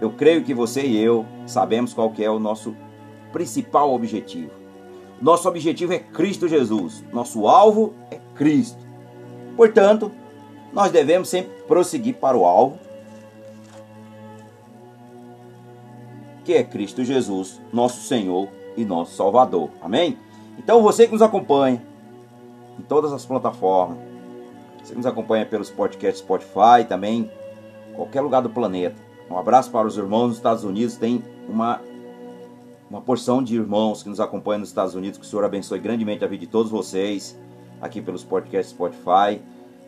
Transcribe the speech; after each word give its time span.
eu 0.00 0.10
creio 0.10 0.44
que 0.44 0.54
você 0.54 0.82
e 0.82 0.96
eu 0.96 1.26
sabemos 1.46 1.92
qual 1.92 2.10
que 2.10 2.24
é 2.24 2.30
o 2.30 2.38
nosso 2.38 2.76
principal 3.32 3.92
objetivo. 3.92 4.52
Nosso 5.20 5.48
objetivo 5.48 5.92
é 5.92 5.98
Cristo 5.98 6.46
Jesus. 6.46 7.04
Nosso 7.12 7.48
alvo 7.48 7.94
é 8.10 8.20
Cristo. 8.34 8.78
Portanto, 9.56 10.12
nós 10.72 10.92
devemos 10.92 11.28
sempre 11.28 11.50
prosseguir 11.62 12.14
para 12.14 12.36
o 12.36 12.44
alvo, 12.44 12.78
que 16.44 16.54
é 16.54 16.62
Cristo 16.62 17.04
Jesus, 17.04 17.60
nosso 17.72 18.02
Senhor 18.06 18.48
e 18.76 18.84
nosso 18.84 19.16
Salvador. 19.16 19.70
Amém? 19.82 20.16
Então, 20.56 20.82
você 20.82 21.06
que 21.06 21.12
nos 21.12 21.22
acompanha 21.22 21.82
em 22.78 22.82
todas 22.82 23.12
as 23.12 23.26
plataformas, 23.26 23.98
você 24.82 24.92
que 24.92 24.96
nos 24.96 25.06
acompanha 25.06 25.44
pelos 25.44 25.68
podcasts 25.68 26.20
Spotify, 26.20 26.84
também 26.88 27.30
qualquer 27.94 28.20
lugar 28.20 28.40
do 28.40 28.48
planeta. 28.48 29.07
Um 29.30 29.36
abraço 29.36 29.70
para 29.70 29.86
os 29.86 29.96
irmãos 29.96 30.28
nos 30.28 30.36
Estados 30.36 30.64
Unidos. 30.64 30.96
Tem 30.96 31.22
uma 31.48 31.80
uma 32.90 33.02
porção 33.02 33.42
de 33.42 33.54
irmãos 33.54 34.02
que 34.02 34.08
nos 34.08 34.18
acompanham 34.18 34.60
nos 34.60 34.70
Estados 34.70 34.94
Unidos. 34.94 35.18
Que 35.18 35.24
o 35.24 35.28
Senhor 35.28 35.44
abençoe 35.44 35.78
grandemente 35.78 36.24
a 36.24 36.26
vida 36.26 36.40
de 36.40 36.50
todos 36.50 36.70
vocês 36.70 37.38
aqui 37.80 38.00
pelos 38.00 38.24
podcasts 38.24 38.74
Spotify. 38.74 39.40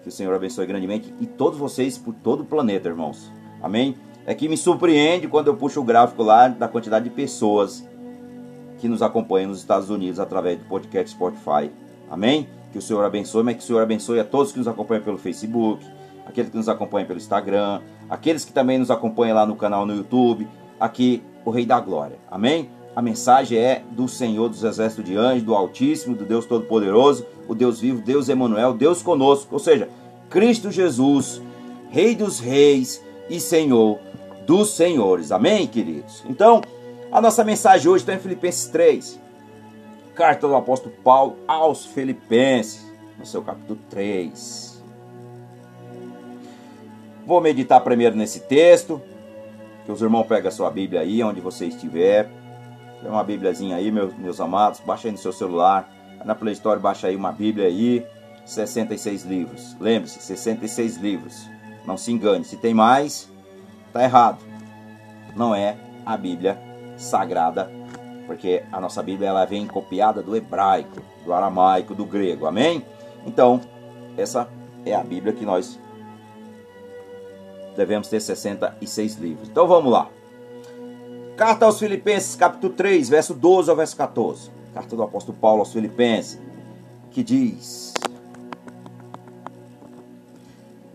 Que 0.03 0.09
o 0.09 0.13
Senhor 0.13 0.35
abençoe 0.35 0.67
grandemente 0.67 1.15
e 1.21 1.27
todos 1.27 1.59
vocês 1.59 1.99
por 1.99 2.15
todo 2.15 2.43
o 2.43 2.45
planeta, 2.45 2.89
irmãos. 2.89 3.31
Amém? 3.63 3.97
É 4.27 4.35
que 4.35 4.49
me 4.49 4.57
surpreende 4.57 5.29
quando 5.29 5.49
eu 5.49 5.57
puxo 5.57 5.81
o 5.81 5.85
gráfico 5.85 6.23
lá 6.23 6.49
da 6.49 6.69
quantidade 6.69 7.05
de 7.05 7.11
pessoas 7.11 7.87
que 8.79 8.89
nos 8.89 9.03
acompanham 9.03 9.51
nos 9.51 9.59
Estados 9.59 9.91
Unidos 9.91 10.19
através 10.19 10.59
do 10.59 10.65
podcast 10.65 11.11
Spotify. 11.11 11.71
Amém? 12.11 12.49
Que 12.73 12.79
o 12.79 12.83
Senhor 12.83 13.05
abençoe, 13.05 13.43
mas 13.43 13.57
que 13.57 13.63
o 13.63 13.67
Senhor 13.67 13.83
abençoe 13.83 14.21
a 14.21 14.25
todos 14.25 14.53
que 14.53 14.59
nos 14.59 14.69
acompanham 14.69 15.03
pelo 15.03 15.19
Facebook, 15.19 15.85
aqueles 16.31 16.51
que 16.51 16.57
nos 16.57 16.69
acompanham 16.69 17.07
pelo 17.07 17.19
Instagram, 17.19 17.81
aqueles 18.09 18.45
que 18.45 18.53
também 18.53 18.79
nos 18.79 18.91
acompanham 18.91 19.37
lá 19.37 19.45
no 19.45 19.55
canal 19.55 19.85
no 19.85 19.95
YouTube, 19.95 20.49
aqui 20.79 21.23
o 21.45 21.51
Rei 21.51 21.67
da 21.67 21.79
Glória. 21.79 22.19
Amém? 22.31 22.71
A 22.95 23.03
mensagem 23.03 23.59
é 23.59 23.83
do 23.93 24.09
Senhor 24.09 24.49
dos 24.49 24.65
Exércitos 24.65 25.05
de 25.05 25.17
Anjos, 25.17 25.43
do 25.43 25.55
Altíssimo, 25.55 26.17
do 26.17 26.25
Deus 26.25 26.45
Todo-Poderoso, 26.47 27.25
o 27.47 27.55
Deus 27.55 27.81
vivo, 27.81 28.03
Deus 28.03 28.29
Emanuel, 28.29 28.73
Deus 28.73 29.03
conosco. 29.03 29.49
Ou 29.53 29.59
seja, 29.59 29.89
Cristo 30.29 30.71
Jesus, 30.71 31.41
Rei 31.91 32.15
dos 32.15 32.41
Reis 32.41 33.03
e 33.29 33.39
Senhor 33.39 33.99
dos 34.47 34.71
Senhores. 34.71 35.31
Amém, 35.31 35.67
queridos? 35.67 36.25
Então, 36.29 36.61
a 37.13 37.21
nossa 37.21 37.45
mensagem 37.45 37.89
hoje 37.89 38.03
está 38.03 38.15
em 38.15 38.19
Filipenses 38.19 38.67
3. 38.69 39.21
Carta 40.15 40.49
do 40.49 40.57
apóstolo 40.57 40.95
Paulo 41.05 41.37
aos 41.47 41.87
Filipenses, 41.87 42.85
no 43.19 43.25
seu 43.25 43.43
capítulo 43.43 43.79
3. 43.89 44.70
Vou 47.27 47.41
meditar 47.41 47.81
primeiro 47.81 48.17
nesse 48.17 48.41
texto. 48.41 49.01
Que 49.85 49.93
os 49.93 50.03
irmãos 50.03 50.27
pegam 50.27 50.49
a 50.49 50.53
sua 50.53 50.71
Bíblia 50.71 51.01
aí, 51.01 51.23
onde 51.23 51.41
você 51.41 51.67
estiver 51.67 52.29
tem 53.01 53.11
uma 53.11 53.25
Bíbliazinha 53.25 53.77
aí, 53.77 53.91
meus, 53.91 54.15
meus 54.15 54.41
amados. 54.41 54.81
Baixa 54.81 55.09
aí 55.09 55.13
no 55.13 55.19
seu 55.19 55.33
celular. 55.33 55.91
Na 56.25 56.35
Play 56.35 56.53
Store, 56.53 56.79
baixa 56.79 57.07
aí 57.07 57.17
uma 57.17 57.33
Bíblia 57.33 57.67
aí. 57.67 58.07
66 58.45 59.25
livros. 59.25 59.77
Lembre-se, 59.81 60.21
66 60.21 60.97
livros. 60.99 61.49
Não 61.87 61.97
se 61.97 62.13
engane. 62.13 62.45
Se 62.45 62.57
tem 62.57 62.75
mais, 62.75 63.31
tá 63.93 64.03
errado. 64.03 64.39
Não 65.35 65.55
é 65.55 65.77
a 66.05 66.17
Bíblia 66.17 66.61
Sagrada. 66.97 67.71
Porque 68.27 68.63
a 68.71 68.81
nossa 68.81 69.03
Bíblia 69.03 69.31
ela 69.31 69.45
vem 69.45 69.67
copiada 69.67 70.23
do 70.23 70.37
hebraico, 70.37 71.01
do 71.25 71.33
aramaico, 71.33 71.95
do 71.95 72.05
grego. 72.05 72.47
Amém? 72.47 72.85
Então, 73.27 73.61
essa 74.17 74.49
é 74.85 74.95
a 74.95 75.03
Bíblia 75.03 75.33
que 75.33 75.45
nós 75.45 75.81
devemos 77.77 78.09
ter 78.09 78.21
66 78.21 79.17
livros. 79.17 79.49
Então 79.49 79.67
vamos 79.67 79.93
lá. 79.93 80.09
Carta 81.37 81.65
aos 81.65 81.79
Filipenses, 81.79 82.37
capítulo 82.37 82.73
3, 82.75 83.09
verso 83.09 83.33
12 83.33 83.71
ao 83.71 83.77
verso 83.77 83.97
14. 83.97 84.51
Carta 84.75 84.95
do 84.95 85.03
apóstolo 85.03 85.37
Paulo 85.39 85.61
aos 85.61 85.73
Filipenses, 85.73 86.39
que 87.11 87.23
diz: 87.23 87.95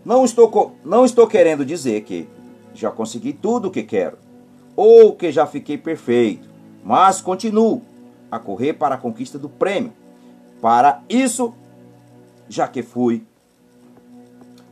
Não 0.04 0.24
estou, 0.24 0.76
não 0.84 1.04
estou 1.04 1.26
querendo 1.26 1.64
dizer 1.64 2.02
que 2.02 2.28
já 2.72 2.92
consegui 2.92 3.32
tudo 3.32 3.68
o 3.68 3.70
que 3.70 3.82
quero, 3.82 4.18
ou 4.76 5.16
que 5.16 5.32
já 5.32 5.46
fiquei 5.46 5.76
perfeito, 5.76 6.48
mas 6.84 7.20
continuo 7.20 7.82
a 8.30 8.38
correr 8.38 8.74
para 8.74 8.94
a 8.94 8.98
conquista 8.98 9.36
do 9.36 9.48
prêmio. 9.48 9.92
Para 10.60 11.02
isso, 11.08 11.52
já 12.48 12.68
que 12.68 12.82
fui 12.82 13.24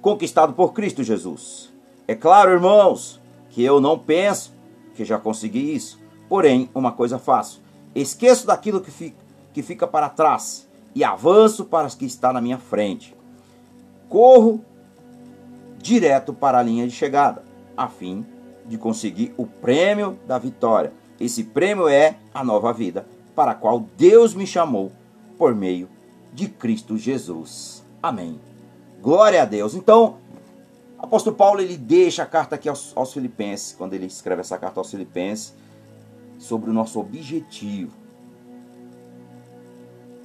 conquistado 0.01 0.53
por 0.53 0.73
Cristo 0.73 1.03
Jesus. 1.03 1.74
É 2.07 2.15
claro, 2.15 2.53
irmãos, 2.53 3.21
que 3.51 3.63
eu 3.63 3.81
não 3.81 3.99
penso 3.99 4.53
que 4.95 5.05
já 5.05 5.19
consegui 5.19 5.75
isso. 5.75 5.99
Porém, 6.29 6.69
uma 6.75 6.93
coisa 6.93 7.19
faço: 7.19 7.63
esqueço 7.95 8.47
daquilo 8.47 8.81
que 8.81 8.91
fica, 8.91 9.17
que 9.53 9.63
fica 9.63 9.87
para 9.87 10.09
trás 10.09 10.69
e 10.95 11.03
avanço 11.03 11.65
para 11.65 11.89
o 11.89 11.97
que 11.97 12.05
está 12.05 12.33
na 12.33 12.41
minha 12.41 12.59
frente. 12.59 13.17
Corro 14.09 14.65
direto 15.79 16.33
para 16.33 16.59
a 16.59 16.63
linha 16.63 16.87
de 16.87 16.93
chegada, 16.95 17.45
a 17.77 17.89
fim 17.89 18.25
de 18.67 18.79
conseguir 18.79 19.35
o 19.37 19.47
prêmio 19.47 20.19
da 20.27 20.39
vitória. 20.39 20.93
Esse 21.21 21.45
prêmio 21.45 21.89
é 21.89 22.17
a 22.33 22.43
nova 22.43 22.73
vida 22.73 23.07
para 23.35 23.53
a 23.53 23.55
qual 23.55 23.81
Deus 23.97 24.35
me 24.35 24.47
chamou 24.47 24.91
por 25.37 25.55
meio 25.55 25.89
de 26.33 26.49
Cristo 26.49 26.97
Jesus. 26.97 27.85
Amém. 28.03 28.41
Glória 29.01 29.43
a 29.43 29.45
Deus. 29.45 29.75
Então, 29.75 30.17
apóstolo 31.05 31.37
Paulo 31.37 31.61
ele 31.61 31.77
deixa 31.77 32.23
a 32.23 32.27
carta 32.27 32.55
aqui 32.55 32.69
aos, 32.69 32.93
aos 32.97 33.13
Filipenses, 33.13 33.75
quando 33.77 33.95
ele 33.95 34.07
escreve 34.07 34.41
essa 34.41 34.59
carta 34.59 34.81
aos 34.81 34.91
Filipenses, 34.91 35.55
sobre 36.39 36.71
o 36.71 36.73
nosso 36.73 37.01
objetivo. 37.01 37.93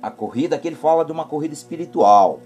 A 0.01 0.09
corrida 0.09 0.57
que 0.57 0.67
ele 0.67 0.75
fala 0.75 1.03
de 1.03 1.11
uma 1.11 1.25
corrida 1.25 1.53
espiritual. 1.53 2.39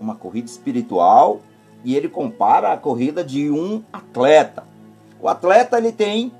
Uma 0.00 0.14
corrida 0.14 0.48
espiritual 0.48 1.40
e 1.84 1.94
ele 1.94 2.08
compara 2.08 2.72
a 2.72 2.76
corrida 2.76 3.24
de 3.24 3.50
um 3.50 3.82
atleta. 3.92 4.64
O 5.20 5.28
atleta 5.28 5.78
ele 5.78 5.92
tem 5.92 6.32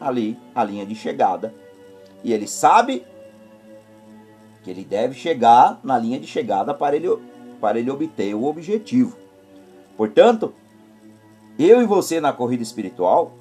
ali 0.00 0.36
a 0.54 0.64
linha 0.64 0.84
de 0.84 0.94
chegada 0.94 1.54
e 2.24 2.32
ele 2.32 2.48
sabe 2.48 3.04
que 4.62 4.70
ele 4.70 4.84
deve 4.84 5.14
chegar 5.14 5.80
na 5.82 5.98
linha 5.98 6.18
de 6.18 6.26
chegada 6.26 6.72
para 6.72 6.96
ele, 6.96 7.08
para 7.60 7.78
ele 7.78 7.90
obter 7.90 8.34
o 8.34 8.44
objetivo. 8.44 9.21
Portanto, 9.96 10.52
eu 11.58 11.82
e 11.82 11.86
você 11.86 12.20
na 12.20 12.32
corrida 12.32 12.62
espiritual 12.62 13.32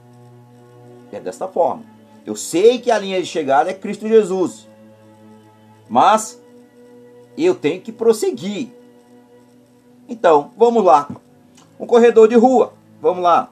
é 1.11 1.19
desta 1.19 1.47
forma. 1.47 1.83
Eu 2.25 2.35
sei 2.35 2.79
que 2.79 2.91
a 2.91 2.99
linha 2.99 3.21
de 3.21 3.27
chegada 3.27 3.69
é 3.69 3.73
Cristo 3.73 4.07
Jesus, 4.07 4.67
mas 5.89 6.41
eu 7.37 7.55
tenho 7.55 7.81
que 7.81 7.91
prosseguir. 7.91 8.69
Então, 10.07 10.51
vamos 10.57 10.83
lá. 10.83 11.09
Um 11.79 11.85
corredor 11.85 12.27
de 12.27 12.35
rua, 12.35 12.73
vamos 13.01 13.23
lá. 13.23 13.49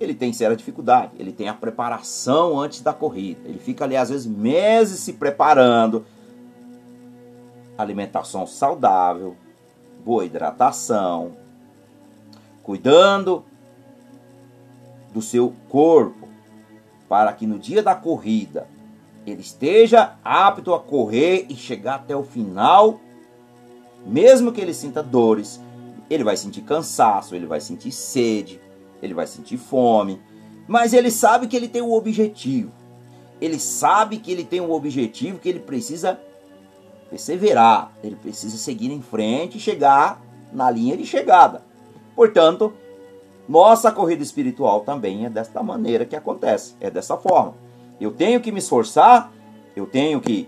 Ele 0.00 0.14
tem 0.14 0.32
séria 0.32 0.56
dificuldade, 0.56 1.12
ele 1.18 1.32
tem 1.32 1.48
a 1.48 1.54
preparação 1.54 2.58
antes 2.58 2.80
da 2.80 2.92
corrida. 2.92 3.40
Ele 3.44 3.58
fica 3.58 3.84
ali, 3.84 3.96
às 3.96 4.08
vezes, 4.08 4.26
meses 4.26 5.00
se 5.00 5.12
preparando. 5.12 6.04
Alimentação 7.76 8.46
saudável, 8.46 9.36
boa 10.04 10.24
hidratação, 10.24 11.36
cuidando 12.70 13.44
do 15.12 15.20
seu 15.20 15.52
corpo, 15.68 16.28
para 17.08 17.32
que 17.32 17.44
no 17.44 17.58
dia 17.58 17.82
da 17.82 17.96
corrida 17.96 18.68
ele 19.26 19.40
esteja 19.40 20.14
apto 20.22 20.72
a 20.72 20.78
correr 20.78 21.46
e 21.48 21.56
chegar 21.56 21.96
até 21.96 22.14
o 22.14 22.22
final, 22.22 23.00
mesmo 24.06 24.52
que 24.52 24.60
ele 24.60 24.72
sinta 24.72 25.02
dores, 25.02 25.60
ele 26.08 26.22
vai 26.22 26.36
sentir 26.36 26.60
cansaço, 26.60 27.34
ele 27.34 27.44
vai 27.44 27.60
sentir 27.60 27.90
sede, 27.90 28.60
ele 29.02 29.14
vai 29.14 29.26
sentir 29.26 29.56
fome, 29.56 30.22
mas 30.68 30.92
ele 30.92 31.10
sabe 31.10 31.48
que 31.48 31.56
ele 31.56 31.66
tem 31.66 31.82
um 31.82 31.92
objetivo. 31.92 32.70
Ele 33.40 33.58
sabe 33.58 34.18
que 34.18 34.30
ele 34.30 34.44
tem 34.44 34.60
um 34.60 34.70
objetivo 34.70 35.40
que 35.40 35.48
ele 35.48 35.58
precisa 35.58 36.20
perseverar, 37.08 37.90
ele 38.00 38.14
precisa 38.14 38.56
seguir 38.56 38.92
em 38.92 39.02
frente 39.02 39.58
e 39.58 39.60
chegar 39.60 40.22
na 40.52 40.70
linha 40.70 40.96
de 40.96 41.04
chegada. 41.04 41.68
Portanto, 42.20 42.74
nossa 43.48 43.90
corrida 43.90 44.22
espiritual 44.22 44.80
também 44.80 45.24
é 45.24 45.30
desta 45.30 45.62
maneira 45.62 46.04
que 46.04 46.14
acontece, 46.14 46.76
é 46.78 46.90
dessa 46.90 47.16
forma. 47.16 47.54
Eu 47.98 48.10
tenho 48.10 48.42
que 48.42 48.52
me 48.52 48.58
esforçar, 48.58 49.32
eu 49.74 49.86
tenho 49.86 50.20
que 50.20 50.46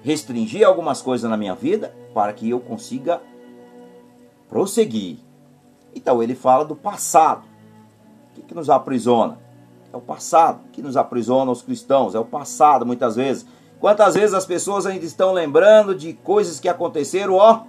restringir 0.00 0.66
algumas 0.66 1.02
coisas 1.02 1.28
na 1.28 1.36
minha 1.36 1.54
vida 1.54 1.94
para 2.14 2.32
que 2.32 2.48
eu 2.48 2.60
consiga 2.60 3.20
prosseguir. 4.48 5.18
Então 5.94 6.22
ele 6.22 6.34
fala 6.34 6.64
do 6.64 6.74
passado. 6.74 7.44
O 8.30 8.34
que, 8.36 8.40
que 8.40 8.54
nos 8.54 8.70
aprisiona? 8.70 9.38
É 9.92 9.96
o 9.98 10.00
passado 10.00 10.60
que 10.72 10.80
nos 10.80 10.96
aprisiona 10.96 11.50
os 11.50 11.60
cristãos, 11.60 12.14
é 12.14 12.18
o 12.18 12.24
passado 12.24 12.86
muitas 12.86 13.16
vezes. 13.16 13.44
Quantas 13.78 14.14
vezes 14.14 14.32
as 14.32 14.46
pessoas 14.46 14.86
ainda 14.86 15.04
estão 15.04 15.30
lembrando 15.30 15.94
de 15.94 16.14
coisas 16.14 16.58
que 16.58 16.70
aconteceram, 16.70 17.34
ó, 17.34 17.64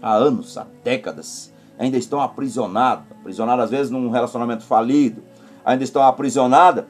há 0.00 0.14
anos, 0.14 0.56
há 0.56 0.66
décadas. 0.82 1.52
ainda 1.78 1.96
estão 1.96 2.20
aprisionadas, 2.20 3.04
aprisionadas 3.10 3.64
às 3.64 3.70
vezes 3.70 3.90
num 3.90 4.10
relacionamento 4.10 4.64
falido, 4.64 5.22
ainda 5.64 5.82
estão 5.82 6.02
aprisionadas 6.02 6.84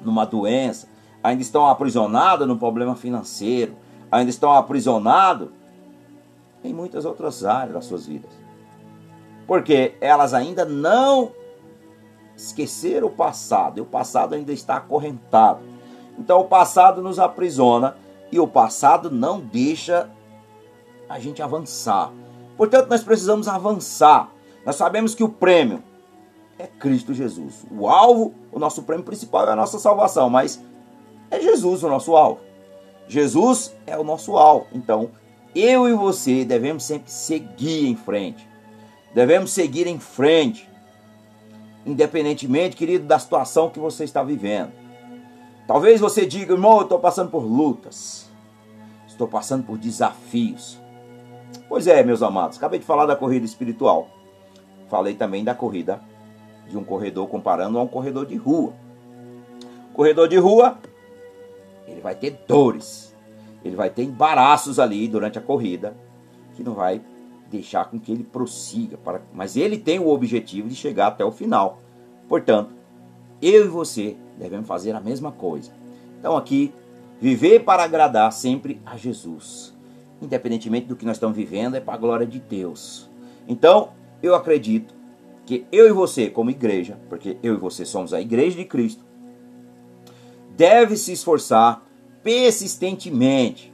numa 0.00 0.24
doença, 0.24 0.88
ainda 1.22 1.42
estão 1.42 1.66
aprisionadas 1.66 2.48
num 2.48 2.56
problema 2.56 2.96
financeiro, 2.96 3.76
ainda 4.10 4.30
estão 4.30 4.52
aprisionadas 4.52 5.48
em 6.64 6.72
muitas 6.72 7.04
outras 7.04 7.44
áreas 7.44 7.74
das 7.74 7.84
suas 7.84 8.06
vidas. 8.06 8.30
Porque 9.46 9.94
elas 10.00 10.34
ainda 10.34 10.64
não 10.64 11.32
esqueceram 12.36 13.08
o 13.08 13.10
passado, 13.10 13.78
e 13.78 13.80
o 13.80 13.86
passado 13.86 14.34
ainda 14.34 14.52
está 14.52 14.76
acorrentado. 14.76 15.60
Então 16.18 16.40
o 16.40 16.44
passado 16.44 17.02
nos 17.02 17.18
aprisiona 17.18 17.96
e 18.30 18.38
o 18.38 18.46
passado 18.46 19.10
não 19.10 19.40
deixa 19.40 20.10
a 21.08 21.18
gente 21.18 21.42
avançar. 21.42 22.12
Portanto, 22.56 22.88
nós 22.88 23.02
precisamos 23.02 23.48
avançar. 23.48 24.30
Nós 24.64 24.76
sabemos 24.76 25.14
que 25.14 25.24
o 25.24 25.28
prêmio 25.28 25.82
é 26.58 26.66
Cristo 26.66 27.14
Jesus. 27.14 27.64
O 27.70 27.88
alvo, 27.88 28.34
o 28.52 28.58
nosso 28.58 28.82
prêmio 28.82 29.04
principal 29.04 29.46
é 29.48 29.52
a 29.52 29.56
nossa 29.56 29.78
salvação, 29.78 30.28
mas 30.28 30.60
é 31.30 31.40
Jesus 31.40 31.82
o 31.82 31.88
nosso 31.88 32.16
alvo. 32.16 32.40
Jesus 33.06 33.74
é 33.86 33.96
o 33.96 34.04
nosso 34.04 34.36
alvo. 34.36 34.66
Então, 34.72 35.10
eu 35.54 35.88
e 35.88 35.94
você 35.94 36.44
devemos 36.44 36.84
sempre 36.84 37.10
seguir 37.10 37.86
em 37.86 37.96
frente. 37.96 38.46
Devemos 39.14 39.50
seguir 39.50 39.86
em 39.86 39.98
frente, 39.98 40.68
independentemente, 41.86 42.76
querido, 42.76 43.06
da 43.06 43.18
situação 43.18 43.70
que 43.70 43.78
você 43.78 44.04
está 44.04 44.22
vivendo. 44.22 44.72
Talvez 45.66 46.00
você 46.00 46.26
diga, 46.26 46.52
irmão, 46.52 46.76
eu 46.76 46.82
estou 46.82 46.98
passando 46.98 47.30
por 47.30 47.42
lutas, 47.42 48.28
estou 49.06 49.28
passando 49.28 49.64
por 49.64 49.78
desafios. 49.78 50.78
Pois 51.68 51.86
é, 51.86 52.02
meus 52.02 52.22
amados, 52.22 52.56
acabei 52.56 52.78
de 52.78 52.86
falar 52.86 53.04
da 53.06 53.14
corrida 53.14 53.44
espiritual. 53.44 54.08
Falei 54.88 55.14
também 55.14 55.44
da 55.44 55.54
corrida 55.54 56.00
de 56.68 56.76
um 56.78 56.84
corredor 56.84 57.28
comparando 57.28 57.78
a 57.78 57.82
um 57.82 57.86
corredor 57.86 58.24
de 58.26 58.36
rua. 58.36 58.72
Corredor 59.92 60.28
de 60.28 60.36
rua, 60.38 60.78
ele 61.86 62.00
vai 62.00 62.14
ter 62.14 62.42
dores, 62.46 63.14
ele 63.64 63.76
vai 63.76 63.90
ter 63.90 64.02
embaraços 64.02 64.78
ali 64.78 65.06
durante 65.08 65.38
a 65.38 65.42
corrida, 65.42 65.94
que 66.54 66.62
não 66.62 66.74
vai 66.74 67.02
deixar 67.50 67.84
com 67.86 67.98
que 67.98 68.12
ele 68.12 68.24
prossiga, 68.24 68.96
para... 68.96 69.20
mas 69.32 69.56
ele 69.56 69.78
tem 69.78 69.98
o 69.98 70.08
objetivo 70.08 70.68
de 70.68 70.74
chegar 70.74 71.08
até 71.08 71.24
o 71.24 71.30
final. 71.30 71.80
Portanto, 72.28 72.70
eu 73.40 73.66
e 73.66 73.68
você 73.68 74.16
devemos 74.38 74.66
fazer 74.66 74.94
a 74.94 75.00
mesma 75.00 75.32
coisa. 75.32 75.72
Então 76.18 76.36
aqui, 76.36 76.72
viver 77.20 77.64
para 77.64 77.84
agradar 77.84 78.32
sempre 78.32 78.80
a 78.84 78.96
Jesus 78.96 79.77
independentemente 80.20 80.86
do 80.86 80.96
que 80.96 81.04
nós 81.04 81.16
estamos 81.16 81.36
vivendo, 81.36 81.76
é 81.76 81.80
para 81.80 81.94
a 81.94 81.98
glória 81.98 82.26
de 82.26 82.38
Deus. 82.38 83.08
Então, 83.46 83.90
eu 84.22 84.34
acredito 84.34 84.94
que 85.46 85.66
eu 85.72 85.88
e 85.88 85.92
você, 85.92 86.28
como 86.28 86.50
igreja, 86.50 86.98
porque 87.08 87.38
eu 87.42 87.54
e 87.54 87.56
você 87.56 87.84
somos 87.84 88.12
a 88.12 88.20
igreja 88.20 88.56
de 88.56 88.64
Cristo, 88.64 89.04
deve 90.56 90.96
se 90.96 91.12
esforçar 91.12 91.82
persistentemente 92.22 93.72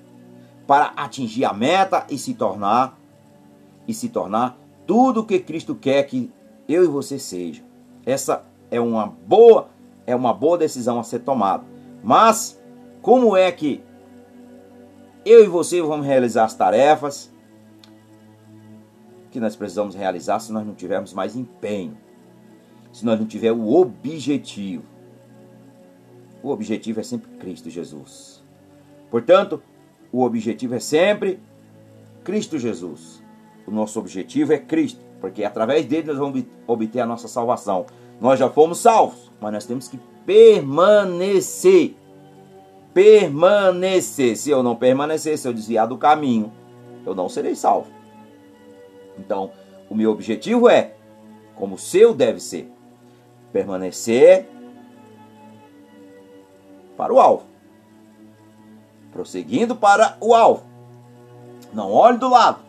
para 0.66 0.92
atingir 0.96 1.44
a 1.44 1.52
meta 1.52 2.06
e 2.08 2.18
se 2.18 2.34
tornar 2.34 2.98
e 3.86 3.92
se 3.92 4.08
tornar 4.08 4.58
tudo 4.86 5.20
o 5.20 5.24
que 5.24 5.38
Cristo 5.38 5.74
quer 5.74 6.02
que 6.04 6.30
eu 6.68 6.84
e 6.84 6.86
você 6.86 7.18
seja. 7.18 7.62
Essa 8.06 8.44
é 8.70 8.80
uma 8.80 9.06
boa 9.06 9.68
é 10.06 10.14
uma 10.14 10.34
boa 10.34 10.58
decisão 10.58 11.00
a 11.00 11.02
ser 11.02 11.20
tomada. 11.20 11.64
Mas 12.02 12.60
como 13.00 13.36
é 13.36 13.50
que 13.50 13.82
eu 15.24 15.44
e 15.44 15.46
você 15.46 15.80
vamos 15.80 16.06
realizar 16.06 16.44
as 16.44 16.54
tarefas 16.54 17.32
que 19.30 19.40
nós 19.40 19.56
precisamos 19.56 19.94
realizar 19.94 20.38
se 20.38 20.52
nós 20.52 20.64
não 20.64 20.74
tivermos 20.74 21.12
mais 21.12 21.34
empenho, 21.34 21.96
se 22.92 23.04
nós 23.04 23.18
não 23.18 23.26
tivermos 23.26 23.66
o 23.66 23.80
objetivo. 23.80 24.84
O 26.42 26.50
objetivo 26.50 27.00
é 27.00 27.02
sempre 27.02 27.30
Cristo 27.38 27.68
Jesus. 27.68 28.44
Portanto, 29.10 29.62
o 30.12 30.22
objetivo 30.22 30.74
é 30.74 30.78
sempre 30.78 31.40
Cristo 32.22 32.58
Jesus. 32.58 33.22
O 33.66 33.70
nosso 33.70 33.98
objetivo 33.98 34.52
é 34.52 34.58
Cristo, 34.58 35.00
porque 35.20 35.42
através 35.42 35.86
dele 35.86 36.08
nós 36.08 36.18
vamos 36.18 36.44
obter 36.66 37.00
a 37.00 37.06
nossa 37.06 37.26
salvação. 37.26 37.86
Nós 38.20 38.38
já 38.38 38.48
fomos 38.48 38.78
salvos, 38.78 39.32
mas 39.40 39.52
nós 39.52 39.66
temos 39.66 39.88
que 39.88 39.98
permanecer 40.24 41.96
permanecer. 42.94 44.36
Se 44.36 44.48
eu 44.50 44.62
não 44.62 44.76
permanecer, 44.76 45.36
se 45.36 45.46
eu 45.46 45.52
desviar 45.52 45.88
do 45.88 45.98
caminho, 45.98 46.52
eu 47.04 47.14
não 47.14 47.28
serei 47.28 47.56
salvo. 47.56 47.90
Então, 49.18 49.50
o 49.90 49.94
meu 49.94 50.12
objetivo 50.12 50.68
é, 50.68 50.94
como 51.56 51.74
o 51.74 51.78
seu 51.78 52.14
deve 52.14 52.40
ser, 52.40 52.70
permanecer 53.52 54.48
para 56.96 57.12
o 57.12 57.20
alvo. 57.20 57.44
Prosseguindo 59.12 59.76
para 59.76 60.16
o 60.20 60.34
alvo. 60.34 60.64
Não 61.72 61.92
olhe 61.92 62.18
do 62.18 62.28
lado. 62.28 62.60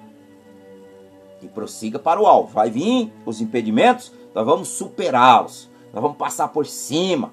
E 1.42 1.48
prossiga 1.48 2.00
para 2.00 2.19
o 2.19 2.25
alvo. 2.25 2.51
Vai 2.51 2.69
vir 2.69 3.13
os 3.25 3.42
impedimentos, 3.42 4.12
nós 4.33 4.45
vamos 4.45 4.68
superá-los. 4.69 5.69
Nós 5.94 6.01
vamos 6.01 6.18
passar 6.18 6.50
por 6.50 6.66
cima 6.66 7.31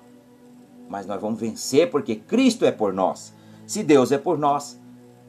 mas 0.92 1.06
nós 1.06 1.18
vamos 1.18 1.40
vencer 1.40 1.90
porque 1.90 2.14
Cristo 2.14 2.66
é 2.66 2.70
por 2.70 2.92
nós. 2.92 3.34
Se 3.66 3.82
Deus 3.82 4.12
é 4.12 4.18
por 4.18 4.36
nós, 4.36 4.78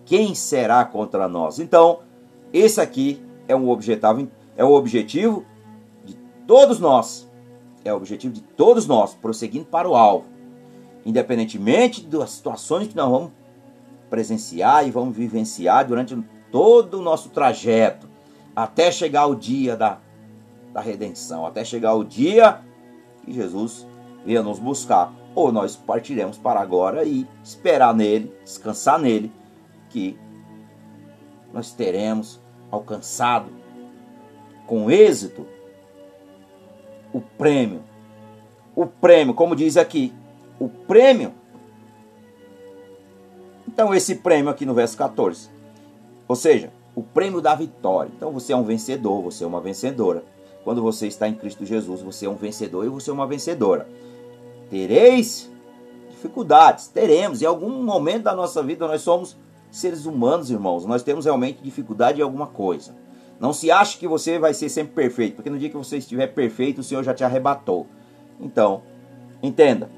quem 0.04 0.36
será 0.36 0.84
contra 0.84 1.26
nós? 1.30 1.58
Então, 1.58 2.02
esse 2.52 2.82
aqui 2.82 3.24
é 3.48 3.56
um 3.56 3.70
objetivo, 3.70 4.28
é 4.58 4.66
o 4.66 4.74
objetivo 4.74 5.46
de 6.04 6.16
todos 6.46 6.82
nós. 6.82 7.32
É 7.86 7.94
o 7.94 7.96
objetivo 7.96 8.34
de 8.34 8.42
todos 8.42 8.86
nós, 8.88 9.14
prosseguindo 9.14 9.64
para 9.64 9.88
o 9.88 9.96
alvo. 9.96 10.26
Independentemente 11.06 12.06
das 12.06 12.32
situações 12.32 12.90
que 12.90 12.96
nós 12.98 13.10
vamos 13.10 13.32
presenciar 14.10 14.86
e 14.86 14.92
vamos 14.92 15.16
vivenciar 15.16 15.88
durante 15.88 16.22
todo 16.52 17.00
o 17.00 17.02
nosso 17.02 17.30
trajeto, 17.30 18.10
até 18.54 18.92
chegar 18.92 19.28
o 19.28 19.36
dia 19.36 19.78
da, 19.78 19.98
da 20.74 20.82
redenção, 20.82 21.46
até 21.46 21.64
chegar 21.64 21.94
o 21.94 22.04
dia 22.04 22.60
que 23.24 23.32
Jesus 23.32 23.88
venha 24.26 24.44
nos 24.44 24.60
buscar 24.60 25.23
ou 25.36 25.52
nós 25.52 25.76
partiremos 25.76 26.38
para 26.38 26.60
agora 26.60 27.04
e 27.04 27.28
esperar 27.44 27.94
nele, 27.94 28.34
descansar 28.44 29.00
nele, 29.00 29.32
que 29.90 30.18
nós 31.54 31.72
teremos 31.72 32.40
alcançado 32.72 33.50
com 34.66 34.90
êxito 34.90 35.46
o 37.14 37.22
prêmio. 37.22 37.82
O 38.76 38.88
prêmio, 38.88 39.34
como 39.34 39.56
diz 39.56 39.78
aqui, 39.78 40.12
o 40.60 40.68
prêmio. 40.68 41.34
Então, 43.68 43.94
esse 43.94 44.16
prêmio 44.16 44.50
aqui 44.50 44.66
no 44.66 44.74
verso 44.74 44.98
14, 44.98 45.50
ou 46.28 46.36
seja, 46.36 46.72
o 46.96 47.02
prêmio 47.02 47.42
da 47.42 47.56
vitória. 47.56 48.12
Então, 48.16 48.32
você 48.32 48.54
é 48.54 48.56
um 48.56 48.64
vencedor, 48.64 49.22
você 49.22 49.44
é 49.44 49.48
uma 49.48 49.62
vencedora. 49.62 50.24
Quando 50.64 50.82
você 50.82 51.08
está 51.08 51.28
em 51.28 51.34
Cristo 51.34 51.66
Jesus, 51.66 52.02
você 52.02 52.26
é 52.26 52.30
um 52.30 52.36
vencedor 52.36 52.86
e 52.86 52.90
você 52.90 53.10
é 53.10 53.14
uma 53.14 53.28
vencedora. 53.28 53.88
Tereis 54.74 55.52
dificuldades, 56.10 56.88
teremos. 56.88 57.44
Em 57.44 57.46
algum 57.46 57.84
momento 57.84 58.24
da 58.24 58.34
nossa 58.34 58.64
vida 58.64 58.88
nós 58.88 59.04
somos 59.04 59.38
seres 59.70 60.08
humanos, 60.08 60.50
irmãos. 60.50 60.84
Nós 60.84 61.04
temos 61.04 61.26
realmente 61.26 61.62
dificuldade 61.62 62.20
em 62.20 62.24
alguma 62.24 62.48
coisa. 62.48 62.96
Não 63.40 63.54
se 63.54 63.70
ache 63.70 64.00
que 64.00 64.08
você 64.08 64.40
vai 64.40 64.52
ser 64.52 64.70
sempre 64.70 64.96
perfeito, 64.96 65.36
porque 65.36 65.52
no 65.52 65.60
dia 65.60 65.70
que 65.70 65.78
você 65.78 65.98
estiver 65.98 66.26
perfeito, 66.26 66.82
o 66.82 66.84
Senhor 66.84 67.04
já 67.04 67.14
te 67.14 67.24
arrebatou. 67.24 67.86
Então, 68.40 68.82
entenda: 69.44 69.92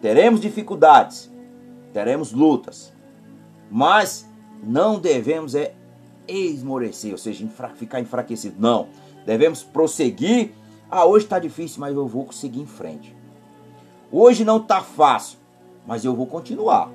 teremos 0.00 0.40
dificuldades, 0.40 1.30
teremos 1.92 2.32
lutas, 2.32 2.94
mas 3.70 4.26
não 4.62 4.98
devemos 4.98 5.54
é 5.54 5.74
esmorecer, 6.26 7.12
ou 7.12 7.18
seja, 7.18 7.44
infra 7.44 7.68
ficar 7.68 8.00
enfraquecido. 8.00 8.56
Não, 8.58 8.88
devemos 9.26 9.62
prosseguir. 9.62 10.52
Ah, 10.90 11.04
hoje 11.04 11.26
está 11.26 11.38
difícil, 11.38 11.80
mas 11.80 11.94
eu 11.94 12.08
vou 12.08 12.32
seguir 12.32 12.62
em 12.62 12.66
frente. 12.66 13.15
Hoje 14.18 14.46
não 14.46 14.56
está 14.56 14.80
fácil, 14.80 15.36
mas 15.86 16.02
eu 16.02 16.16
vou 16.16 16.26
continuar. 16.26 16.88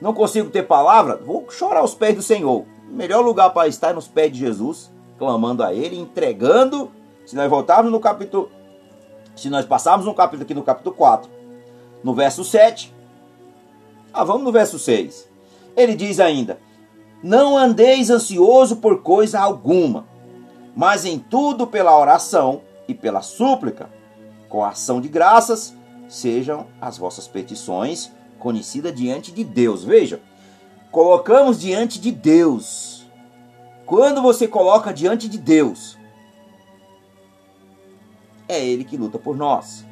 Não 0.00 0.14
consigo 0.14 0.48
ter 0.48 0.62
palavra? 0.62 1.16
Vou 1.16 1.44
chorar 1.50 1.80
aos 1.80 1.92
pés 1.92 2.14
do 2.14 2.22
Senhor. 2.22 2.64
O 2.88 2.94
melhor 2.94 3.24
lugar 3.24 3.50
para 3.50 3.66
estar 3.66 3.90
é 3.90 3.92
nos 3.92 4.06
pés 4.06 4.30
de 4.30 4.38
Jesus, 4.38 4.92
clamando 5.18 5.64
a 5.64 5.74
Ele, 5.74 5.98
entregando. 5.98 6.92
Se 7.26 7.34
nós 7.34 7.50
voltarmos 7.50 7.90
no 7.90 7.98
capítulo. 7.98 8.48
Se 9.34 9.50
nós 9.50 9.66
passarmos 9.66 10.06
um 10.06 10.14
capítulo 10.14 10.44
aqui 10.44 10.54
no 10.54 10.62
capítulo 10.62 10.94
4, 10.94 11.28
no 12.04 12.14
verso 12.14 12.44
7. 12.44 12.94
Ah, 14.12 14.22
vamos 14.22 14.44
no 14.44 14.52
verso 14.52 14.78
6. 14.78 15.28
Ele 15.76 15.96
diz 15.96 16.20
ainda: 16.20 16.60
Não 17.24 17.58
andeis 17.58 18.08
ansioso 18.08 18.76
por 18.76 19.02
coisa 19.02 19.40
alguma, 19.40 20.06
mas 20.76 21.04
em 21.04 21.18
tudo 21.18 21.66
pela 21.66 21.98
oração 21.98 22.60
e 22.86 22.94
pela 22.94 23.20
súplica 23.20 23.97
com 24.48 24.64
a 24.64 24.70
ação 24.70 25.00
de 25.00 25.08
graças, 25.08 25.74
sejam 26.08 26.66
as 26.80 26.96
vossas 26.98 27.28
petições 27.28 28.10
conhecidas 28.38 28.94
diante 28.94 29.32
de 29.32 29.44
Deus. 29.44 29.84
Veja, 29.84 30.20
colocamos 30.90 31.60
diante 31.60 32.00
de 32.00 32.10
Deus 32.12 32.98
quando 33.88 34.20
você 34.20 34.46
coloca 34.46 34.92
diante 34.92 35.26
de 35.26 35.38
Deus, 35.38 35.96
é 38.46 38.62
Ele 38.62 38.84
que 38.84 38.98
luta 38.98 39.18
por 39.18 39.34
nós. 39.34 39.82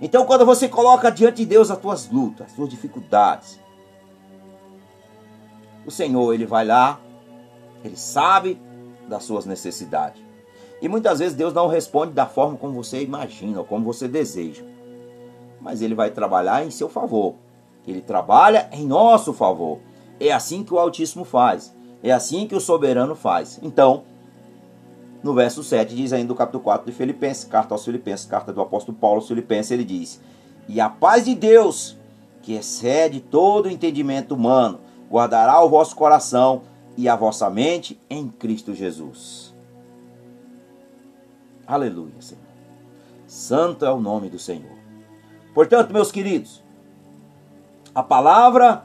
Então, 0.00 0.24
quando 0.24 0.46
você 0.46 0.68
coloca 0.68 1.10
diante 1.10 1.38
de 1.38 1.46
Deus 1.46 1.68
as 1.68 1.78
tuas 1.78 2.08
lutas, 2.08 2.46
as 2.46 2.52
tuas 2.52 2.70
dificuldades, 2.70 3.58
o 5.84 5.90
Senhor, 5.90 6.32
Ele 6.32 6.46
vai 6.46 6.64
lá, 6.64 7.00
Ele 7.82 7.96
sabe 7.96 8.60
das 9.08 9.24
suas 9.24 9.46
necessidades. 9.46 10.23
E 10.84 10.88
muitas 10.88 11.18
vezes 11.18 11.34
Deus 11.34 11.54
não 11.54 11.66
responde 11.66 12.12
da 12.12 12.26
forma 12.26 12.58
como 12.58 12.74
você 12.74 13.02
imagina 13.02 13.60
ou 13.60 13.64
como 13.64 13.86
você 13.86 14.06
deseja. 14.06 14.62
Mas 15.58 15.80
Ele 15.80 15.94
vai 15.94 16.10
trabalhar 16.10 16.62
em 16.62 16.70
seu 16.70 16.90
favor. 16.90 17.36
Ele 17.88 18.02
trabalha 18.02 18.68
em 18.70 18.86
nosso 18.86 19.32
favor. 19.32 19.78
É 20.20 20.30
assim 20.30 20.62
que 20.62 20.74
o 20.74 20.78
Altíssimo 20.78 21.24
faz. 21.24 21.74
É 22.02 22.12
assim 22.12 22.46
que 22.46 22.54
o 22.54 22.60
soberano 22.60 23.14
faz. 23.14 23.58
Então, 23.62 24.02
no 25.22 25.32
verso 25.32 25.64
7 25.64 25.94
diz 25.94 26.12
ainda 26.12 26.28
do 26.28 26.34
capítulo 26.34 26.62
4 26.62 26.84
de 26.84 26.92
Filipenses, 26.92 27.44
carta 27.44 27.74
aos 27.74 27.82
Filipenses, 27.82 28.26
carta 28.26 28.52
do 28.52 28.60
apóstolo 28.60 28.98
Paulo 28.98 29.20
aos 29.20 29.28
Filipenses, 29.28 29.70
ele 29.70 29.84
diz: 29.84 30.20
"E 30.68 30.82
a 30.82 30.90
paz 30.90 31.24
de 31.24 31.34
Deus, 31.34 31.96
que 32.42 32.52
excede 32.52 33.20
todo 33.20 33.66
o 33.66 33.70
entendimento 33.70 34.34
humano, 34.34 34.80
guardará 35.10 35.64
o 35.64 35.70
vosso 35.70 35.96
coração 35.96 36.60
e 36.94 37.08
a 37.08 37.16
vossa 37.16 37.48
mente 37.48 37.98
em 38.10 38.28
Cristo 38.28 38.74
Jesus." 38.74 39.43
Aleluia, 41.66 42.20
Senhor. 42.20 42.44
Santo 43.26 43.84
é 43.84 43.90
o 43.90 44.00
nome 44.00 44.28
do 44.28 44.38
Senhor. 44.38 44.76
Portanto, 45.54 45.92
meus 45.92 46.12
queridos, 46.12 46.62
a 47.94 48.02
palavra 48.02 48.84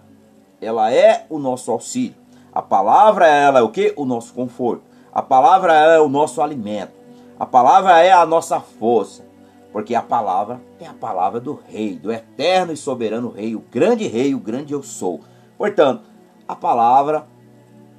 ela 0.62 0.92
é 0.92 1.26
o 1.30 1.40
nosso 1.40 1.72
auxílio. 1.72 2.16
A 2.54 2.62
palavra 2.62 3.28
ela 3.28 3.60
é 3.60 3.62
o 3.62 3.70
que? 3.70 3.94
O 3.96 4.06
nosso 4.06 4.34
conforto. 4.34 4.84
A 5.14 5.22
palavra 5.22 5.74
é 5.74 6.00
o 6.00 6.10
nosso 6.10 6.42
alimento. 6.42 6.94
A 7.40 7.46
palavra 7.46 8.00
é 8.02 8.12
a 8.12 8.26
nossa 8.26 8.60
força. 8.60 9.28
Porque 9.72 9.94
a 9.94 10.02
palavra 10.02 10.60
é 10.80 10.88
a 10.88 10.94
palavra 10.94 11.40
do 11.40 11.60
rei, 11.68 11.96
do 11.96 12.12
eterno 12.12 12.74
e 12.74 12.78
soberano 12.78 13.30
rei, 13.30 13.56
o 13.56 13.60
grande 13.60 14.08
rei, 14.08 14.34
o 14.34 14.40
grande 14.40 14.74
eu 14.74 14.82
sou. 14.82 15.22
Portanto, 15.58 16.04
a 16.48 16.56
palavra 16.56 17.28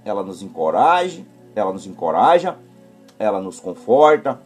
ela 0.05 0.23
nos 0.25 0.43
encoraja, 0.43 1.25
ela 1.55 1.73
nos 1.73 1.87
encoraja, 1.87 2.57
ela 3.19 3.41
nos 3.41 3.61
conforta, 3.61 4.41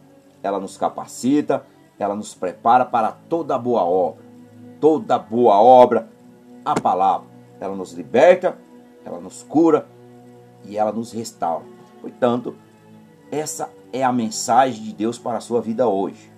ela 0.45 0.59
nos 0.59 0.77
capacita, 0.77 1.65
ela 1.97 2.15
nos 2.15 2.33
prepara 2.33 2.85
para 2.85 3.11
toda 3.11 3.57
boa 3.57 3.83
obra. 3.83 4.23
Toda 4.79 5.17
boa 5.17 5.59
obra, 5.61 6.09
a 6.63 6.79
palavra, 6.79 7.27
ela 7.59 7.75
nos 7.75 7.93
liberta, 7.93 8.57
ela 9.03 9.19
nos 9.19 9.41
cura, 9.41 9.87
e 10.67 10.77
ela 10.77 10.91
nos 10.91 11.11
restaura. 11.11 11.65
Portanto, 12.01 12.55
essa 13.31 13.71
é 13.93 14.03
a 14.03 14.11
mensagem 14.11 14.83
de 14.83 14.93
Deus 14.93 15.17
para 15.17 15.37
a 15.37 15.41
sua 15.41 15.61
vida 15.61 15.87
hoje. 15.87 16.31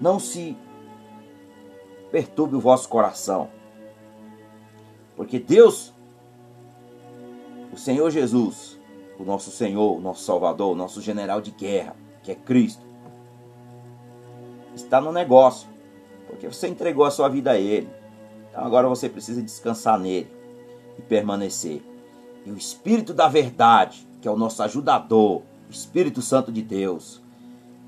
Não 0.00 0.18
se 0.18 0.56
perturbe 2.10 2.56
o 2.56 2.60
vosso 2.60 2.88
coração, 2.88 3.48
porque 5.16 5.38
Deus, 5.38 5.92
o 7.72 7.76
Senhor 7.76 8.10
Jesus, 8.10 8.73
o 9.18 9.24
nosso 9.24 9.50
Senhor, 9.50 9.96
o 9.96 10.00
nosso 10.00 10.24
Salvador, 10.24 10.72
o 10.72 10.76
nosso 10.76 11.00
general 11.00 11.40
de 11.40 11.50
guerra, 11.50 11.94
que 12.22 12.32
é 12.32 12.34
Cristo, 12.34 12.84
está 14.74 15.00
no 15.00 15.12
negócio, 15.12 15.68
porque 16.26 16.48
você 16.48 16.68
entregou 16.68 17.04
a 17.04 17.10
sua 17.10 17.28
vida 17.28 17.52
a 17.52 17.58
Ele. 17.58 17.88
Então 18.50 18.64
agora 18.64 18.88
você 18.88 19.08
precisa 19.08 19.42
descansar 19.42 19.98
nele 19.98 20.30
e 20.98 21.02
permanecer. 21.02 21.82
E 22.44 22.50
o 22.50 22.56
Espírito 22.56 23.14
da 23.14 23.28
Verdade, 23.28 24.06
que 24.20 24.28
é 24.28 24.30
o 24.30 24.36
nosso 24.36 24.62
ajudador, 24.62 25.42
o 25.68 25.70
Espírito 25.70 26.20
Santo 26.20 26.52
de 26.52 26.62
Deus, 26.62 27.22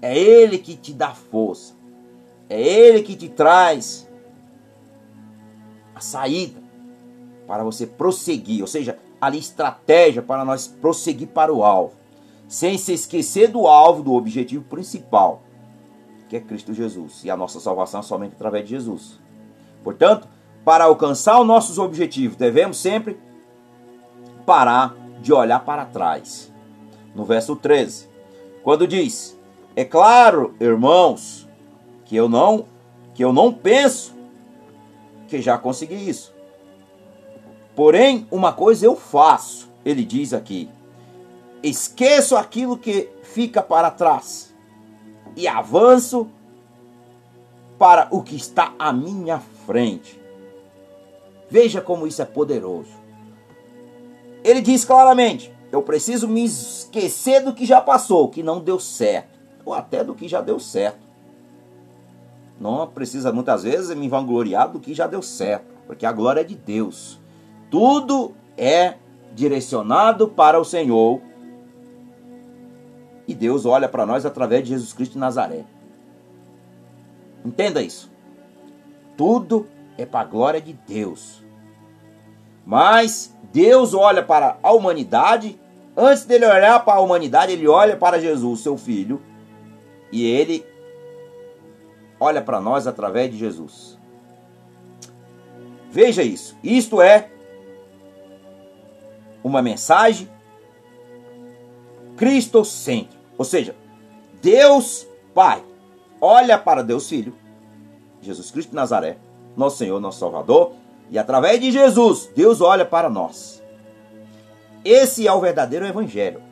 é 0.01 0.17
Ele 0.17 0.59
que 0.59 0.77
te 0.77 0.93
dá 0.93 1.11
força, 1.11 1.75
é 2.49 2.61
Ele 2.61 3.03
que 3.03 3.17
te 3.17 3.29
traz 3.29 4.09
a 5.95 6.01
saída 6.01 6.61
para 7.47 7.65
você 7.65 7.87
prosseguir, 7.87 8.61
ou 8.61 8.67
seja, 8.67 8.99
ali 9.27 9.39
estratégia 9.39 10.23
para 10.23 10.45
nós 10.45 10.67
prosseguir 10.67 11.29
para 11.29 11.53
o 11.53 11.65
alvo, 11.65 11.95
sem 12.49 12.79
se 12.79 12.93
esquecer 12.93 13.49
do 13.49 13.67
alvo, 13.67 14.03
do 14.03 14.15
objetivo 14.15 14.65
principal, 14.65 15.43
que 16.29 16.37
é 16.37 16.41
Cristo 16.41 16.73
Jesus, 16.73 17.25
e 17.25 17.31
a 17.31 17.37
nossa 17.37 17.61
salvação 17.61 18.03
somente 18.03 18.35
através 18.35 18.65
de 18.65 18.71
Jesus. 18.71 19.19
Portanto, 19.83 20.29
para 20.65 20.85
alcançar 20.85 21.41
os 21.41 21.47
nossos 21.47 21.79
objetivos, 21.79 22.37
devemos 22.37 22.77
sempre 22.77 23.19
parar 24.45 24.95
de 25.21 25.33
olhar 25.33 25.65
para 25.65 25.85
trás. 25.85 26.53
No 27.15 27.25
verso 27.25 27.57
13, 27.57 28.09
quando 28.63 28.87
diz: 28.87 29.39
"É 29.75 29.85
claro, 29.85 30.55
irmãos, 30.61 31.49
que 32.05 32.15
eu 32.17 32.29
não 32.29 32.67
que 33.15 33.25
eu 33.25 33.33
não 33.33 33.51
penso 33.51 34.15
que 35.27 35.41
já 35.41 35.57
consegui 35.57 35.95
isso. 35.95 36.36
Porém, 37.77 38.27
uma 38.31 38.53
coisa 38.53 38.87
eu 38.87 38.97
faço", 38.97 39.69
ele 39.85 40.05
diz 40.05 40.33
aqui: 40.33 40.69
"Esqueço 41.63 42.37
aquilo 42.37 42.77
que 42.77 43.09
fica 43.23 43.63
para 43.63 43.91
trás 43.91 44.53
e 45.37 45.47
avanço 45.47 46.27
para 47.79 48.09
o 48.11 48.23
que 48.23 48.35
está 48.35 48.75
à 48.79 48.93
minha 48.93 49.39
frente." 49.67 50.21
Veja 51.49 51.81
como 51.81 52.07
isso 52.07 52.23
é 52.23 52.25
poderoso. 52.25 52.91
Ele 54.43 54.61
diz 54.61 54.85
claramente: 54.85 55.55
eu 55.71 55.83
preciso 55.83 56.27
me 56.29 56.45
esquecer 56.45 57.45
do 57.45 57.53
que 57.53 57.67
já 57.67 57.81
passou, 57.81 58.29
que 58.29 58.43
não 58.43 58.61
deu 58.61 58.79
certo, 58.79 59.39
ou 59.65 59.75
até 59.75 60.03
do 60.03 60.15
que 60.15 60.29
já 60.29 60.41
deu 60.41 60.59
certo. 60.59 61.05
Não 62.59 62.87
precisa 62.87 63.33
muitas 63.33 63.65
vezes 63.65 63.95
me 63.95 64.09
vangloriar 64.09 64.71
do 64.71 64.81
que 64.81 64.95
já 64.95 65.07
deu 65.07 65.21
certo, 65.21 65.67
porque 65.87 66.07
a 66.07 66.13
glória 66.13 66.41
é 66.41 66.45
de 66.45 66.55
Deus. 66.55 67.21
Tudo 67.71 68.35
é 68.57 68.95
direcionado 69.35 70.29
para 70.29 70.59
o 70.59 70.65
Senhor. 70.65 71.21
E 73.29 73.35
Deus 73.35 73.67
olha 73.67 73.89
para 73.89 74.07
nós 74.07 74.25
através 74.25 74.63
de 74.63 74.71
Jesus 74.71 74.93
Cristo 74.93 75.13
de 75.13 75.19
Nazaré. 75.19 75.65
Entenda 77.45 77.83
isso. 77.83 78.11
Tudo 79.17 79.67
é 79.99 80.07
para 80.07 80.21
a 80.21 80.25
glória 80.25 80.61
de 80.61 80.73
Deus. 80.73 81.43
Mas 82.65 83.37
Deus 83.53 83.95
olha 83.95 84.23
para 84.23 84.59
a 84.63 84.73
humanidade, 84.73 85.59
antes 85.97 86.25
dele 86.25 86.47
olhar 86.47 86.85
para 86.85 86.99
a 86.99 87.01
humanidade, 87.01 87.53
ele 87.53 87.69
olha 87.69 87.97
para 87.97 88.21
Jesus, 88.21 88.61
seu 88.61 88.77
filho, 88.77 89.23
e 90.11 90.27
ele 90.27 90.67
olha 92.19 92.43
para 92.43 92.61
nós 92.61 92.87
através 92.87 93.31
de 93.31 93.39
Jesus. 93.39 93.99
Veja 95.91 96.23
isso. 96.23 96.57
Isto 96.63 97.01
é 97.01 97.31
uma 99.47 99.63
mensagem 99.63 100.29
cristocêntrica. 102.17 103.23
Ou 103.39 103.45
seja, 103.45 103.77
Deus 104.43 105.07
Pai 105.33 105.63
olha 106.21 106.59
para 106.59 106.83
Deus 106.83 107.09
Filho, 107.09 107.33
Jesus 108.21 108.51
Cristo 108.51 108.71
de 108.71 108.75
Nazaré, 108.75 109.19
nosso 109.57 109.77
Senhor, 109.77 110.01
nosso 110.01 110.19
Salvador, 110.19 110.73
e 111.11 111.19
através 111.19 111.61
de 111.61 111.71
Jesus, 111.71 112.29
Deus 112.35 112.61
olha 112.61 112.85
para 112.85 113.09
nós. 113.09 113.63
Esse 114.85 115.29
é 115.29 115.33
o 115.33 115.41
verdadeiro 115.41 115.87
evangelho. 115.87 116.43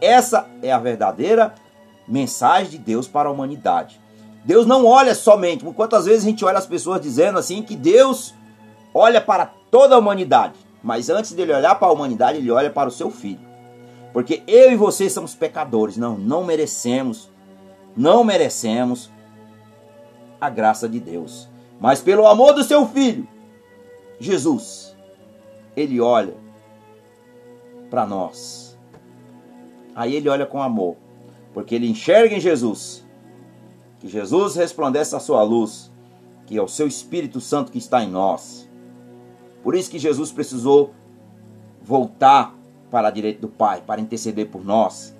Essa 0.00 0.48
é 0.62 0.72
a 0.72 0.78
verdadeira 0.78 1.54
mensagem 2.08 2.70
de 2.70 2.78
Deus 2.78 3.06
para 3.06 3.28
a 3.28 3.32
humanidade. 3.32 4.00
Deus 4.42 4.66
não 4.66 4.86
olha 4.86 5.14
somente, 5.14 5.64
quantas 5.72 6.06
vezes 6.06 6.22
a 6.22 6.30
gente 6.30 6.44
olha 6.44 6.58
as 6.58 6.66
pessoas 6.66 7.00
dizendo 7.00 7.38
assim 7.38 7.62
que 7.62 7.76
Deus 7.76 8.32
olha 8.94 9.20
para 9.20 9.50
toda 9.70 9.96
a 9.96 9.98
humanidade, 9.98 10.54
mas 10.86 11.10
antes 11.10 11.32
dele 11.32 11.52
olhar 11.52 11.74
para 11.74 11.88
a 11.88 11.92
humanidade, 11.92 12.38
ele 12.38 12.50
olha 12.50 12.70
para 12.70 12.88
o 12.88 12.92
seu 12.92 13.10
filho. 13.10 13.40
Porque 14.12 14.42
eu 14.46 14.72
e 14.72 14.76
você 14.76 15.10
somos 15.10 15.34
pecadores, 15.34 15.96
não, 15.96 16.16
não 16.16 16.44
merecemos, 16.44 17.30
não 17.96 18.24
merecemos 18.24 19.10
a 20.40 20.48
graça 20.48 20.88
de 20.88 21.00
Deus 21.00 21.48
mas 21.78 22.00
pelo 22.00 22.26
amor 22.26 22.54
do 22.54 22.64
seu 22.64 22.86
filho, 22.86 23.28
Jesus, 24.18 24.96
ele 25.76 26.00
olha 26.00 26.34
para 27.90 28.06
nós. 28.06 28.76
Aí 29.94 30.14
ele 30.14 30.28
olha 30.28 30.46
com 30.46 30.62
amor, 30.62 30.96
porque 31.52 31.74
ele 31.74 31.88
enxerga 31.88 32.34
em 32.34 32.40
Jesus 32.40 33.04
que 33.98 34.08
Jesus 34.08 34.56
resplandece 34.56 35.16
a 35.16 35.20
sua 35.20 35.42
luz, 35.42 35.90
que 36.46 36.56
é 36.56 36.62
o 36.62 36.68
seu 36.68 36.86
Espírito 36.86 37.40
Santo 37.40 37.72
que 37.72 37.78
está 37.78 38.02
em 38.02 38.10
nós. 38.10 38.65
Por 39.66 39.74
isso 39.74 39.90
que 39.90 39.98
Jesus 39.98 40.30
precisou 40.30 40.94
voltar 41.82 42.54
para 42.88 43.08
a 43.08 43.10
direita 43.10 43.40
do 43.40 43.48
Pai, 43.48 43.82
para 43.84 44.00
interceder 44.00 44.46
por 44.46 44.64
nós, 44.64 45.12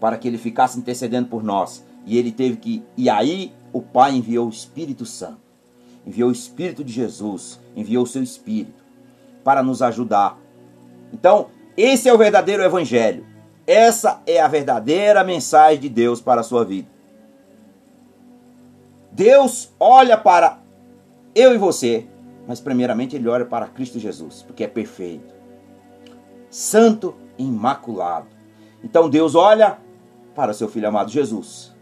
para 0.00 0.18
que 0.18 0.26
ele 0.26 0.36
ficasse 0.36 0.76
intercedendo 0.76 1.28
por 1.28 1.44
nós. 1.44 1.84
E 2.04 2.18
ele 2.18 2.32
teve 2.32 2.56
que, 2.56 2.82
e 2.96 3.08
aí 3.08 3.54
o 3.72 3.80
Pai 3.80 4.16
enviou 4.16 4.48
o 4.48 4.50
Espírito 4.50 5.06
Santo 5.06 5.44
enviou 6.06 6.28
o 6.28 6.32
Espírito 6.32 6.84
de 6.84 6.92
Jesus, 6.92 7.58
enviou 7.74 8.04
o 8.04 8.06
seu 8.06 8.22
Espírito 8.22 8.82
para 9.42 9.62
nos 9.62 9.80
ajudar. 9.80 10.38
Então, 11.12 11.46
Esse 11.76 12.08
é 12.08 12.12
o 12.12 12.18
verdadeiro 12.18 12.62
evangelho. 12.62 13.24
Essa 13.66 14.20
é 14.26 14.40
a 14.40 14.48
verdadeira 14.48 15.24
mensagem 15.24 15.80
de 15.80 15.88
Deus 15.88 16.20
para 16.20 16.40
a 16.40 16.44
sua 16.44 16.64
vida. 16.64 16.88
Deus 19.10 19.72
olha 19.80 20.16
para 20.16 20.58
eu 21.34 21.54
e 21.54 21.58
você, 21.58 22.06
mas 22.46 22.60
primeiramente 22.60 23.16
ele 23.16 23.28
olha 23.28 23.44
para 23.44 23.66
Cristo 23.66 23.98
Jesus, 23.98 24.42
porque 24.42 24.64
é 24.64 24.68
perfeito, 24.68 25.34
santo 26.50 27.14
e 27.38 27.44
imaculado. 27.44 28.26
Então 28.82 29.08
Deus 29.08 29.34
olha 29.34 29.78
para 30.34 30.52
seu 30.52 30.68
filho 30.68 30.88
amado 30.88 31.10
Jesus. 31.10 31.74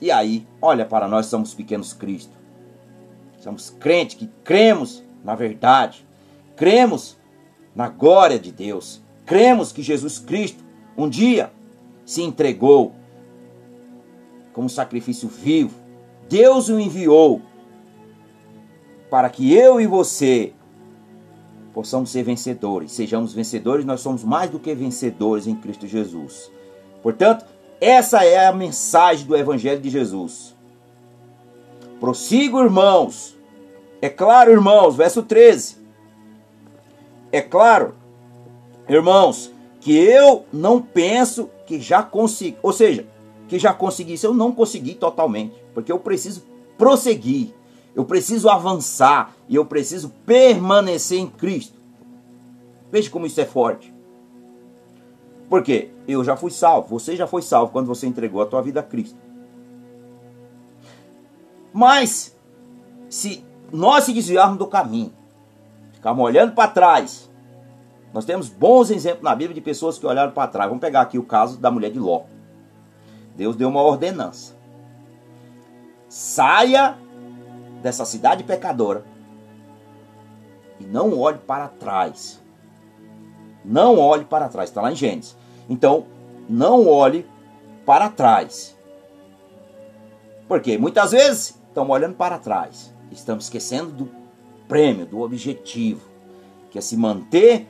E 0.00 0.10
aí, 0.10 0.46
olha 0.60 0.84
para 0.84 1.06
nós, 1.06 1.26
somos 1.26 1.54
pequenos 1.54 1.92
Cristo. 1.92 2.36
Somos 3.38 3.70
crentes 3.70 4.16
que 4.16 4.28
cremos 4.44 5.02
na 5.24 5.34
verdade, 5.34 6.04
cremos 6.56 7.16
na 7.74 7.88
glória 7.88 8.38
de 8.38 8.50
Deus, 8.50 9.00
cremos 9.24 9.72
que 9.72 9.82
Jesus 9.82 10.18
Cristo 10.18 10.62
um 10.96 11.08
dia 11.08 11.52
se 12.04 12.22
entregou 12.22 12.92
como 14.52 14.68
sacrifício 14.68 15.28
vivo 15.28 15.82
Deus 16.28 16.68
o 16.68 16.78
enviou 16.78 17.40
para 19.12 19.28
que 19.28 19.54
eu 19.54 19.78
e 19.78 19.86
você 19.86 20.54
possamos 21.74 22.10
ser 22.10 22.22
vencedores. 22.22 22.92
Sejamos 22.92 23.34
vencedores, 23.34 23.84
nós 23.84 24.00
somos 24.00 24.24
mais 24.24 24.48
do 24.48 24.58
que 24.58 24.74
vencedores 24.74 25.46
em 25.46 25.54
Cristo 25.54 25.86
Jesus. 25.86 26.50
Portanto, 27.02 27.44
essa 27.78 28.24
é 28.24 28.46
a 28.46 28.52
mensagem 28.54 29.26
do 29.26 29.36
Evangelho 29.36 29.82
de 29.82 29.90
Jesus. 29.90 30.56
Prossigo, 32.00 32.58
irmãos. 32.58 33.36
É 34.00 34.08
claro, 34.08 34.50
irmãos, 34.50 34.96
verso 34.96 35.22
13. 35.22 35.76
É 37.30 37.42
claro, 37.42 37.94
irmãos, 38.88 39.52
que 39.78 39.94
eu 39.94 40.46
não 40.50 40.80
penso 40.80 41.50
que 41.66 41.78
já 41.78 42.02
consigo, 42.02 42.56
ou 42.62 42.72
seja, 42.72 43.06
que 43.46 43.58
já 43.58 43.74
consegui 43.74 44.14
isso, 44.14 44.24
eu 44.24 44.32
não 44.32 44.52
consegui 44.52 44.94
totalmente 44.94 45.54
porque 45.74 45.92
eu 45.92 45.98
preciso 45.98 46.42
prosseguir, 46.78 47.52
eu 47.94 48.04
preciso 48.04 48.48
avançar 48.48 49.34
e 49.48 49.56
eu 49.56 49.66
preciso 49.66 50.10
permanecer 50.24 51.18
em 51.18 51.28
Cristo. 51.28 51.80
Veja 52.90 53.10
como 53.10 53.26
isso 53.26 53.40
é 53.40 53.44
forte. 53.44 53.92
Porque 55.48 55.90
eu 56.08 56.24
já 56.24 56.36
fui 56.36 56.50
salvo, 56.50 56.88
você 56.98 57.14
já 57.16 57.26
foi 57.26 57.42
salvo 57.42 57.72
quando 57.72 57.86
você 57.86 58.06
entregou 58.06 58.40
a 58.40 58.46
tua 58.46 58.62
vida 58.62 58.80
a 58.80 58.82
Cristo. 58.82 59.18
Mas 61.72 62.36
se 63.08 63.44
nós 63.70 64.04
se 64.04 64.12
desviarmos 64.12 64.58
do 64.58 64.66
caminho, 64.66 65.12
ficarmos 65.92 66.24
olhando 66.24 66.54
para 66.54 66.70
trás, 66.70 67.30
nós 68.12 68.24
temos 68.24 68.48
bons 68.48 68.90
exemplos 68.90 69.22
na 69.22 69.34
Bíblia 69.34 69.54
de 69.54 69.60
pessoas 69.60 69.98
que 69.98 70.06
olharam 70.06 70.32
para 70.32 70.48
trás. 70.48 70.68
Vamos 70.68 70.80
pegar 70.80 71.02
aqui 71.02 71.18
o 71.18 71.24
caso 71.24 71.58
da 71.58 71.70
mulher 71.70 71.90
de 71.90 71.98
Ló. 71.98 72.22
Deus 73.36 73.56
deu 73.56 73.68
uma 73.68 73.82
ordenança 73.82 74.62
saia 76.12 76.98
dessa 77.82 78.04
cidade 78.04 78.44
pecadora 78.44 79.04
e 80.80 80.84
não 80.84 81.18
olhe 81.18 81.38
para 81.38 81.68
trás. 81.68 82.40
Não 83.64 83.98
olhe 83.98 84.24
para 84.24 84.48
trás, 84.48 84.70
está 84.70 84.80
lá 84.80 84.90
em 84.90 84.96
Gênesis. 84.96 85.36
Então, 85.68 86.06
não 86.48 86.88
olhe 86.88 87.26
para 87.86 88.08
trás. 88.08 88.76
Porque 90.48 90.76
muitas 90.76 91.12
vezes 91.12 91.60
estamos 91.68 91.94
olhando 91.94 92.16
para 92.16 92.38
trás, 92.38 92.92
estamos 93.10 93.44
esquecendo 93.44 93.92
do 93.92 94.10
prêmio, 94.68 95.06
do 95.06 95.20
objetivo, 95.20 96.08
que 96.70 96.78
é 96.78 96.80
se 96.80 96.96
manter 96.96 97.68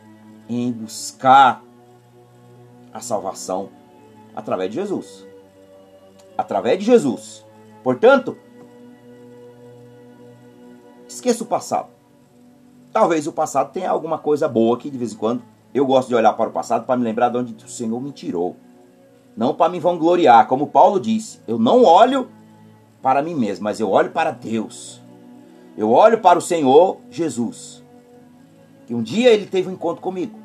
em 0.48 0.72
buscar 0.72 1.62
a 2.92 3.00
salvação 3.00 3.70
através 4.34 4.70
de 4.70 4.76
Jesus. 4.76 5.26
Através 6.36 6.78
de 6.78 6.84
Jesus. 6.84 7.44
Portanto, 7.82 8.36
esqueça 11.14 11.44
o 11.44 11.46
passado. 11.46 11.88
Talvez 12.92 13.26
o 13.26 13.32
passado 13.32 13.72
tenha 13.72 13.90
alguma 13.90 14.18
coisa 14.18 14.46
boa 14.48 14.76
que 14.76 14.90
de 14.90 14.98
vez 14.98 15.12
em 15.12 15.16
quando 15.16 15.42
eu 15.74 15.86
gosto 15.86 16.08
de 16.08 16.14
olhar 16.14 16.34
para 16.34 16.50
o 16.50 16.52
passado 16.52 16.84
para 16.84 16.96
me 16.96 17.04
lembrar 17.04 17.30
de 17.30 17.38
onde 17.38 17.64
o 17.64 17.68
Senhor 17.68 18.00
me 18.00 18.12
tirou. 18.12 18.56
Não 19.34 19.54
para 19.54 19.72
me 19.72 19.80
vangloriar, 19.80 20.46
como 20.46 20.66
Paulo 20.66 21.00
disse. 21.00 21.40
Eu 21.46 21.58
não 21.58 21.84
olho 21.84 22.28
para 23.00 23.22
mim 23.22 23.34
mesmo, 23.34 23.64
mas 23.64 23.80
eu 23.80 23.90
olho 23.90 24.10
para 24.10 24.30
Deus. 24.30 25.00
Eu 25.76 25.90
olho 25.90 26.20
para 26.20 26.38
o 26.38 26.42
Senhor 26.42 26.98
Jesus. 27.10 27.82
Que 28.86 28.94
um 28.94 29.02
dia 29.02 29.30
ele 29.30 29.46
teve 29.46 29.70
um 29.70 29.72
encontro 29.72 30.02
comigo. 30.02 30.38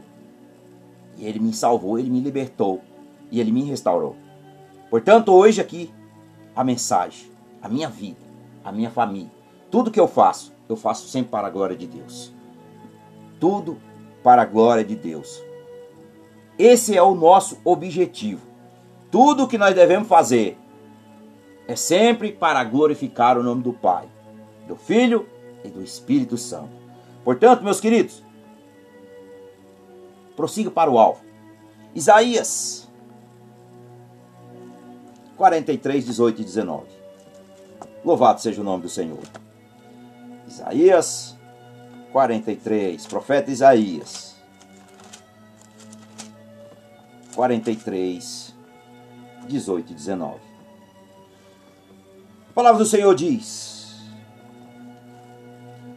E 1.17 1.25
ele 1.25 1.39
me 1.39 1.51
salvou, 1.53 1.99
ele 1.99 2.09
me 2.09 2.21
libertou 2.21 2.81
e 3.29 3.41
ele 3.41 3.51
me 3.51 3.63
restaurou. 3.63 4.15
Portanto, 4.89 5.33
hoje 5.33 5.59
aqui 5.59 5.91
a 6.55 6.63
mensagem, 6.63 7.29
a 7.61 7.67
minha 7.67 7.89
vida, 7.89 8.21
a 8.63 8.71
minha 8.71 8.89
família. 8.89 9.31
Tudo 9.69 9.91
que 9.91 9.99
eu 9.99 10.07
faço, 10.07 10.53
eu 10.67 10.75
faço 10.75 11.07
sempre 11.07 11.31
para 11.31 11.47
a 11.47 11.49
glória 11.49 11.75
de 11.75 11.87
Deus. 11.87 12.33
Tudo 13.39 13.77
para 14.23 14.41
a 14.41 14.45
glória 14.45 14.83
de 14.83 14.95
Deus. 14.95 15.41
Esse 16.57 16.97
é 16.97 17.01
o 17.01 17.15
nosso 17.15 17.59
objetivo. 17.63 18.45
Tudo 19.11 19.47
que 19.47 19.57
nós 19.57 19.75
devemos 19.75 20.07
fazer 20.07 20.57
é 21.67 21.75
sempre 21.75 22.31
para 22.31 22.63
glorificar 22.63 23.37
o 23.37 23.43
nome 23.43 23.61
do 23.61 23.73
Pai, 23.73 24.07
do 24.67 24.75
Filho 24.75 25.27
e 25.63 25.69
do 25.69 25.83
Espírito 25.83 26.37
Santo. 26.37 26.71
Portanto, 27.23 27.63
meus 27.63 27.79
queridos, 27.79 28.23
prossiga 30.35 30.71
para 30.71 30.89
o 30.89 30.97
alvo. 30.97 31.21
Isaías 31.93 32.87
43, 35.37 36.05
18 36.05 36.41
e 36.41 36.43
19. 36.43 36.85
Louvado 38.03 38.41
seja 38.41 38.61
o 38.61 38.63
nome 38.63 38.83
do 38.83 38.89
Senhor. 38.89 39.19
Isaías 40.57 41.37
43, 42.11 43.05
profeta 43.05 43.51
Isaías 43.51 44.35
43, 47.35 48.55
18 49.47 49.91
e 49.91 49.93
19. 49.93 50.35
A 52.49 52.53
palavra 52.55 52.79
do 52.79 52.85
Senhor 52.87 53.13
diz: 53.13 53.97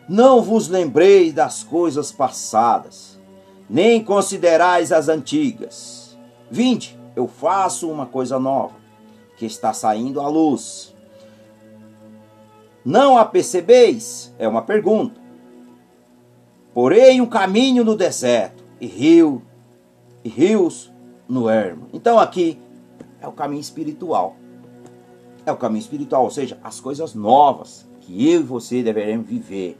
Não 0.07 0.43
vos 0.43 0.69
lembrei 0.69 1.33
das 1.33 1.63
coisas 1.63 2.13
passadas, 2.13 3.19
nem 3.69 4.05
considerais 4.05 4.93
as 4.93 5.09
antigas. 5.09 6.19
Vinde, 6.51 7.01
eu 7.17 7.27
faço 7.27 7.91
uma 7.91 8.05
coisa 8.05 8.39
nova 8.39 8.75
que 9.39 9.47
está 9.47 9.73
saindo 9.73 10.21
à 10.21 10.29
luz. 10.29 10.90
Não 12.85 13.19
a 13.19 13.25
percebeis? 13.25 14.35
É 14.39 14.49
uma 14.49 14.63
pergunta. 14.63 15.21
Porém, 16.73 17.21
um 17.21 17.27
caminho 17.27 17.85
no 17.85 17.97
deserto 17.97 18.65
e 18.81 18.87
rio 18.87 19.43
e 20.25 20.29
rios 20.29 20.91
no 21.29 21.49
ermo. 21.49 21.89
Então 21.93 22.19
aqui 22.19 22.59
é 23.21 23.29
o 23.29 23.33
caminho 23.33 23.61
espiritual. 23.61 24.37
É 25.45 25.53
o 25.53 25.57
caminho 25.57 25.81
espiritual, 25.81 26.25
ou 26.25 26.31
seja, 26.31 26.59
as 26.63 26.81
coisas 26.81 27.15
novas 27.15 27.87
que 28.01 28.31
eu 28.31 28.41
e 28.41 28.45
você 28.45 28.83
deveremos 28.83 29.27
viver. 29.27 29.79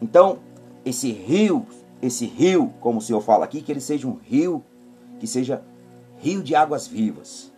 Então, 0.00 0.38
esse 0.84 1.10
rio, 1.10 1.66
esse 2.02 2.26
rio, 2.26 2.72
como 2.80 2.98
o 2.98 3.02
Senhor 3.02 3.20
fala 3.20 3.44
aqui, 3.44 3.62
que 3.62 3.72
ele 3.72 3.80
seja 3.80 4.06
um 4.06 4.14
rio 4.14 4.62
que 5.18 5.26
seja 5.26 5.62
rio 6.18 6.42
de 6.42 6.54
águas 6.54 6.86
vivas, 6.86 7.52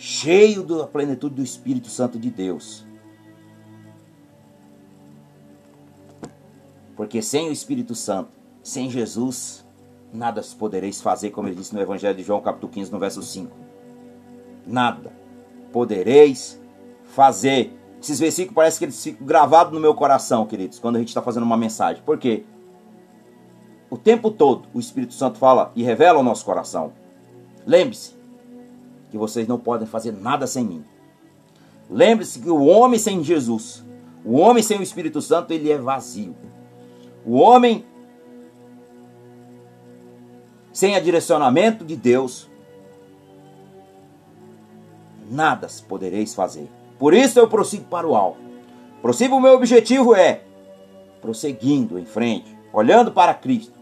cheio 0.00 0.62
da 0.62 0.86
plenitude 0.86 1.34
do 1.34 1.42
Espírito 1.42 1.88
Santo 1.90 2.18
de 2.18 2.30
Deus. 2.30 2.86
Porque 6.96 7.20
sem 7.20 7.50
o 7.50 7.52
Espírito 7.52 7.94
Santo, 7.94 8.30
sem 8.62 8.88
Jesus, 8.88 9.62
nada 10.10 10.42
podereis 10.58 11.02
fazer, 11.02 11.28
como 11.30 11.48
ele 11.48 11.54
disse 11.56 11.74
no 11.74 11.82
Evangelho 11.82 12.16
de 12.16 12.22
João, 12.22 12.40
capítulo 12.40 12.72
15, 12.72 12.90
no 12.90 12.98
verso 12.98 13.22
5. 13.22 13.54
Nada 14.66 15.12
podereis 15.70 16.58
fazer. 17.04 17.70
Esses 18.00 18.18
versículos 18.18 18.54
parece 18.54 18.78
que 18.78 18.86
eles 18.86 19.04
ficam 19.04 19.26
gravados 19.26 19.74
no 19.74 19.80
meu 19.80 19.94
coração, 19.94 20.46
queridos, 20.46 20.78
quando 20.78 20.96
a 20.96 20.98
gente 20.98 21.08
está 21.08 21.20
fazendo 21.20 21.42
uma 21.42 21.58
mensagem. 21.58 22.02
Por 22.02 22.16
quê? 22.16 22.44
O 23.90 23.98
tempo 23.98 24.30
todo 24.30 24.66
o 24.72 24.80
Espírito 24.80 25.12
Santo 25.12 25.38
fala 25.38 25.70
e 25.76 25.82
revela 25.82 26.20
o 26.20 26.22
nosso 26.22 26.42
coração. 26.46 26.94
Lembre-se 27.66 28.19
que 29.10 29.18
vocês 29.18 29.46
não 29.46 29.58
podem 29.58 29.86
fazer 29.86 30.12
nada 30.12 30.46
sem 30.46 30.64
mim. 30.64 30.84
Lembre-se 31.90 32.38
que 32.38 32.48
o 32.48 32.64
homem 32.64 32.98
sem 32.98 33.22
Jesus, 33.22 33.84
o 34.24 34.38
homem 34.38 34.62
sem 34.62 34.78
o 34.78 34.82
Espírito 34.82 35.20
Santo, 35.20 35.52
ele 35.52 35.70
é 35.70 35.76
vazio. 35.76 36.36
O 37.26 37.36
homem 37.36 37.84
sem 40.72 40.94
a 40.94 41.00
direcionamento 41.00 41.84
de 41.84 41.96
Deus, 41.96 42.48
nada 45.30 45.66
podereis 45.88 46.34
fazer. 46.34 46.68
Por 46.98 47.12
isso 47.12 47.38
eu 47.38 47.48
prossigo 47.48 47.84
para 47.84 48.06
o 48.06 48.14
alvo. 48.14 48.38
Prossigo, 49.02 49.36
o 49.36 49.40
meu 49.40 49.54
objetivo 49.54 50.14
é 50.14 50.42
prosseguindo 51.20 51.98
em 51.98 52.04
frente, 52.04 52.56
olhando 52.72 53.10
para 53.10 53.34
Cristo 53.34 53.78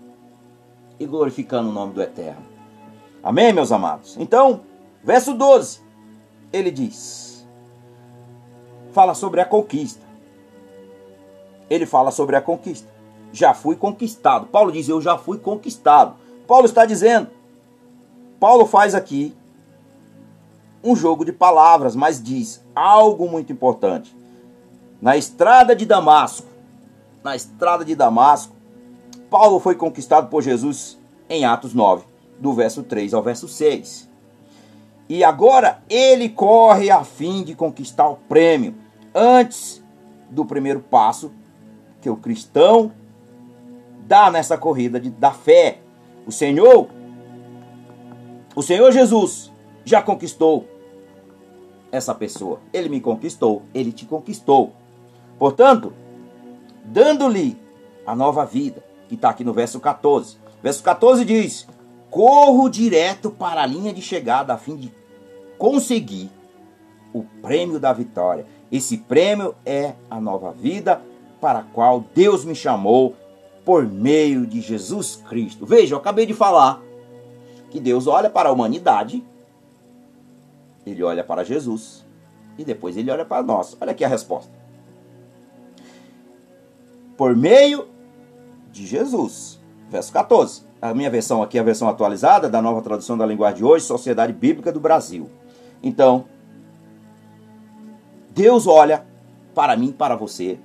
e 0.98 1.06
glorificando 1.06 1.68
o 1.68 1.72
nome 1.72 1.92
do 1.92 2.02
Eterno. 2.02 2.42
Amém, 3.22 3.52
meus 3.52 3.70
amados? 3.70 4.16
Então, 4.18 4.62
verso 5.04 5.34
12, 5.34 5.80
ele 6.52 6.70
diz: 6.70 7.28
fala 8.98 9.14
sobre 9.14 9.40
a 9.40 9.44
conquista. 9.44 10.04
Ele 11.70 11.86
fala 11.86 12.10
sobre 12.10 12.34
a 12.34 12.40
conquista. 12.40 12.88
Já 13.32 13.54
fui 13.54 13.76
conquistado. 13.76 14.46
Paulo 14.46 14.72
diz: 14.72 14.88
Eu 14.88 15.00
já 15.00 15.16
fui 15.16 15.38
conquistado. 15.38 16.16
Paulo 16.48 16.66
está 16.66 16.84
dizendo. 16.84 17.28
Paulo 18.40 18.66
faz 18.66 18.96
aqui 18.96 19.36
um 20.82 20.96
jogo 20.96 21.24
de 21.24 21.32
palavras, 21.32 21.94
mas 21.94 22.20
diz 22.20 22.60
algo 22.74 23.28
muito 23.28 23.52
importante. 23.52 24.16
Na 25.00 25.16
estrada 25.16 25.76
de 25.76 25.86
Damasco, 25.86 26.48
na 27.22 27.36
estrada 27.36 27.84
de 27.84 27.94
Damasco, 27.94 28.52
Paulo 29.30 29.60
foi 29.60 29.76
conquistado 29.76 30.28
por 30.28 30.42
Jesus 30.42 30.98
em 31.28 31.44
Atos 31.44 31.72
9, 31.72 32.04
do 32.40 32.52
verso 32.52 32.82
3 32.82 33.14
ao 33.14 33.22
verso 33.22 33.46
6. 33.46 34.07
E 35.08 35.24
agora 35.24 35.82
ele 35.88 36.28
corre 36.28 36.90
a 36.90 37.02
fim 37.02 37.42
de 37.42 37.54
conquistar 37.54 38.08
o 38.08 38.16
prêmio 38.16 38.74
antes 39.14 39.82
do 40.30 40.44
primeiro 40.44 40.80
passo 40.80 41.32
que 42.00 42.10
o 42.10 42.16
cristão 42.16 42.92
dá 44.06 44.30
nessa 44.30 44.58
corrida 44.58 45.00
de, 45.00 45.10
da 45.10 45.32
fé. 45.32 45.78
O 46.26 46.32
Senhor, 46.32 46.88
o 48.54 48.62
Senhor 48.62 48.92
Jesus 48.92 49.50
já 49.84 50.02
conquistou 50.02 50.68
essa 51.90 52.14
pessoa. 52.14 52.60
Ele 52.72 52.88
me 52.88 53.00
conquistou, 53.00 53.62
ele 53.74 53.92
te 53.92 54.04
conquistou. 54.04 54.72
Portanto, 55.38 55.92
dando-lhe 56.84 57.56
a 58.06 58.14
nova 58.14 58.44
vida, 58.44 58.84
que 59.08 59.14
está 59.14 59.30
aqui 59.30 59.42
no 59.42 59.52
verso 59.52 59.80
14. 59.80 60.36
Verso 60.62 60.82
14 60.82 61.24
diz: 61.24 61.66
Corro 62.10 62.68
direto 62.68 63.30
para 63.30 63.62
a 63.62 63.66
linha 63.66 63.92
de 63.92 64.02
chegada 64.02 64.52
a 64.54 64.58
fim 64.58 64.76
de 64.76 64.97
conseguir 65.58 66.30
o 67.12 67.24
prêmio 67.42 67.78
da 67.78 67.92
vitória. 67.92 68.46
Esse 68.70 68.98
prêmio 68.98 69.54
é 69.66 69.94
a 70.10 70.20
nova 70.20 70.52
vida 70.52 71.02
para 71.40 71.60
a 71.60 71.62
qual 71.62 72.04
Deus 72.14 72.44
me 72.44 72.54
chamou 72.54 73.14
por 73.64 73.86
meio 73.86 74.46
de 74.46 74.60
Jesus 74.60 75.22
Cristo. 75.28 75.66
Veja, 75.66 75.94
eu 75.94 75.98
acabei 75.98 76.24
de 76.24 76.34
falar 76.34 76.80
que 77.70 77.80
Deus 77.80 78.06
olha 78.06 78.30
para 78.30 78.48
a 78.48 78.52
humanidade, 78.52 79.22
ele 80.86 81.02
olha 81.02 81.22
para 81.22 81.44
Jesus 81.44 82.04
e 82.56 82.64
depois 82.64 82.96
ele 82.96 83.10
olha 83.10 83.24
para 83.24 83.42
nós. 83.42 83.76
Olha 83.80 83.92
aqui 83.92 84.04
a 84.04 84.08
resposta. 84.08 84.50
Por 87.16 87.36
meio 87.36 87.86
de 88.72 88.86
Jesus. 88.86 89.60
Verso 89.90 90.12
14. 90.12 90.62
A 90.80 90.94
minha 90.94 91.10
versão 91.10 91.42
aqui 91.42 91.58
a 91.58 91.62
versão 91.62 91.88
atualizada 91.88 92.48
da 92.48 92.62
nova 92.62 92.80
tradução 92.80 93.18
da 93.18 93.26
linguagem 93.26 93.58
de 93.58 93.64
hoje, 93.64 93.84
Sociedade 93.84 94.32
Bíblica 94.32 94.72
do 94.72 94.80
Brasil. 94.80 95.28
Então, 95.82 96.24
Deus 98.30 98.66
olha 98.66 99.06
para 99.54 99.76
mim, 99.76 99.92
para 99.92 100.16
você, 100.16 100.58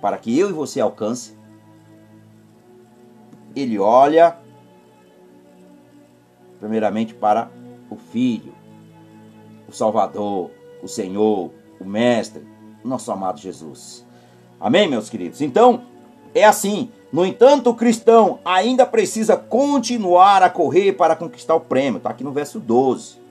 para 0.00 0.18
que 0.18 0.36
eu 0.38 0.50
e 0.50 0.52
você 0.52 0.80
alcance. 0.80 1.36
Ele 3.54 3.78
olha 3.78 4.36
primeiramente 6.58 7.12
para 7.12 7.50
o 7.90 7.96
Filho, 7.96 8.54
o 9.68 9.72
Salvador, 9.72 10.50
o 10.82 10.88
Senhor, 10.88 11.50
o 11.80 11.84
Mestre, 11.84 12.46
o 12.84 12.88
nosso 12.88 13.10
amado 13.10 13.40
Jesus. 13.40 14.06
Amém, 14.60 14.88
meus 14.88 15.10
queridos? 15.10 15.40
Então, 15.40 15.82
é 16.34 16.44
assim. 16.44 16.90
No 17.12 17.26
entanto, 17.26 17.70
o 17.70 17.74
cristão 17.74 18.38
ainda 18.44 18.86
precisa 18.86 19.36
continuar 19.36 20.42
a 20.42 20.48
correr 20.48 20.92
para 20.92 21.16
conquistar 21.16 21.54
o 21.54 21.60
prêmio. 21.60 21.98
Está 21.98 22.10
aqui 22.10 22.24
no 22.24 22.32
verso 22.32 22.58
12. 22.58 23.21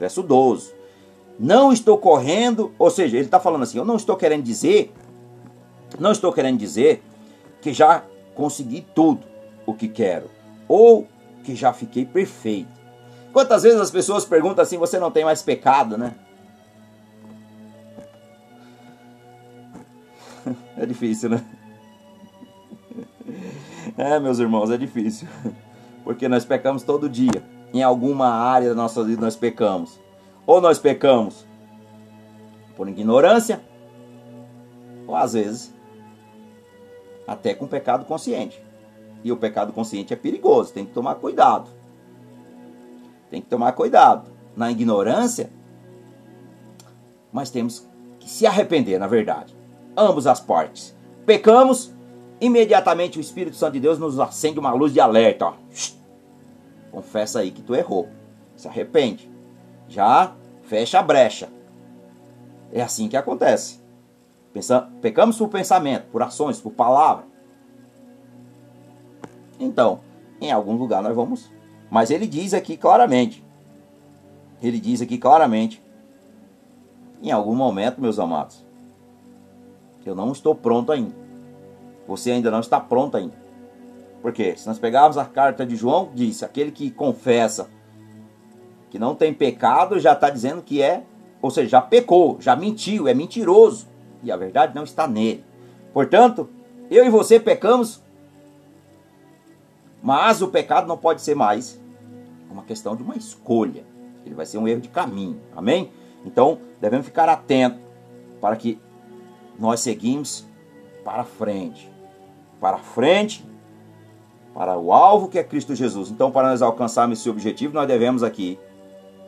Verso 0.00 0.20
12. 0.24 0.74
Não 1.38 1.72
estou 1.72 1.96
correndo, 1.96 2.74
ou 2.76 2.90
seja, 2.90 3.16
ele 3.16 3.26
está 3.26 3.38
falando 3.38 3.62
assim: 3.62 3.78
eu 3.78 3.84
não 3.84 3.94
estou 3.96 4.16
querendo 4.16 4.42
dizer 4.42 4.92
não 5.98 6.12
estou 6.12 6.32
querendo 6.32 6.58
dizer 6.58 7.02
que 7.60 7.72
já 7.72 8.04
consegui 8.34 8.86
tudo 8.94 9.26
o 9.66 9.74
que 9.74 9.88
quero 9.88 10.30
ou 10.68 11.08
que 11.42 11.54
já 11.54 11.72
fiquei 11.72 12.04
perfeito. 12.04 12.80
Quantas 13.32 13.62
vezes 13.62 13.80
as 13.80 13.90
pessoas 13.90 14.24
perguntam 14.24 14.62
assim: 14.62 14.78
você 14.78 14.98
não 14.98 15.10
tem 15.10 15.24
mais 15.24 15.42
pecado, 15.42 15.96
né? 15.98 16.14
É 20.76 20.86
difícil, 20.86 21.30
né? 21.30 21.44
É, 23.98 24.18
meus 24.18 24.38
irmãos, 24.38 24.70
é 24.70 24.78
difícil. 24.78 25.28
Porque 26.04 26.26
nós 26.26 26.44
pecamos 26.44 26.82
todo 26.82 27.08
dia. 27.08 27.42
Em 27.72 27.82
alguma 27.82 28.28
área 28.28 28.70
da 28.70 28.74
nossa 28.74 29.04
vida 29.04 29.20
nós 29.20 29.36
pecamos. 29.36 30.00
Ou 30.46 30.60
nós 30.60 30.78
pecamos 30.78 31.46
por 32.76 32.88
ignorância, 32.88 33.60
ou 35.06 35.14
às 35.14 35.34
vezes 35.34 35.74
até 37.26 37.54
com 37.54 37.66
pecado 37.66 38.04
consciente. 38.04 38.60
E 39.22 39.30
o 39.30 39.36
pecado 39.36 39.72
consciente 39.72 40.12
é 40.12 40.16
perigoso, 40.16 40.72
tem 40.72 40.84
que 40.84 40.92
tomar 40.92 41.16
cuidado. 41.16 41.70
Tem 43.30 43.40
que 43.40 43.48
tomar 43.48 43.72
cuidado. 43.72 44.30
Na 44.56 44.70
ignorância, 44.70 45.50
mas 47.32 47.50
temos 47.50 47.86
que 48.18 48.28
se 48.28 48.46
arrepender, 48.46 48.98
na 48.98 49.06
verdade. 49.06 49.54
Ambos 49.96 50.26
as 50.26 50.40
partes. 50.40 50.96
Pecamos, 51.24 51.94
imediatamente 52.40 53.18
o 53.18 53.20
Espírito 53.20 53.56
Santo 53.56 53.74
de 53.74 53.80
Deus 53.80 53.98
nos 53.98 54.18
acende 54.18 54.58
uma 54.58 54.72
luz 54.72 54.92
de 54.92 55.00
alerta. 55.00 55.46
Ó. 55.46 55.54
Confessa 56.90 57.40
aí 57.40 57.50
que 57.50 57.62
tu 57.62 57.74
errou. 57.74 58.08
Se 58.56 58.68
arrepende. 58.68 59.30
Já 59.88 60.34
fecha 60.62 60.98
a 60.98 61.02
brecha. 61.02 61.48
É 62.72 62.82
assim 62.82 63.08
que 63.08 63.16
acontece. 63.16 63.80
Pecamos 65.00 65.36
por 65.36 65.48
pensamento, 65.48 66.06
por 66.10 66.22
ações, 66.22 66.60
por 66.60 66.72
palavra. 66.72 67.24
Então, 69.58 70.00
em 70.40 70.50
algum 70.50 70.76
lugar 70.76 71.02
nós 71.02 71.14
vamos. 71.14 71.50
Mas 71.90 72.10
ele 72.10 72.26
diz 72.26 72.54
aqui 72.54 72.76
claramente. 72.76 73.44
Ele 74.62 74.78
diz 74.78 75.00
aqui 75.00 75.18
claramente. 75.18 75.82
Em 77.22 77.30
algum 77.30 77.54
momento, 77.54 78.00
meus 78.00 78.18
amados, 78.18 78.64
eu 80.06 80.14
não 80.14 80.32
estou 80.32 80.54
pronto 80.54 80.90
ainda. 80.90 81.14
Você 82.08 82.30
ainda 82.30 82.50
não 82.50 82.60
está 82.60 82.80
pronto 82.80 83.16
ainda. 83.16 83.34
Porque 84.22 84.56
se 84.56 84.66
nós 84.66 84.78
pegarmos 84.78 85.16
a 85.16 85.24
carta 85.24 85.64
de 85.64 85.76
João, 85.76 86.10
diz: 86.14 86.42
aquele 86.42 86.70
que 86.70 86.90
confessa 86.90 87.68
que 88.90 88.98
não 88.98 89.14
tem 89.14 89.32
pecado 89.32 89.98
já 89.98 90.12
está 90.12 90.28
dizendo 90.28 90.62
que 90.62 90.82
é, 90.82 91.04
ou 91.40 91.50
seja, 91.50 91.68
já 91.68 91.80
pecou, 91.80 92.38
já 92.40 92.56
mentiu, 92.56 93.06
é 93.06 93.14
mentiroso 93.14 93.86
e 94.22 94.30
a 94.30 94.36
verdade 94.36 94.74
não 94.74 94.84
está 94.84 95.06
nele. 95.06 95.44
Portanto, 95.92 96.48
eu 96.90 97.04
e 97.06 97.08
você 97.08 97.38
pecamos, 97.38 98.02
mas 100.02 100.42
o 100.42 100.48
pecado 100.48 100.86
não 100.86 100.98
pode 100.98 101.22
ser 101.22 101.34
mais 101.34 101.80
uma 102.50 102.62
questão 102.62 102.96
de 102.96 103.02
uma 103.02 103.16
escolha. 103.16 103.84
Ele 104.26 104.34
vai 104.34 104.44
ser 104.44 104.58
um 104.58 104.68
erro 104.68 104.80
de 104.80 104.88
caminho. 104.88 105.40
Amém? 105.56 105.90
Então, 106.24 106.58
devemos 106.80 107.06
ficar 107.06 107.28
atentos 107.28 107.80
para 108.40 108.56
que 108.56 108.78
nós 109.58 109.80
seguimos 109.80 110.46
para 111.04 111.24
frente. 111.24 111.90
Para 112.60 112.78
frente, 112.78 113.44
para 114.54 114.76
o 114.78 114.92
alvo 114.92 115.28
que 115.28 115.38
é 115.38 115.44
Cristo 115.44 115.74
Jesus. 115.74 116.10
Então, 116.10 116.30
para 116.30 116.48
nós 116.48 116.62
alcançarmos 116.62 117.18
esse 117.18 117.30
objetivo, 117.30 117.74
nós 117.74 117.86
devemos 117.86 118.22
aqui, 118.22 118.58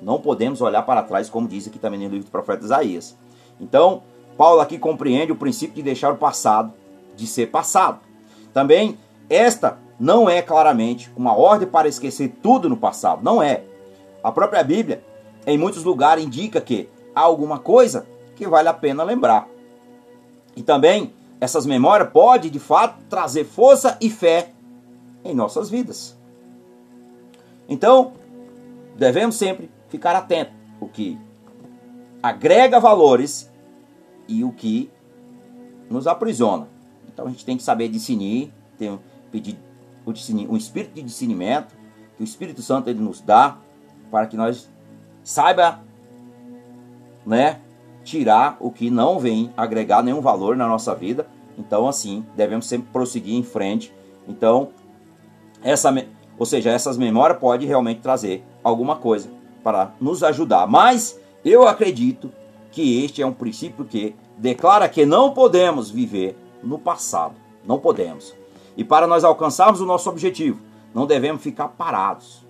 não 0.01 0.21
podemos 0.21 0.61
olhar 0.61 0.83
para 0.83 1.03
trás, 1.03 1.31
como 1.31 1.49
diz 1.49 1.67
aqui 1.67 1.79
também 1.79 2.01
no 2.01 2.09
livro 2.09 2.27
do 2.27 2.31
profeta 2.31 2.65
Isaías. 2.65 3.17
Então, 3.61 4.03
Paulo 4.37 4.61
aqui 4.61 4.79
compreende 4.79 5.33
o 5.33 5.37
princípio 5.37 5.77
de 5.77 5.83
deixar 5.83 6.13
o 6.13 6.17
passado 6.17 6.73
de 7.17 7.27
ser 7.27 7.49
passado. 7.51 8.01
Também, 8.53 8.99
esta 9.29 9.79
não 9.99 10.29
é 10.29 10.43
claramente 10.43 11.11
uma 11.17 11.37
ordem 11.37 11.69
para 11.69 11.89
esquecer 11.89 12.35
tudo 12.43 12.69
no 12.69 12.77
passado. 12.77 13.23
Não 13.23 13.43
é. 13.43 13.63
A 14.23 14.33
própria 14.33 14.63
Bíblia, 14.63 15.05
em 15.47 15.59
muitos 15.59 15.85
lugares, 15.85 16.25
indica 16.25 16.61
que 16.61 16.89
há 17.15 17.21
alguma 17.21 17.59
coisa 17.59 18.07
que 18.35 18.47
vale 18.47 18.69
a 18.69 18.75
pena 18.75 19.03
lembrar. 19.03 19.49
E 20.57 20.63
também, 20.63 21.13
essas 21.41 21.67
memórias 21.67 22.11
podem, 22.11 22.51
de 22.51 22.59
fato, 22.59 22.97
trazer 23.09 23.45
força 23.45 23.97
e 24.01 24.11
fé 24.11 24.51
em 25.25 25.35
nossas 25.35 25.71
vidas. 25.71 26.17
Então, 27.69 28.13
devemos 28.97 29.37
sempre 29.37 29.71
ficar 29.89 30.15
atentos. 30.17 30.55
O 30.81 30.89
que 30.89 31.19
agrega 32.23 32.81
valores 32.81 33.51
e 34.29 34.45
o 34.45 34.53
que 34.53 34.91
nos 35.89 36.07
aprisiona. 36.07 36.69
Então 37.13 37.27
a 37.27 37.31
gente 37.31 37.45
tem 37.45 37.57
que 37.57 37.63
saber 37.63 37.89
discernir, 37.89 38.53
tem, 38.79 38.99
pedir 39.31 39.59
o 40.05 40.13
discernir, 40.13 40.51
um 40.51 40.57
espírito 40.57 40.95
de 40.95 41.03
discernimento 41.03 41.75
que 42.17 42.23
o 42.23 42.25
Espírito 42.25 42.63
Santo 42.63 42.89
ele 42.89 43.01
nos 43.01 43.21
dá 43.21 43.59
para 44.11 44.27
que 44.27 44.37
nós 44.37 44.71
saiba, 45.23 45.81
né, 47.25 47.61
tirar 48.05 48.57
o 48.61 48.71
que 48.71 48.91
não 48.91 49.19
vem 49.19 49.53
agregar 49.57 50.03
nenhum 50.03 50.21
valor 50.21 50.57
na 50.57 50.67
nossa 50.69 50.95
vida. 50.95 51.27
Então, 51.57 51.89
assim, 51.89 52.25
devemos 52.37 52.67
sempre 52.67 52.89
prosseguir 52.93 53.35
em 53.35 53.43
frente. 53.43 53.93
Então, 54.27 54.71
essa, 55.63 55.95
ou 56.39 56.47
seja, 56.47 56.71
essas 56.71 56.97
memórias 56.97 57.39
podem 57.39 57.67
realmente 57.67 58.01
trazer 58.01 58.45
alguma 58.63 58.97
coisa 58.97 59.31
para 59.63 59.93
nos 60.01 60.23
ajudar. 60.23 60.67
Mas 60.67 61.19
eu 61.45 61.67
acredito 61.67 62.33
que 62.71 63.05
este 63.05 63.23
é 63.23 63.27
um 63.27 63.33
princípio 63.33 63.85
que 63.85 64.15
declara 64.39 64.89
que 64.89 65.05
não 65.05 65.33
podemos 65.33 65.91
viver 65.91 66.37
no 66.63 66.79
passado. 66.79 67.35
Não 67.65 67.79
podemos. 67.79 68.35
E 68.77 68.83
para 68.83 69.07
nós 69.07 69.25
alcançarmos 69.25 69.81
o 69.81 69.87
nosso 69.87 70.09
objetivo, 70.09 70.59
não 70.95 71.07
devemos 71.07 71.43
ficar 71.43 71.69
parados. 71.69 72.45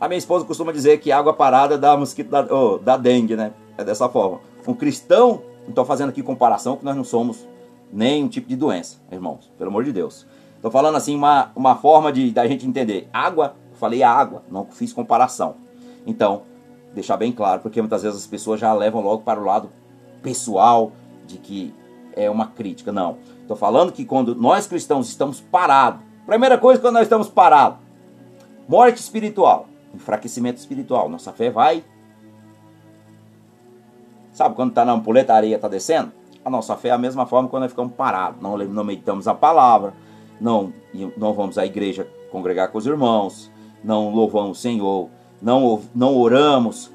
A 0.00 0.08
minha 0.08 0.18
esposa 0.18 0.44
costuma 0.44 0.72
dizer 0.72 1.00
que 1.00 1.10
água 1.10 1.32
parada 1.32 1.78
dá 1.78 1.96
mosquito 1.96 2.28
da, 2.28 2.40
oh, 2.54 2.78
da 2.78 2.96
dengue, 2.96 3.36
né? 3.36 3.52
É 3.78 3.82
dessa 3.82 4.08
forma. 4.08 4.40
Um 4.66 4.74
cristão, 4.74 5.42
não 5.62 5.70
estou 5.70 5.84
fazendo 5.84 6.10
aqui 6.10 6.22
comparação, 6.22 6.76
que 6.76 6.84
nós 6.84 6.96
não 6.96 7.04
somos 7.04 7.46
nenhum 7.92 8.28
tipo 8.28 8.48
de 8.48 8.56
doença, 8.56 8.98
irmãos, 9.10 9.50
pelo 9.56 9.70
amor 9.70 9.84
de 9.84 9.92
Deus. 9.92 10.26
Estou 10.64 10.72
falando 10.72 10.96
assim 10.96 11.14
uma, 11.14 11.52
uma 11.54 11.76
forma 11.76 12.10
de 12.10 12.30
da 12.30 12.48
gente 12.48 12.66
entender. 12.66 13.06
Água, 13.12 13.54
falei 13.74 14.02
água, 14.02 14.42
não 14.50 14.64
fiz 14.64 14.94
comparação. 14.94 15.56
Então, 16.06 16.44
deixar 16.94 17.18
bem 17.18 17.32
claro, 17.32 17.60
porque 17.60 17.82
muitas 17.82 18.02
vezes 18.02 18.20
as 18.20 18.26
pessoas 18.26 18.60
já 18.60 18.72
levam 18.72 19.02
logo 19.02 19.20
para 19.20 19.38
o 19.38 19.44
lado 19.44 19.68
pessoal 20.22 20.90
de 21.26 21.36
que 21.36 21.74
é 22.16 22.30
uma 22.30 22.46
crítica. 22.46 22.90
Não. 22.90 23.18
Estou 23.42 23.58
falando 23.58 23.92
que 23.92 24.06
quando 24.06 24.34
nós 24.34 24.66
cristãos 24.66 25.06
estamos 25.06 25.38
parados, 25.38 26.00
primeira 26.24 26.56
coisa 26.56 26.80
quando 26.80 26.94
nós 26.94 27.02
estamos 27.02 27.28
parados, 27.28 27.76
morte 28.66 29.02
espiritual, 29.02 29.68
enfraquecimento 29.94 30.60
espiritual, 30.60 31.10
nossa 31.10 31.30
fé 31.30 31.50
vai. 31.50 31.84
Sabe 34.32 34.54
quando 34.54 34.70
está 34.70 34.82
na 34.82 34.92
ampuleta, 34.92 35.34
a 35.34 35.36
areia 35.36 35.56
está 35.56 35.68
descendo? 35.68 36.10
A 36.42 36.48
nossa 36.48 36.74
fé 36.74 36.88
é 36.88 36.92
a 36.92 36.98
mesma 36.98 37.26
forma 37.26 37.50
quando 37.50 37.64
nós 37.64 37.72
ficamos 37.72 37.92
parados, 37.92 38.40
não, 38.40 38.56
não 38.56 38.82
meditamos 38.82 39.28
a 39.28 39.34
palavra, 39.34 39.92
não, 40.40 40.72
não 41.16 41.32
vamos 41.32 41.58
à 41.58 41.66
igreja 41.66 42.06
congregar 42.30 42.68
com 42.68 42.78
os 42.78 42.86
irmãos, 42.86 43.50
não 43.82 44.14
louvamos 44.14 44.58
o 44.58 44.60
Senhor, 44.60 45.08
não, 45.40 45.82
não 45.94 46.16
oramos, 46.16 46.90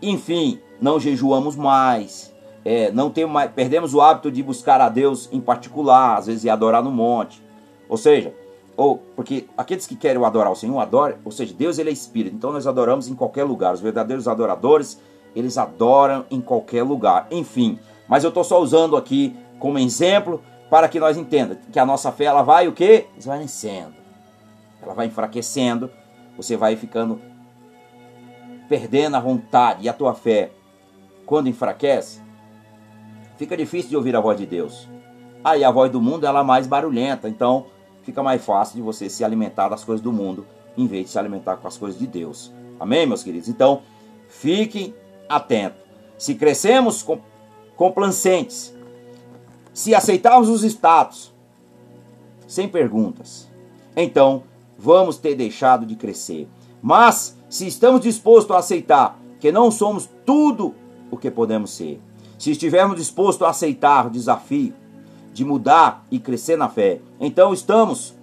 enfim, 0.00 0.58
não 0.80 0.98
jejuamos 0.98 1.56
mais, 1.56 2.34
é, 2.64 2.90
não 2.90 3.10
temos 3.10 3.32
mais, 3.32 3.50
perdemos 3.50 3.94
o 3.94 4.00
hábito 4.00 4.30
de 4.30 4.42
buscar 4.42 4.80
a 4.80 4.88
Deus 4.88 5.28
em 5.32 5.40
particular, 5.40 6.18
às 6.18 6.26
vezes 6.26 6.44
e 6.44 6.50
adorar 6.50 6.82
no 6.82 6.90
monte. 6.90 7.42
Ou 7.88 7.96
seja, 7.96 8.34
ou 8.76 8.98
porque 9.14 9.46
aqueles 9.56 9.86
que 9.86 9.96
querem 9.96 10.22
adorar 10.24 10.52
o 10.52 10.56
Senhor, 10.56 10.78
adoram, 10.78 11.16
ou 11.24 11.32
seja, 11.32 11.54
Deus 11.54 11.78
ele 11.78 11.90
é 11.90 11.92
espírito, 11.92 12.36
então 12.36 12.52
nós 12.52 12.66
adoramos 12.66 13.08
em 13.08 13.14
qualquer 13.14 13.44
lugar. 13.44 13.74
Os 13.74 13.80
verdadeiros 13.80 14.26
adoradores, 14.26 15.00
eles 15.34 15.58
adoram 15.58 16.24
em 16.30 16.40
qualquer 16.40 16.82
lugar. 16.82 17.26
Enfim, 17.30 17.78
mas 18.08 18.24
eu 18.24 18.28
estou 18.28 18.44
só 18.44 18.60
usando 18.60 18.96
aqui 18.96 19.36
como 19.58 19.78
exemplo 19.78 20.40
para 20.72 20.88
que 20.88 20.98
nós 20.98 21.18
entendamos 21.18 21.64
que 21.70 21.78
a 21.78 21.84
nossa 21.84 22.10
fé 22.10 22.24
ela 22.24 22.40
vai 22.40 22.66
o 22.66 22.72
quê? 22.72 23.04
Desvanecendo. 23.14 23.92
Ela 24.80 24.94
vai 24.94 25.04
enfraquecendo, 25.04 25.90
você 26.34 26.56
vai 26.56 26.76
ficando 26.76 27.20
perdendo 28.70 29.18
a 29.18 29.20
vontade 29.20 29.84
e 29.84 29.88
a 29.90 29.92
tua 29.92 30.14
fé, 30.14 30.50
quando 31.26 31.50
enfraquece, 31.50 32.22
fica 33.36 33.54
difícil 33.54 33.90
de 33.90 33.96
ouvir 33.98 34.16
a 34.16 34.20
voz 34.20 34.38
de 34.38 34.46
Deus. 34.46 34.88
Aí 35.44 35.62
a 35.62 35.70
voz 35.70 35.92
do 35.92 36.00
mundo 36.00 36.26
ela 36.26 36.40
é 36.40 36.42
mais 36.42 36.66
barulhenta, 36.66 37.28
então 37.28 37.66
fica 38.02 38.22
mais 38.22 38.42
fácil 38.42 38.76
de 38.76 38.80
você 38.80 39.10
se 39.10 39.22
alimentar 39.22 39.68
das 39.68 39.84
coisas 39.84 40.02
do 40.02 40.10
mundo 40.10 40.46
em 40.74 40.86
vez 40.86 41.04
de 41.04 41.10
se 41.10 41.18
alimentar 41.18 41.58
com 41.58 41.68
as 41.68 41.76
coisas 41.76 42.00
de 42.00 42.06
Deus. 42.06 42.50
Amém, 42.80 43.06
meus 43.06 43.22
queridos? 43.22 43.50
Então, 43.50 43.82
fiquem 44.26 44.94
atentos. 45.28 45.82
Se 46.16 46.34
crescemos 46.34 47.06
complacentes, 47.76 48.74
se 49.72 49.94
aceitarmos 49.94 50.48
os 50.48 50.62
status 50.62 51.32
sem 52.46 52.68
perguntas, 52.68 53.50
então 53.96 54.42
vamos 54.78 55.16
ter 55.16 55.34
deixado 55.34 55.86
de 55.86 55.96
crescer. 55.96 56.48
Mas 56.82 57.36
se 57.48 57.66
estamos 57.66 58.00
dispostos 58.00 58.54
a 58.54 58.58
aceitar 58.58 59.18
que 59.40 59.52
não 59.52 59.70
somos 59.70 60.08
tudo 60.26 60.74
o 61.10 61.16
que 61.16 61.30
podemos 61.30 61.70
ser, 61.70 62.00
se 62.38 62.50
estivermos 62.50 62.96
dispostos 62.96 63.46
a 63.46 63.50
aceitar 63.50 64.06
o 64.06 64.10
desafio 64.10 64.74
de 65.32 65.44
mudar 65.44 66.04
e 66.10 66.18
crescer 66.18 66.56
na 66.56 66.68
fé, 66.68 67.00
então 67.20 67.52
estamos 67.52 68.14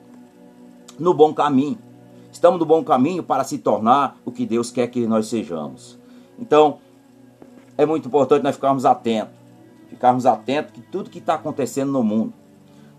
no 0.99 1.13
bom 1.13 1.33
caminho. 1.33 1.77
Estamos 2.31 2.59
no 2.59 2.65
bom 2.65 2.83
caminho 2.83 3.23
para 3.23 3.43
se 3.43 3.57
tornar 3.57 4.17
o 4.23 4.31
que 4.31 4.45
Deus 4.45 4.69
quer 4.69 4.87
que 4.87 5.07
nós 5.07 5.27
sejamos. 5.27 5.97
Então, 6.37 6.77
é 7.77 7.85
muito 7.85 8.07
importante 8.07 8.43
nós 8.43 8.55
ficarmos 8.55 8.85
atentos. 8.85 9.38
Ficarmos 9.89 10.25
atentos 10.25 10.71
que 10.71 10.81
tudo 10.81 11.09
que 11.09 11.19
está 11.19 11.33
acontecendo 11.33 11.91
no 11.91 12.03
mundo. 12.03 12.33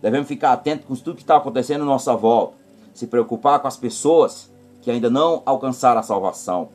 Devemos 0.03 0.29
ficar 0.29 0.53
atentos 0.53 0.87
com 0.87 0.95
tudo 0.97 1.17
que 1.17 1.23
está 1.23 1.37
acontecendo 1.37 1.83
à 1.83 1.87
nossa 1.87 2.17
volta. 2.17 2.55
Se 2.93 3.07
preocupar 3.07 3.61
com 3.61 3.69
as 3.69 3.77
pessoas 3.77 4.51
que 4.83 4.91
ainda 4.91 5.09
não 5.09 5.43
alcançaram 5.47 6.01
a 6.01 6.03
salvação. 6.03 6.69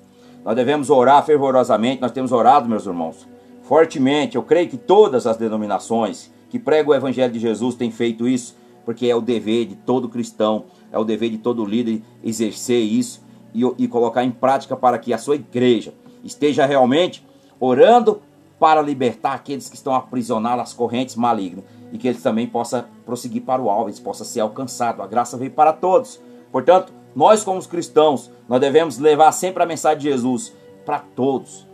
Nós 0.43 0.55
devemos 0.55 0.89
orar 0.89 1.25
fervorosamente, 1.25 2.01
nós 2.01 2.11
temos 2.11 2.31
orado, 2.31 2.69
meus 2.69 2.85
irmãos, 2.85 3.27
fortemente. 3.63 4.35
Eu 4.35 4.43
creio 4.43 4.69
que 4.69 4.77
todas 4.77 5.25
as 5.25 5.37
denominações 5.37 6.31
que 6.49 6.59
pregam 6.59 6.91
o 6.91 6.95
Evangelho 6.95 7.33
de 7.33 7.39
Jesus 7.39 7.75
têm 7.75 7.91
feito 7.91 8.27
isso, 8.27 8.55
porque 8.85 9.07
é 9.07 9.15
o 9.15 9.21
dever 9.21 9.65
de 9.65 9.75
todo 9.75 10.07
cristão, 10.07 10.65
é 10.91 10.99
o 10.99 11.03
dever 11.03 11.31
de 11.31 11.39
todo 11.39 11.65
líder 11.65 12.03
exercer 12.23 12.79
isso 12.79 13.23
e, 13.53 13.63
e 13.79 13.87
colocar 13.87 14.23
em 14.23 14.31
prática 14.31 14.75
para 14.75 14.99
que 14.99 15.11
a 15.13 15.17
sua 15.17 15.35
igreja 15.35 15.93
esteja 16.23 16.65
realmente 16.65 17.25
orando 17.59 18.21
para 18.65 18.81
libertar 18.81 19.33
aqueles 19.33 19.69
que 19.69 19.75
estão 19.75 19.93
aprisionados 19.93 20.63
às 20.63 20.73
correntes 20.73 21.15
malignas 21.15 21.63
e 21.91 21.99
que 21.99 22.07
eles 22.07 22.23
também 22.23 22.47
possam 22.47 22.83
prosseguir 23.05 23.43
para 23.43 23.61
o 23.61 23.69
alvo, 23.69 23.89
eles 23.89 23.99
possam 23.99 24.25
ser 24.25 24.39
alcançados. 24.39 25.01
A 25.01 25.05
graça 25.05 25.37
veio 25.37 25.51
para 25.51 25.71
todos. 25.71 26.19
Portanto, 26.51 26.91
nós, 27.15 27.43
como 27.43 27.63
cristãos, 27.67 28.31
nós 28.49 28.59
devemos 28.59 28.97
levar 28.97 29.31
sempre 29.33 29.61
a 29.61 29.67
mensagem 29.67 29.99
de 29.99 30.09
Jesus 30.09 30.51
para 30.83 30.97
todos. 30.97 31.67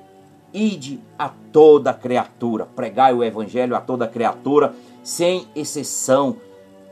Ide 0.54 1.00
a 1.18 1.30
toda 1.54 1.94
criatura, 1.94 2.66
pregai 2.66 3.14
o 3.14 3.24
evangelho 3.24 3.74
a 3.74 3.80
toda 3.80 4.06
criatura, 4.06 4.76
sem 5.02 5.48
exceção 5.56 6.36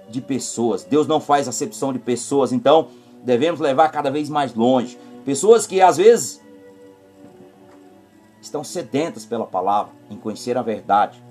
de 0.09 0.21
pessoas. 0.21 0.85
Deus 0.85 1.07
não 1.07 1.19
faz 1.19 1.45
acepção 1.45 1.91
de 1.91 1.99
pessoas, 1.99 2.53
então 2.53 2.87
devemos 3.21 3.59
levar 3.59 3.89
cada 3.89 4.09
vez 4.09 4.29
mais 4.29 4.55
longe. 4.55 4.97
Pessoas 5.25 5.67
que 5.67 5.81
às 5.81 5.97
vezes 5.97 6.38
estão 8.41 8.63
sedentas 8.63 9.25
pela 9.25 9.45
palavra, 9.45 9.91
em 10.09 10.15
conhecer 10.15 10.57
a 10.57 10.61
verdade. 10.61 11.21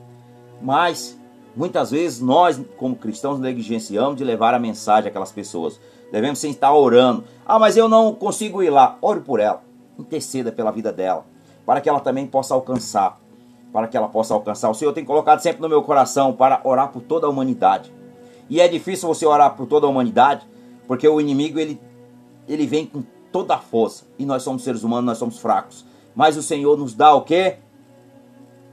Mas 0.61 1.19
muitas 1.57 1.91
vezes 1.91 2.21
nós, 2.21 2.61
como 2.77 2.97
cristãos, 2.97 3.39
negligenciamos 3.39 4.17
de 4.17 4.25
levar 4.25 4.55
a 4.55 4.59
mensagem 4.59 5.09
àquelas 5.09 5.33
pessoas. 5.33 5.81
Devemos 6.11 6.39
sim 6.39 6.51
estar 6.51 6.73
orando. 6.73 7.25
Ah, 7.47 7.59
mas 7.59 7.77
eu 7.77 7.89
não 7.89 8.15
consigo 8.15 8.63
ir 8.63 8.71
lá. 8.71 8.97
Ore 9.01 9.21
por 9.21 9.41
ela. 9.41 9.63
Interceda 9.99 10.51
pela 10.51 10.71
vida 10.71 10.93
dela. 10.93 11.27
Para 11.67 11.81
que 11.81 11.89
ela 11.89 12.01
também 12.01 12.27
possa 12.27 12.55
alcançar. 12.55 13.21
Para 13.73 13.87
que 13.87 13.97
ela 13.97 14.09
possa 14.09 14.33
alcançar. 14.33 14.71
O 14.71 14.75
Senhor 14.75 14.93
tem 14.93 15.05
colocado 15.05 15.41
sempre 15.41 15.61
no 15.61 15.69
meu 15.69 15.83
coração 15.83 16.33
para 16.33 16.61
orar 16.65 16.91
por 16.91 17.03
toda 17.03 17.27
a 17.27 17.31
humanidade. 17.31 17.93
E 18.49 18.61
é 18.61 18.69
difícil 18.69 19.07
você 19.07 19.27
orar 19.27 19.55
por 19.55 19.67
toda 19.67 19.87
a 19.87 19.91
humanidade. 19.91 20.47
Porque 20.87 21.07
o 21.07 21.21
inimigo 21.21 21.59
ele, 21.59 21.79
ele 22.49 22.67
vem 22.67 22.87
com 22.87 23.03
toda 23.31 23.55
a 23.55 23.59
força. 23.59 24.07
E 24.19 24.25
nós 24.25 24.43
somos 24.43 24.65
seres 24.65 24.83
humanos, 24.83 25.05
nós 25.05 25.19
somos 25.19 25.39
fracos. 25.39 25.85
Mas 26.19 26.37
o 26.37 26.43
Senhor 26.43 26.77
nos 26.77 26.95
dá 26.95 27.15
o 27.15 27.23
que? 27.23 27.59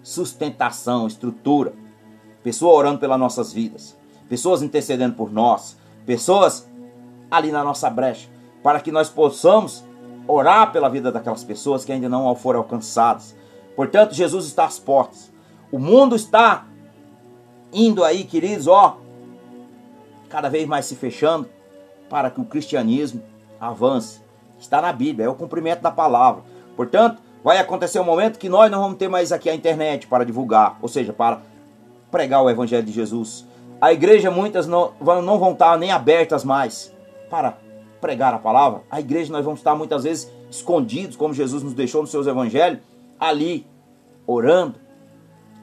Sustentação, 0.01 1.05
estrutura. 1.05 1.73
Pessoas 2.41 2.75
orando 2.75 2.97
pelas 2.97 3.19
nossas 3.19 3.53
vidas. 3.53 3.95
Pessoas 4.27 4.63
intercedendo 4.63 5.13
por 5.13 5.31
nós. 5.31 5.77
Pessoas 6.07 6.67
ali 7.29 7.51
na 7.51 7.63
nossa 7.63 7.87
brecha, 7.87 8.27
para 8.63 8.79
que 8.79 8.91
nós 8.91 9.09
possamos 9.09 9.83
orar 10.27 10.71
pela 10.71 10.89
vida 10.89 11.11
daquelas 11.11 11.43
pessoas 11.43 11.85
que 11.85 11.91
ainda 11.91 12.09
não 12.09 12.35
foram 12.35 12.61
alcançadas. 12.61 13.35
Portanto, 13.75 14.15
Jesus 14.15 14.47
está 14.47 14.65
às 14.65 14.79
portas. 14.79 15.31
O 15.71 15.77
mundo 15.77 16.15
está 16.15 16.65
indo 17.71 18.03
aí, 18.03 18.23
queridos, 18.23 18.65
ó, 18.65 18.97
cada 20.29 20.49
vez 20.49 20.67
mais 20.67 20.87
se 20.87 20.95
fechando 20.95 21.47
para 22.09 22.31
que 22.31 22.41
o 22.41 22.45
cristianismo 22.45 23.21
avance. 23.59 24.19
Está 24.57 24.81
na 24.81 24.91
Bíblia, 24.91 25.27
é 25.27 25.29
o 25.29 25.35
cumprimento 25.35 25.81
da 25.81 25.91
palavra. 25.91 26.41
Portanto, 26.75 27.21
vai 27.45 27.59
acontecer 27.59 27.99
um 27.99 28.03
momento 28.03 28.39
que 28.39 28.49
nós 28.49 28.71
não 28.71 28.81
vamos 28.81 28.97
ter 28.97 29.07
mais 29.07 29.31
aqui 29.31 29.47
a 29.51 29.53
internet 29.53 30.07
para 30.07 30.25
divulgar, 30.25 30.79
ou 30.81 30.87
seja, 30.87 31.13
para 31.13 31.43
pregar 32.09 32.41
o 32.41 32.49
evangelho 32.49 32.81
de 32.81 32.91
Jesus. 32.91 33.45
A 33.79 33.93
igreja, 33.93 34.31
muitas 34.31 34.65
não, 34.65 34.93
não 34.99 35.37
vão 35.37 35.51
estar 35.51 35.77
nem 35.77 35.91
abertas 35.91 36.43
mais 36.43 36.91
para 37.29 37.55
pregar 38.01 38.33
a 38.33 38.39
palavra, 38.39 38.81
a 38.89 38.99
igreja 38.99 39.31
nós 39.31 39.45
vamos 39.45 39.59
estar 39.59 39.75
muitas 39.75 40.05
vezes 40.05 40.27
escondidos, 40.49 41.15
como 41.15 41.35
Jesus 41.35 41.61
nos 41.61 41.75
deixou 41.75 42.01
nos 42.01 42.09
seus 42.09 42.25
evangelhos, 42.25 42.79
ali, 43.19 43.67
orando, 44.25 44.79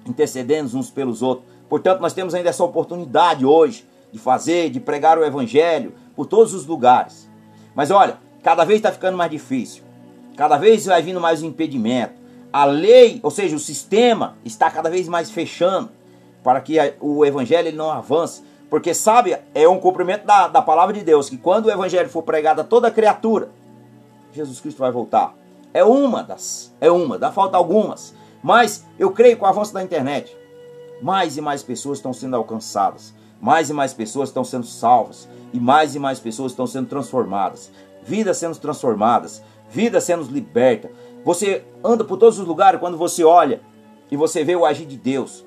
intercedendo 0.07 0.79
uns 0.79 0.89
pelos 0.89 1.21
outros. 1.21 1.49
Portanto, 1.69 1.99
nós 1.99 2.13
temos 2.13 2.33
ainda 2.33 2.51
essa 2.51 2.63
oportunidade 2.63 3.45
hoje 3.45 3.85
de 4.13 4.21
fazer, 4.21 4.71
de 4.71 4.79
pregar 4.79 5.19
o 5.19 5.25
evangelho 5.25 5.93
por 6.15 6.27
todos 6.27 6.55
os 6.55 6.65
lugares. 6.65 7.29
Mas 7.75 7.91
olha, 7.91 8.19
cada 8.41 8.65
vez 8.65 8.79
está 8.79 8.93
ficando 8.93 9.19
mais 9.19 9.33
difícil, 9.33 9.82
cada 10.37 10.57
vez 10.57 10.87
vai 10.87 11.03
vindo 11.03 11.21
mais 11.21 11.43
um 11.43 11.47
impedimento. 11.47 12.15
A 12.53 12.65
lei, 12.65 13.21
ou 13.23 13.31
seja, 13.31 13.57
o 13.57 13.59
sistema, 13.59 14.37
está 14.45 14.71
cada 14.71 14.91
vez 14.91 15.09
mais 15.09 15.31
fechando. 15.31 15.91
para 16.43 16.61
que 16.61 16.77
o 17.01 17.25
evangelho 17.25 17.73
não 17.75 17.91
avance. 17.91 18.43
Porque 18.69 18.95
sabe, 18.95 19.37
é 19.55 19.69
um 19.69 19.79
cumprimento 19.79 20.25
da, 20.25 20.49
da 20.49 20.63
palavra 20.63 20.95
de 20.95 21.03
Deus, 21.05 21.29
que 21.29 21.37
quando 21.37 21.67
o 21.67 21.71
evangelho 21.71 22.09
for 22.09 22.23
pregado 22.23 22.63
a 22.63 22.65
toda 22.65 22.91
criatura, 22.91 23.51
Jesus 24.33 24.61
Cristo 24.61 24.79
vai 24.79 24.91
voltar. 24.91 25.35
É 25.75 25.85
uma 25.85 26.23
das, 26.23 26.75
é 26.81 26.91
uma, 26.91 27.19
dá 27.19 27.31
falta 27.31 27.57
algumas. 27.57 28.15
Mas 28.43 28.85
eu 28.99 29.11
creio 29.11 29.35
que 29.35 29.41
com 29.41 29.47
o 29.47 29.49
avanço 29.49 29.73
da 29.73 29.83
internet, 29.83 30.37
mais 31.01 31.37
e 31.37 31.41
mais 31.41 31.63
pessoas 31.63 31.99
estão 31.99 32.13
sendo 32.13 32.35
alcançadas, 32.35 33.15
mais 33.41 33.71
e 33.71 33.73
mais 33.73 33.93
pessoas 33.93 34.31
estão 34.31 34.43
sendo 34.43 34.67
salvas, 34.67 35.29
e 35.53 35.61
mais 35.61 35.95
e 35.95 35.99
mais 35.99 36.19
pessoas 36.19 36.53
estão 36.53 36.67
sendo 36.67 36.89
transformadas, 36.89 37.71
vidas 38.03 38.39
sendo 38.39 38.57
transformadas, 38.57 39.43
vidas 39.73 40.05
sendo 40.05 40.23
libertas. 40.25 40.91
Você 41.25 41.65
anda 41.83 42.05
por 42.05 42.19
todos 42.19 42.39
os 42.39 42.47
lugares 42.47 42.79
quando 42.79 42.99
você 42.99 43.25
olha 43.25 43.61
e 44.11 44.17
você 44.17 44.45
vê 44.45 44.55
o 44.55 44.67
agir 44.67 44.87
de 44.87 44.97
Deus. 44.97 45.45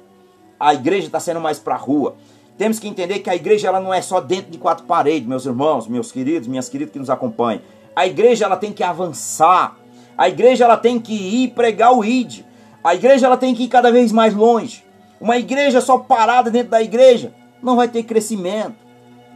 A 0.59 0.73
igreja 0.73 1.05
está 1.05 1.19
sendo 1.19 1.39
mais 1.39 1.59
para 1.59 1.75
a 1.75 1.77
rua. 1.77 2.15
Temos 2.57 2.79
que 2.79 2.87
entender 2.87 3.19
que 3.19 3.29
a 3.29 3.35
igreja 3.35 3.67
ela 3.67 3.79
não 3.79 3.93
é 3.93 4.01
só 4.01 4.19
dentro 4.19 4.49
de 4.49 4.57
quatro 4.57 4.85
paredes, 4.85 5.27
meus 5.27 5.45
irmãos, 5.45 5.87
meus 5.87 6.11
queridos, 6.11 6.47
minhas 6.47 6.69
queridas 6.69 6.91
que 6.93 6.99
nos 6.99 7.09
acompanham. 7.09 7.61
A 7.95 8.07
igreja 8.07 8.45
ela 8.45 8.57
tem 8.57 8.73
que 8.73 8.83
avançar. 8.83 9.77
A 10.17 10.27
igreja 10.29 10.63
ela 10.63 10.77
tem 10.77 10.99
que 10.99 11.13
ir 11.13 11.49
pregar 11.49 11.93
o 11.93 12.03
id. 12.03 12.43
A 12.83 12.95
igreja 12.95 13.27
ela 13.27 13.37
tem 13.37 13.53
que 13.53 13.63
ir 13.63 13.67
cada 13.67 13.91
vez 13.91 14.11
mais 14.11 14.33
longe. 14.33 14.83
Uma 15.19 15.37
igreja 15.37 15.81
só 15.81 15.97
parada 15.97 16.49
dentro 16.49 16.71
da 16.71 16.81
igreja 16.81 17.33
não 17.61 17.75
vai 17.75 17.87
ter 17.87 18.03
crescimento. 18.03 18.75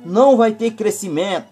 Não 0.06 0.38
vai 0.38 0.54
ter 0.54 0.72
crescimento. 0.72 1.48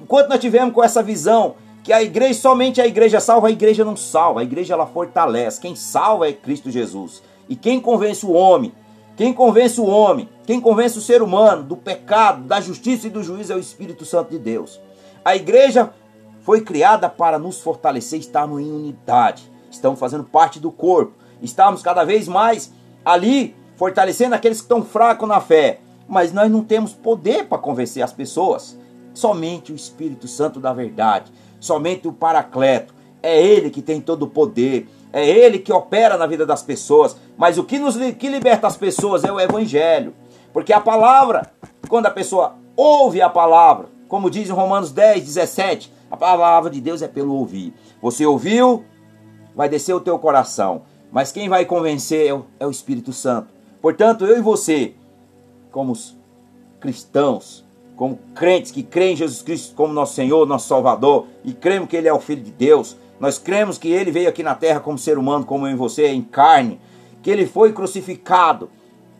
Enquanto 0.00 0.28
nós 0.28 0.40
tivermos 0.40 0.74
com 0.74 0.84
essa 0.84 1.02
visão 1.02 1.54
que 1.86 1.92
a 1.92 2.02
igreja 2.02 2.40
somente 2.40 2.80
a 2.80 2.86
igreja 2.88 3.20
salva, 3.20 3.46
a 3.46 3.50
igreja 3.52 3.84
não 3.84 3.94
salva, 3.94 4.40
a 4.40 4.42
igreja 4.42 4.74
ela 4.74 4.88
fortalece. 4.88 5.60
Quem 5.60 5.76
salva 5.76 6.28
é 6.28 6.32
Cristo 6.32 6.68
Jesus. 6.68 7.22
E 7.48 7.54
quem 7.54 7.78
convence 7.78 8.26
o 8.26 8.32
homem, 8.32 8.72
quem 9.16 9.32
convence 9.32 9.80
o 9.80 9.86
homem, 9.86 10.28
quem 10.44 10.60
convence 10.60 10.98
o 10.98 11.00
ser 11.00 11.22
humano 11.22 11.62
do 11.62 11.76
pecado, 11.76 12.42
da 12.42 12.60
justiça 12.60 13.06
e 13.06 13.10
do 13.10 13.22
juízo 13.22 13.52
é 13.52 13.56
o 13.56 13.60
Espírito 13.60 14.04
Santo 14.04 14.30
de 14.30 14.38
Deus. 14.40 14.80
A 15.24 15.36
igreja 15.36 15.92
foi 16.40 16.60
criada 16.60 17.08
para 17.08 17.38
nos 17.38 17.60
fortalecer, 17.60 18.18
estarmos 18.18 18.60
em 18.60 18.68
unidade, 18.68 19.48
estamos 19.70 20.00
fazendo 20.00 20.24
parte 20.24 20.58
do 20.58 20.72
corpo, 20.72 21.12
estamos 21.40 21.82
cada 21.82 22.02
vez 22.02 22.26
mais 22.26 22.72
ali 23.04 23.54
fortalecendo 23.76 24.34
aqueles 24.34 24.58
que 24.58 24.64
estão 24.64 24.84
fracos 24.84 25.28
na 25.28 25.40
fé. 25.40 25.78
Mas 26.08 26.32
nós 26.32 26.50
não 26.50 26.64
temos 26.64 26.92
poder 26.92 27.46
para 27.46 27.58
convencer 27.58 28.02
as 28.02 28.12
pessoas. 28.12 28.76
Somente 29.14 29.72
o 29.72 29.76
Espírito 29.76 30.26
Santo 30.26 30.58
da 30.58 30.72
verdade, 30.72 31.32
somente 31.60 32.08
o 32.08 32.12
Paracleto. 32.12 32.94
É 33.22 33.42
ele 33.42 33.70
que 33.70 33.82
tem 33.82 34.00
todo 34.00 34.24
o 34.24 34.28
poder, 34.28 34.88
é 35.12 35.28
ele 35.28 35.58
que 35.58 35.72
opera 35.72 36.16
na 36.16 36.26
vida 36.26 36.46
das 36.46 36.62
pessoas. 36.62 37.16
Mas 37.36 37.58
o 37.58 37.64
que 37.64 37.78
nos 37.78 37.96
que 38.14 38.28
liberta 38.28 38.66
as 38.66 38.76
pessoas 38.76 39.24
é 39.24 39.32
o 39.32 39.40
Evangelho. 39.40 40.14
Porque 40.52 40.72
a 40.72 40.80
palavra, 40.80 41.52
quando 41.88 42.06
a 42.06 42.10
pessoa 42.10 42.54
ouve 42.76 43.20
a 43.20 43.28
palavra, 43.28 43.88
como 44.08 44.30
diz 44.30 44.48
em 44.48 44.52
Romanos 44.52 44.92
10, 44.92 45.24
17, 45.24 45.92
a 46.10 46.16
palavra 46.16 46.70
de 46.70 46.80
Deus 46.80 47.02
é 47.02 47.08
pelo 47.08 47.34
ouvir. 47.34 47.74
Você 48.00 48.24
ouviu, 48.24 48.84
vai 49.54 49.68
descer 49.68 49.94
o 49.94 50.00
teu 50.00 50.18
coração. 50.18 50.82
Mas 51.10 51.32
quem 51.32 51.48
vai 51.48 51.64
convencer 51.64 52.26
é 52.26 52.34
o, 52.34 52.44
é 52.60 52.66
o 52.66 52.70
Espírito 52.70 53.12
Santo. 53.12 53.48
Portanto, 53.82 54.24
eu 54.24 54.38
e 54.38 54.40
você, 54.40 54.94
como 55.70 55.92
cristãos, 56.80 57.65
como 57.96 58.18
crentes 58.34 58.70
que 58.70 58.82
creem 58.82 59.14
em 59.14 59.16
Jesus 59.16 59.40
Cristo 59.40 59.74
como 59.74 59.92
nosso 59.92 60.14
Senhor, 60.14 60.46
nosso 60.46 60.68
Salvador, 60.68 61.26
e 61.42 61.52
cremos 61.52 61.88
que 61.88 61.96
Ele 61.96 62.06
é 62.06 62.12
o 62.12 62.20
Filho 62.20 62.42
de 62.42 62.50
Deus, 62.50 62.96
nós 63.18 63.38
cremos 63.38 63.78
que 63.78 63.88
Ele 63.88 64.10
veio 64.10 64.28
aqui 64.28 64.42
na 64.42 64.54
terra 64.54 64.78
como 64.78 64.98
ser 64.98 65.16
humano, 65.16 65.44
como 65.44 65.66
eu 65.66 65.72
e 65.72 65.76
você, 65.76 66.08
em 66.08 66.22
carne, 66.22 66.78
que 67.22 67.30
Ele 67.30 67.46
foi 67.46 67.72
crucificado, 67.72 68.70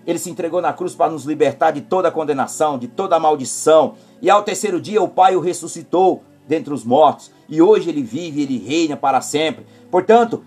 Ele 0.07 0.19
se 0.19 0.31
entregou 0.31 0.61
na 0.61 0.75
cruz 0.75 0.95
para 0.95 1.11
nos 1.11 1.25
libertar 1.25 1.71
de 1.71 1.81
toda 1.81 2.11
condenação, 2.11 2.79
de 2.79 2.87
toda 2.87 3.19
maldição, 3.19 3.95
e 4.21 4.29
ao 4.29 4.43
terceiro 4.43 4.81
dia 4.81 5.03
o 5.03 5.09
Pai 5.09 5.35
o 5.35 5.41
ressuscitou 5.41 6.23
dentre 6.47 6.73
os 6.73 6.85
mortos, 6.85 7.33
e 7.49 7.63
hoje 7.63 7.89
Ele 7.89 8.03
vive, 8.03 8.43
Ele 8.43 8.59
reina 8.59 8.97
para 8.97 9.23
sempre. 9.23 9.67
Portanto, 9.91 10.45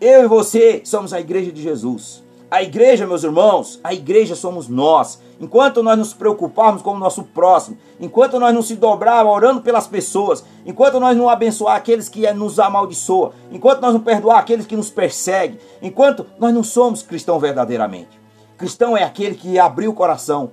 eu 0.00 0.24
e 0.24 0.28
você 0.28 0.82
somos 0.84 1.12
a 1.12 1.20
igreja 1.20 1.52
de 1.52 1.62
Jesus. 1.62 2.24
A 2.50 2.62
igreja, 2.62 3.06
meus 3.06 3.24
irmãos, 3.24 3.78
a 3.84 3.92
igreja 3.92 4.34
somos 4.34 4.68
nós. 4.68 5.20
Enquanto 5.38 5.82
nós 5.82 5.98
nos 5.98 6.14
preocuparmos 6.14 6.80
com 6.80 6.94
o 6.94 6.98
nosso 6.98 7.22
próximo, 7.22 7.76
enquanto 8.00 8.40
nós 8.40 8.54
não 8.54 8.62
se 8.62 8.74
dobrarmos 8.74 9.32
orando 9.32 9.60
pelas 9.60 9.86
pessoas, 9.86 10.42
enquanto 10.64 10.98
nós 10.98 11.16
não 11.16 11.28
abençoar 11.28 11.76
aqueles 11.76 12.08
que 12.08 12.30
nos 12.32 12.58
amaldiçoam, 12.58 13.32
enquanto 13.52 13.82
nós 13.82 13.92
não 13.92 14.00
perdoar 14.00 14.38
aqueles 14.38 14.66
que 14.66 14.76
nos 14.76 14.90
perseguem, 14.90 15.58
enquanto 15.82 16.26
nós 16.38 16.52
não 16.52 16.64
somos 16.64 17.02
cristão 17.02 17.38
verdadeiramente. 17.38 18.18
Cristão 18.56 18.96
é 18.96 19.04
aquele 19.04 19.34
que 19.34 19.58
abriu 19.58 19.90
o 19.90 19.94
coração 19.94 20.50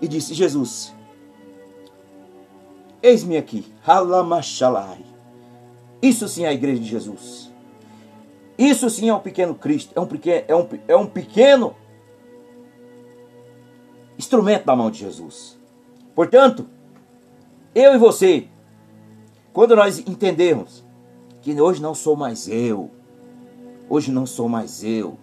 e 0.00 0.08
disse: 0.08 0.34
Jesus, 0.34 0.92
eis-me 3.02 3.36
aqui. 3.36 3.72
Isso 6.02 6.26
sim 6.28 6.44
é 6.44 6.48
a 6.48 6.52
igreja 6.52 6.80
de 6.80 6.88
Jesus. 6.88 7.45
Isso 8.58 8.88
sim 8.88 9.08
é 9.08 9.14
um 9.14 9.20
pequeno 9.20 9.54
Cristo, 9.54 9.92
é 9.94 10.00
um 10.00 10.06
pequeno, 10.06 10.44
é 10.48 10.56
um, 10.56 10.68
é 10.88 10.96
um 10.96 11.06
pequeno 11.06 11.74
instrumento 14.18 14.64
da 14.64 14.74
mão 14.74 14.90
de 14.90 14.98
Jesus. 14.98 15.58
Portanto, 16.14 16.66
eu 17.74 17.94
e 17.94 17.98
você, 17.98 18.48
quando 19.52 19.76
nós 19.76 19.98
entendemos 19.98 20.84
que 21.42 21.60
hoje 21.60 21.82
não 21.82 21.94
sou 21.94 22.16
mais 22.16 22.48
eu, 22.48 22.90
hoje 23.88 24.10
não 24.10 24.24
sou 24.24 24.48
mais 24.48 24.82
eu, 24.82 25.18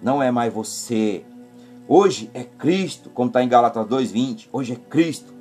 não 0.00 0.22
é 0.22 0.30
mais 0.30 0.52
você, 0.52 1.24
hoje 1.88 2.30
é 2.32 2.44
Cristo, 2.44 3.10
como 3.10 3.28
está 3.28 3.42
em 3.42 3.48
Galatas 3.48 3.84
2,20, 3.86 4.48
hoje 4.52 4.72
é 4.74 4.76
Cristo 4.76 5.34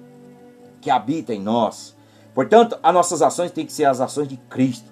que 0.81 0.89
habita 0.89 1.33
em 1.33 1.41
nós. 1.41 1.95
Portanto, 2.33 2.79
as 2.81 2.93
nossas 2.93 3.21
ações 3.21 3.51
têm 3.51 3.65
que 3.65 3.73
ser 3.73 3.85
as 3.85 4.01
ações 4.01 4.27
de 4.27 4.37
Cristo. 4.37 4.89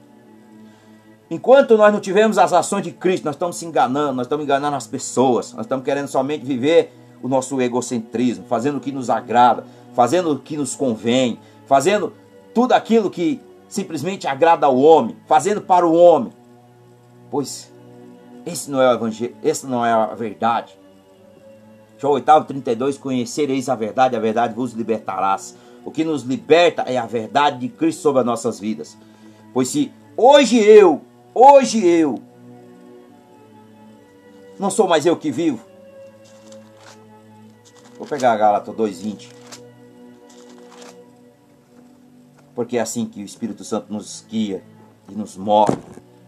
Enquanto 1.30 1.78
nós 1.78 1.92
não 1.92 2.00
tivermos 2.00 2.38
as 2.38 2.54
ações 2.54 2.84
de 2.84 2.92
Cristo, 2.92 3.26
nós 3.26 3.36
estamos 3.36 3.58
se 3.58 3.66
enganando, 3.66 4.13
nós 4.13 4.26
estamos 4.26 4.46
enganando 4.46 4.78
as 4.78 4.88
pessoas, 4.88 5.54
nós 5.54 5.66
estamos 5.66 5.84
querendo 5.84 6.08
somente 6.08 6.46
viver 6.46 6.94
o 7.22 7.28
nosso 7.28 7.60
egocentrismo, 7.60 8.46
fazendo 8.48 8.78
o 8.78 8.80
que 8.80 8.92
nos 8.92 9.10
agrada, 9.10 9.66
fazendo 9.94 10.32
o 10.32 10.40
que 10.40 10.56
nos 10.56 10.76
convém, 10.76 11.38
fazendo 11.66 12.13
tudo 12.54 12.72
aquilo 12.74 13.10
que 13.10 13.42
simplesmente 13.68 14.26
agrada 14.26 14.66
ao 14.66 14.78
homem, 14.78 15.18
fazendo 15.28 15.62
para 15.62 15.86
o 15.86 15.94
homem. 15.94 16.32
Pois 17.30 17.72
esse 18.46 18.72
não 18.72 18.82
é 18.82 18.90
o 18.90 18.94
evangelho, 18.94 19.36
esse 19.44 19.68
não 19.68 19.86
é 19.86 19.92
a 19.92 20.16
verdade. 20.16 20.80
João 21.98 22.13
8, 22.13 22.46
32, 22.46 22.98
conhecereis 22.98 23.68
a 23.68 23.76
verdade, 23.76 24.16
a 24.16 24.20
verdade 24.20 24.54
vos 24.54 24.72
libertarás. 24.72 25.58
O 25.84 25.92
que 25.92 26.04
nos 26.04 26.24
liberta 26.24 26.84
é 26.84 26.98
a 26.98 27.06
verdade 27.06 27.60
de 27.60 27.70
Cristo 27.70 28.02
sobre 28.02 28.22
as 28.22 28.26
nossas 28.26 28.60
vidas. 28.60 28.98
Pois 29.54 29.68
se 29.68 29.92
hoje 30.16 30.58
eu 30.58 31.02
Hoje 31.39 31.86
eu 31.86 32.19
não 34.58 34.71
sou 34.71 34.88
mais 34.88 35.06
eu 35.06 35.15
que 35.15 35.30
vivo. 35.30 35.63
Vou 37.95 38.08
pegar 38.08 38.34
a 38.34 38.36
Gálatas 38.36 38.73
2:20. 38.76 39.30
Porque 42.56 42.76
é 42.76 42.82
assim 42.82 43.06
que 43.06 43.21
o 43.21 43.23
Espírito 43.23 43.63
Santo 43.63 43.93
nos 43.93 44.26
guia 44.28 44.63
e 45.08 45.13
nos 45.13 45.38
move 45.38 45.78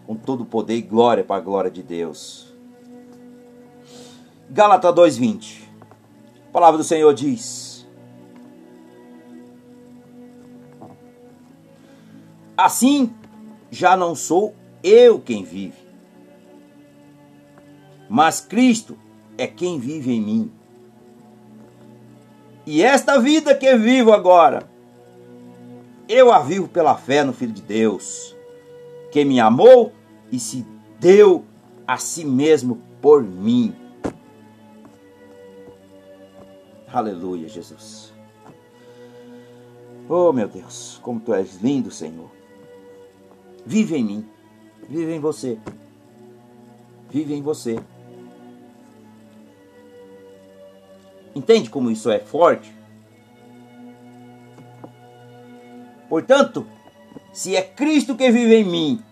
com 0.05 0.15
todo 0.15 0.41
o 0.41 0.45
poder 0.45 0.75
e 0.75 0.81
glória 0.83 1.23
para 1.23 1.37
a 1.37 1.39
glória 1.39 1.71
de 1.71 1.81
Deus. 1.81 2.53
Gálatas 4.47 4.93
2:20. 4.93 5.67
A 6.49 6.51
palavra 6.51 6.77
do 6.77 6.83
Senhor 6.83 7.11
diz: 7.15 7.83
Assim 12.55 13.11
já 13.71 13.97
não 13.97 14.13
sou 14.13 14.58
eu 14.83 15.19
quem 15.19 15.43
vive. 15.43 15.77
Mas 18.09 18.41
Cristo 18.41 18.97
é 19.37 19.45
quem 19.45 19.79
vive 19.79 20.11
em 20.11 20.21
mim. 20.21 20.51
E 22.65 22.83
esta 22.83 23.19
vida 23.19 23.55
que 23.55 23.75
vivo 23.75 24.11
agora, 24.11 24.69
eu 26.07 26.31
a 26.31 26.39
vivo 26.39 26.67
pela 26.67 26.95
fé 26.95 27.23
no 27.23 27.33
Filho 27.33 27.53
de 27.53 27.61
Deus, 27.61 28.35
que 29.11 29.23
me 29.25 29.39
amou 29.39 29.91
e 30.31 30.39
se 30.39 30.65
deu 30.99 31.45
a 31.87 31.97
si 31.97 32.25
mesmo 32.25 32.81
por 33.01 33.23
mim. 33.23 33.75
Aleluia, 36.91 37.47
Jesus. 37.47 38.13
Oh, 40.07 40.33
meu 40.33 40.47
Deus, 40.47 40.99
como 41.03 41.19
tu 41.19 41.33
és 41.33 41.61
lindo, 41.61 41.91
Senhor. 41.91 42.31
Vive 43.63 43.95
em 43.95 44.03
mim 44.03 44.29
vive 44.89 45.13
em 45.13 45.19
você. 45.19 45.57
Vive 47.09 47.33
em 47.33 47.41
você. 47.41 47.79
Entende 51.35 51.69
como 51.69 51.91
isso 51.91 52.09
é 52.09 52.19
forte? 52.19 52.73
Portanto, 56.09 56.65
se 57.31 57.55
é 57.55 57.61
Cristo 57.61 58.15
que 58.15 58.31
vive 58.31 58.55
em 58.55 58.63
mim, 58.63 59.03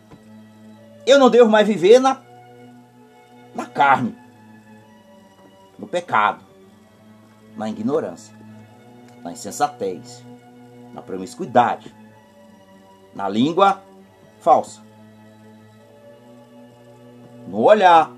eu 1.06 1.20
não 1.20 1.30
devo 1.30 1.50
mais 1.50 1.68
viver 1.68 2.00
na, 2.00 2.22
na 3.54 3.66
carne, 3.68 4.18
no 5.78 5.88
pecado. 5.88 6.44
na 7.56 7.70
ignorância, 7.70 8.36
na 9.24 9.32
insensatez, 9.32 10.24
na 10.94 11.02
promiscuidade, 11.02 11.94
na 13.16 13.28
língua 13.28 13.82
falsa, 14.40 14.82
no 17.48 17.62
olhar 17.62 18.14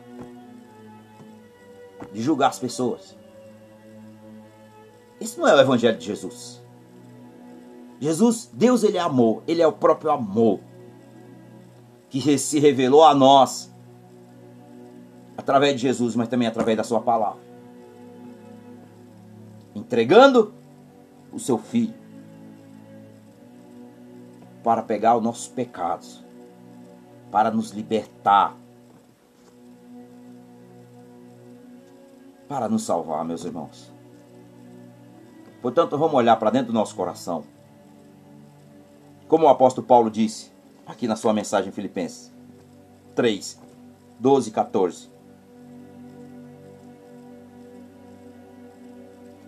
de 2.11 2.21
julgar 2.21 2.49
as 2.49 2.59
pessoas. 2.59 3.17
Isso 5.19 5.39
não 5.39 5.47
é 5.47 5.55
o 5.55 5.59
evangelho 5.59 5.97
de 5.97 6.05
Jesus. 6.05 6.61
Jesus, 7.99 8.49
Deus, 8.53 8.83
ele 8.83 8.97
é 8.97 9.01
amor, 9.01 9.43
ele 9.47 9.61
é 9.61 9.67
o 9.67 9.73
próprio 9.73 10.11
amor 10.11 10.59
que 12.09 12.37
se 12.37 12.59
revelou 12.59 13.03
a 13.03 13.13
nós 13.13 13.71
através 15.37 15.75
de 15.75 15.81
Jesus, 15.81 16.15
mas 16.15 16.27
também 16.27 16.47
através 16.47 16.77
da 16.77 16.83
sua 16.83 17.01
palavra. 17.01 17.41
Entregando 19.75 20.53
o 21.31 21.39
seu 21.39 21.57
filho 21.57 21.93
para 24.63 24.81
pegar 24.81 25.15
os 25.15 25.23
nossos 25.23 25.47
pecados, 25.47 26.23
para 27.31 27.51
nos 27.51 27.71
libertar, 27.71 28.55
para 32.49 32.67
nos 32.67 32.81
salvar, 32.81 33.23
meus 33.23 33.45
irmãos. 33.45 33.93
Portanto, 35.61 35.95
vamos 35.95 36.15
olhar 36.15 36.35
para 36.37 36.49
dentro 36.49 36.67
do 36.67 36.73
nosso 36.73 36.95
coração. 36.95 37.43
Como 39.27 39.45
o 39.45 39.49
apóstolo 39.49 39.85
Paulo 39.85 40.09
disse 40.09 40.51
aqui 40.87 41.07
na 41.07 41.15
sua 41.15 41.31
mensagem 41.31 41.71
Filipenses 41.71 42.33
3, 43.13 43.61
12 44.19 44.49
e 44.49 44.51
14. 44.51 45.09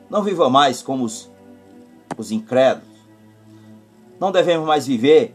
Não 0.07 0.21
viva 0.21 0.47
mais 0.47 0.83
como 0.83 1.03
os, 1.03 1.31
os 2.15 2.31
incrédulos. 2.31 2.87
Não 4.19 4.31
devemos 4.31 4.67
mais 4.67 4.85
viver 4.85 5.33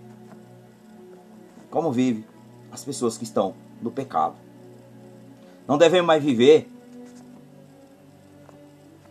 como 1.68 1.90
vive 1.90 2.24
as 2.70 2.84
pessoas 2.84 3.18
que 3.18 3.24
estão 3.24 3.54
no 3.82 3.90
pecado. 3.90 4.36
Não 5.66 5.76
devemos 5.76 6.06
mais 6.06 6.22
viver 6.22 6.70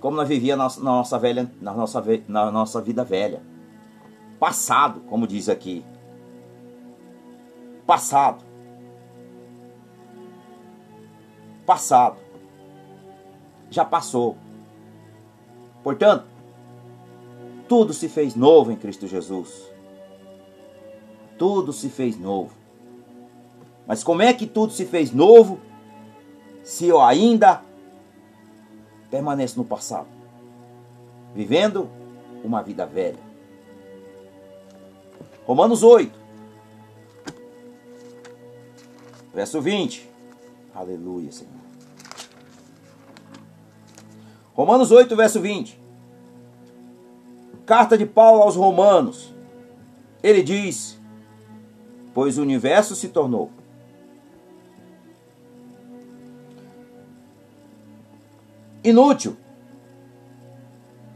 como 0.05 0.17
nós 0.17 0.29
vivíamos 0.29 0.77
na 0.77 0.83
nossa, 0.83 1.17
velha, 1.17 1.51
na 1.59 1.73
nossa, 1.73 2.03
na 2.27 2.51
nossa 2.51 2.79
vida 2.79 3.03
velha. 3.03 3.41
Passado, 4.39 4.99
como 5.09 5.25
diz 5.25 5.49
aqui. 5.49 5.83
Passado. 7.87 8.45
Passado. 11.65 12.17
Já 13.71 13.83
passou. 13.83 14.37
Portanto, 15.83 16.27
tudo 17.67 17.91
se 17.91 18.07
fez 18.07 18.35
novo 18.35 18.71
em 18.71 18.75
Cristo 18.75 19.07
Jesus. 19.07 19.71
Tudo 21.35 21.73
se 21.73 21.89
fez 21.89 22.15
novo. 22.15 22.55
Mas 23.87 24.03
como 24.03 24.21
é 24.21 24.31
que 24.35 24.45
tudo 24.45 24.71
se 24.71 24.85
fez 24.85 25.11
novo 25.11 25.59
se 26.61 26.85
eu 26.85 27.01
ainda 27.01 27.63
permaneço 29.09 29.57
no 29.57 29.65
passado? 29.65 30.07
Vivendo 31.33 31.89
uma 32.43 32.61
vida 32.61 32.85
velha. 32.85 33.19
Romanos 35.45 35.83
8, 35.83 36.17
verso 39.33 39.61
20. 39.61 40.09
Aleluia, 40.73 41.31
Senhor. 41.31 41.53
Romanos 44.53 44.91
8, 44.91 45.15
verso 45.15 45.41
20. 45.41 45.79
Carta 47.65 47.97
de 47.97 48.05
Paulo 48.05 48.41
aos 48.41 48.55
Romanos. 48.55 49.33
Ele 50.23 50.41
diz: 50.41 50.99
Pois 52.13 52.37
o 52.37 52.41
universo 52.41 52.95
se 52.95 53.09
tornou 53.09 53.51
inútil, 58.89 59.35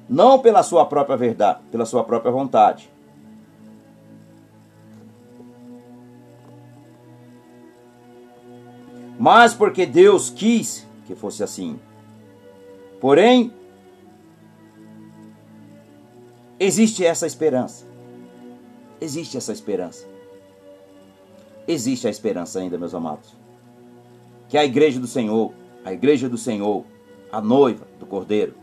não 0.09 0.39
pela 0.39 0.63
sua 0.63 0.85
própria 0.85 1.15
verdade, 1.15 1.59
pela 1.71 1.85
sua 1.85 2.03
própria 2.03 2.31
vontade. 2.31 2.89
Mas 9.19 9.53
porque 9.53 9.85
Deus 9.85 10.29
quis 10.29 10.87
que 11.05 11.13
fosse 11.13 11.43
assim. 11.43 11.79
Porém, 13.01 13.53
existe 16.59 17.05
essa 17.05 17.27
esperança. 17.27 17.85
Existe 18.99 19.37
essa 19.37 19.51
esperança. 19.51 20.07
Existe 21.67 22.07
a 22.07 22.09
esperança 22.09 22.59
ainda, 22.59 22.77
meus 22.77 22.95
amados. 22.95 23.35
Que 24.47 24.57
a 24.57 24.65
igreja 24.65 24.99
do 24.99 25.07
Senhor, 25.07 25.53
a 25.85 25.93
igreja 25.93 26.27
do 26.27 26.37
Senhor, 26.37 26.83
a 27.31 27.41
noiva 27.41 27.87
do 27.99 28.05
Cordeiro, 28.05 28.55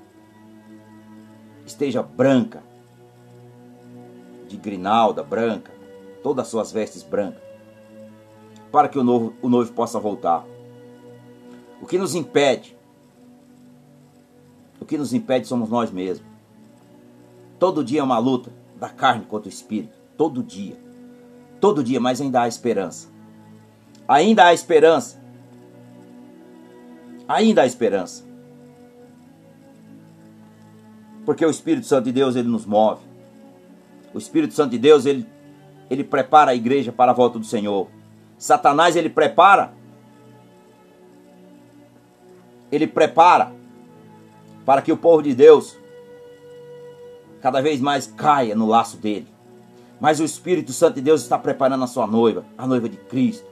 esteja 1.64 2.02
branca, 2.02 2.62
de 4.48 4.56
grinalda 4.56 5.22
branca, 5.22 5.72
todas 6.22 6.46
as 6.46 6.50
suas 6.50 6.72
vestes 6.72 7.02
brancas, 7.02 7.42
para 8.70 8.88
que 8.88 8.98
o 8.98 9.04
noivo, 9.04 9.34
o 9.42 9.48
noivo 9.48 9.72
possa 9.72 9.98
voltar. 9.98 10.44
O 11.80 11.86
que 11.86 11.98
nos 11.98 12.14
impede 12.14 12.76
o 14.80 14.84
que 14.84 14.98
nos 14.98 15.12
impede 15.12 15.46
somos 15.46 15.70
nós 15.70 15.90
mesmos. 15.90 16.26
Todo 17.58 17.82
dia 17.82 18.00
é 18.00 18.02
uma 18.02 18.18
luta 18.18 18.52
da 18.78 18.88
carne 18.88 19.24
contra 19.24 19.48
o 19.48 19.52
espírito. 19.52 19.96
Todo 20.16 20.42
dia. 20.42 20.76
Todo 21.60 21.82
dia, 21.82 21.98
mas 21.98 22.20
ainda 22.20 22.42
há 22.42 22.48
esperança. 22.48 23.08
Ainda 24.06 24.44
há 24.44 24.54
esperança. 24.54 25.20
Ainda 27.26 27.62
há 27.62 27.66
esperança. 27.66 28.25
Porque 31.26 31.44
o 31.44 31.50
Espírito 31.50 31.86
Santo 31.86 32.04
de 32.04 32.12
Deus, 32.12 32.36
ele 32.36 32.46
nos 32.46 32.64
move. 32.64 33.04
O 34.14 34.18
Espírito 34.18 34.54
Santo 34.54 34.70
de 34.70 34.78
Deus, 34.78 35.04
ele, 35.04 35.26
ele 35.90 36.04
prepara 36.04 36.52
a 36.52 36.54
igreja 36.54 36.92
para 36.92 37.10
a 37.10 37.14
volta 37.14 37.36
do 37.36 37.44
Senhor. 37.44 37.88
Satanás, 38.38 38.94
ele 38.94 39.10
prepara. 39.10 39.72
Ele 42.70 42.86
prepara 42.86 43.52
para 44.64 44.80
que 44.80 44.92
o 44.92 44.96
povo 44.96 45.20
de 45.20 45.34
Deus 45.34 45.76
cada 47.42 47.60
vez 47.60 47.80
mais 47.80 48.06
caia 48.06 48.54
no 48.54 48.66
laço 48.66 48.96
dele. 48.96 49.26
Mas 50.00 50.20
o 50.20 50.24
Espírito 50.24 50.72
Santo 50.72 50.96
de 50.96 51.00
Deus 51.00 51.22
está 51.22 51.38
preparando 51.38 51.82
a 51.82 51.88
sua 51.88 52.06
noiva, 52.06 52.44
a 52.56 52.66
noiva 52.66 52.88
de 52.88 52.96
Cristo, 52.96 53.46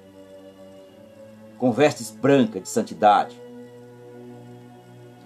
com 1.59 1.73
vestes 1.73 2.11
brancas 2.11 2.63
de 2.63 2.69
santidade. 2.69 3.41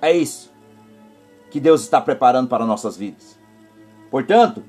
É 0.01 0.12
isso 0.12 0.47
que 1.51 1.61
Deus 1.61 1.82
está 1.82 2.01
preparando 2.01 2.49
para 2.49 2.66
nossas 2.66 2.96
vidas. 2.96 3.38
Portanto, 4.11 4.62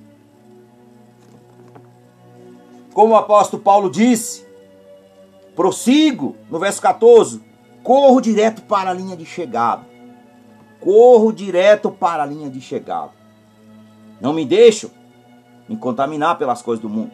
como 2.93 3.13
o 3.13 3.17
apóstolo 3.17 3.61
Paulo 3.61 3.89
disse, 3.89 4.45
prossigo 5.55 6.35
no 6.49 6.59
verso 6.59 6.81
14, 6.81 7.41
corro 7.83 8.19
direto 8.19 8.61
para 8.63 8.89
a 8.89 8.93
linha 8.93 9.15
de 9.15 9.25
chegada 9.25 9.89
corro 10.79 11.31
direto 11.31 11.91
para 11.91 12.23
a 12.23 12.25
linha 12.25 12.49
de 12.49 12.61
chegada. 12.61 13.11
Não 14.19 14.33
me 14.33 14.45
deixo 14.45 14.91
me 15.67 15.77
contaminar 15.77 16.37
pelas 16.37 16.61
coisas 16.61 16.81
do 16.81 16.89
mundo. 16.89 17.11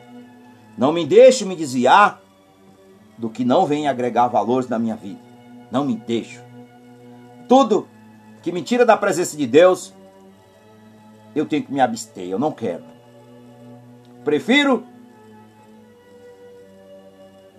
Não 0.77 0.91
me 0.91 1.05
deixo 1.05 1.45
me 1.45 1.55
desviar 1.55 2.21
do 3.17 3.29
que 3.29 3.45
não 3.45 3.65
vem 3.65 3.87
agregar 3.87 4.27
valores 4.27 4.67
na 4.69 4.79
minha 4.79 4.95
vida. 4.95 5.19
Não 5.71 5.85
me 5.85 5.95
deixo. 5.95 6.41
Tudo 7.47 7.87
que 8.45 8.51
me 8.51 8.61
tira 8.61 8.85
da 8.85 8.95
presença 8.95 9.35
de 9.35 9.47
Deus, 9.47 9.91
eu 11.35 11.47
tenho 11.47 11.63
que 11.63 11.73
me 11.73 11.81
abster. 11.81 12.29
Eu 12.29 12.37
não 12.37 12.51
quero. 12.51 12.83
Prefiro 14.23 14.83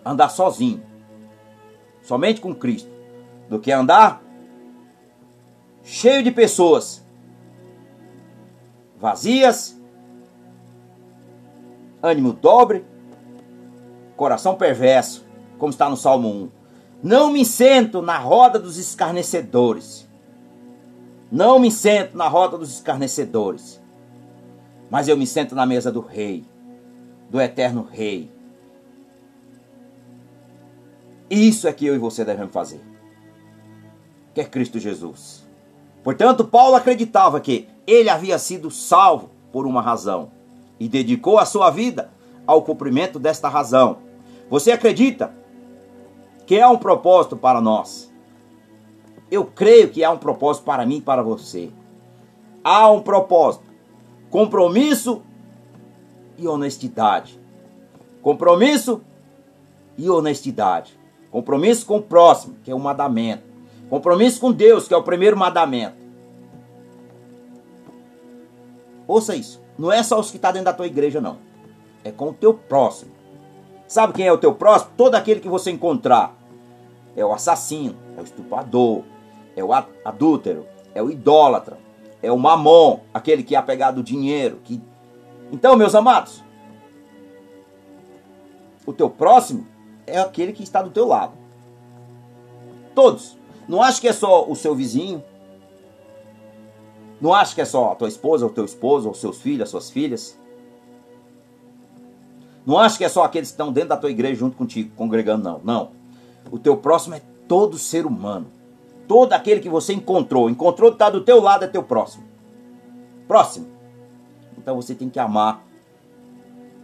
andar 0.05 0.29
sozinho, 0.29 0.81
somente 2.05 2.41
com 2.41 2.55
Cristo, 2.55 2.89
do 3.49 3.59
que 3.59 3.73
andar 3.73 4.23
cheio 5.83 6.23
de 6.23 6.31
pessoas 6.31 7.05
vazias, 8.97 9.77
ânimo 12.01 12.33
dobre, 12.33 12.85
coração 14.17 14.55
perverso, 14.55 15.27
como 15.59 15.71
está 15.71 15.91
no 15.91 15.97
Salmo 15.97 16.29
1. 16.29 16.51
Não 17.03 17.33
me 17.33 17.45
sento 17.45 18.01
na 18.01 18.19
roda 18.19 18.57
dos 18.57 18.79
escarnecedores. 18.79 20.07
Não 21.31 21.59
me 21.59 21.71
sento 21.71 22.17
na 22.17 22.29
roda 22.29 22.57
dos 22.57 22.75
escarnecedores. 22.75 23.83
Mas 24.91 25.09
eu 25.09 25.17
me 25.17 25.27
sento 25.27 25.55
na 25.55 25.67
mesa 25.67 25.91
do 25.91 26.01
Rei, 26.01 26.45
do 27.29 27.41
eterno 27.41 27.83
Rei. 27.83 28.31
Isso 31.29 31.67
é 31.67 31.73
que 31.73 31.85
eu 31.85 31.95
e 31.95 31.99
você 31.99 32.25
devemos 32.25 32.53
fazer. 32.53 32.81
Que 34.33 34.41
é 34.41 34.45
Cristo 34.45 34.79
Jesus. 34.79 35.45
Portanto, 36.05 36.45
Paulo 36.45 36.77
acreditava 36.77 37.41
que 37.41 37.69
ele 37.85 38.09
havia 38.09 38.39
sido 38.39 38.71
salvo 38.71 39.31
por 39.51 39.67
uma 39.67 39.83
razão 39.83 40.31
e 40.79 40.89
dedicou 40.89 41.39
a 41.39 41.45
sua 41.45 41.71
vida 41.71 42.13
ao 42.47 42.63
cumprimento 42.63 43.19
desta 43.19 43.49
razão. 43.49 43.99
Você 44.49 44.71
acredita 44.71 45.35
que 46.47 46.61
há 46.61 46.71
um 46.71 46.79
propósito 46.79 47.37
para 47.37 47.61
nós? 47.61 48.13
Eu 49.31 49.45
creio 49.45 49.89
que 49.91 50.05
há 50.05 50.11
um 50.11 50.19
propósito 50.19 50.65
para 50.65 50.87
mim 50.87 50.99
e 50.99 51.03
para 51.03 51.23
você. 51.23 51.71
Há 52.63 52.91
um 52.91 53.03
propósito. 53.03 53.65
Compromisso 54.31 55.23
e 56.39 56.47
honestidade. 56.47 57.41
Compromisso 58.23 59.01
e 59.97 60.09
honestidade. 60.11 60.99
Compromisso 61.31 61.87
com 61.87 61.99
o 61.99 62.03
próximo, 62.03 62.57
que 62.63 62.71
é 62.71 62.75
o 62.75 62.79
mandamento. 62.79 63.43
Compromisso 63.89 64.41
com 64.41 64.53
Deus, 64.53 64.89
que 64.89 64.95
é 64.95 64.97
o 64.97 65.03
primeiro 65.03 65.37
mandamento. 65.37 65.97
Ouça 69.07 69.37
isso. 69.37 69.61
Não 69.79 69.93
é 69.93 70.03
só 70.03 70.19
os 70.19 70.31
que 70.31 70.37
estão 70.37 70.49
tá 70.49 70.53
dentro 70.53 70.67
da 70.67 70.73
tua 70.73 70.87
igreja, 70.87 71.21
não. 71.21 71.39
É 72.03 72.11
com 72.11 72.31
o 72.31 72.35
teu 72.35 72.55
próximo. 72.55 73.13
Sabe 73.87 74.13
quem 74.15 74.27
é 74.27 74.33
o 74.33 74.39
teu 74.39 74.55
próximo? 74.55 74.93
Todo 74.97 75.15
aquele 75.15 75.41
que 75.41 75.49
você 75.49 75.71
encontrar. 75.71 76.35
É 77.15 77.25
o 77.25 77.33
assassino, 77.33 77.97
é 78.17 78.21
o 78.21 78.25
estuprador, 78.25 79.03
é 79.57 79.65
o 79.65 79.73
adúltero, 79.73 80.67
é 80.95 81.03
o 81.03 81.11
idólatra, 81.11 81.79
é 82.23 82.31
o 82.31 82.39
mamon, 82.39 83.01
aquele 83.13 83.43
que 83.43 83.57
é 83.57 83.59
apegado 83.59 83.99
ao 83.99 84.03
dinheiro. 84.03 84.61
Que... 84.63 84.81
Então, 85.51 85.75
meus 85.75 85.95
amados, 85.95 86.45
o 88.87 88.93
teu 88.93 89.09
próximo 89.09 89.67
é 90.07 90.19
aquele 90.19 90.53
que 90.53 90.63
está 90.63 90.83
do 90.83 90.91
teu 90.91 91.07
lado. 91.07 91.33
Todos. 92.95 93.37
Não 93.69 93.83
acho 93.83 94.01
que 94.01 94.09
é 94.09 94.13
só 94.13 94.49
o 94.49 94.55
seu 94.55 94.75
vizinho. 94.75 95.25
Não 97.21 97.35
acho 97.35 97.55
que 97.55 97.61
é 97.61 97.65
só 97.65 97.93
a 97.93 97.95
tua 97.95 98.09
esposa, 98.09 98.47
o 98.47 98.51
teu 98.51 98.65
esposo, 98.65 99.11
os 99.11 99.19
seus 99.19 99.41
filhos, 99.41 99.63
as 99.63 99.71
suas 99.71 99.91
filhas. 99.91 100.39
Não 102.65 102.79
acho 102.79 102.99
que 102.99 103.05
é 103.05 103.09
só 103.09 103.25
aqueles 103.25 103.49
que 103.49 103.55
estão 103.55 103.73
dentro 103.73 103.91
da 103.91 103.97
tua 103.97 104.11
igreja 104.11 104.41
junto 104.41 104.57
contigo, 104.57 104.93
congregando, 104.97 105.45
não. 105.45 105.61
Não. 105.65 105.91
O 106.51 106.59
teu 106.59 106.77
próximo 106.77 107.15
é 107.15 107.23
todo 107.49 107.79
ser 107.79 108.07
humano. 108.07 108.47
Todo 109.07 109.33
aquele 109.33 109.61
que 109.61 109.69
você 109.69 109.93
encontrou. 109.93 110.51
Encontrou, 110.51 110.93
está 110.93 111.09
do 111.11 111.23
teu 111.23 111.41
lado, 111.41 111.65
é 111.65 111.69
teu 111.69 111.83
próximo. 111.83 112.25
Próximo. 113.27 113.67
Então 114.59 114.77
você 114.77 114.95
tem 114.95 115.09
que 115.09 115.19
amar 115.19 115.65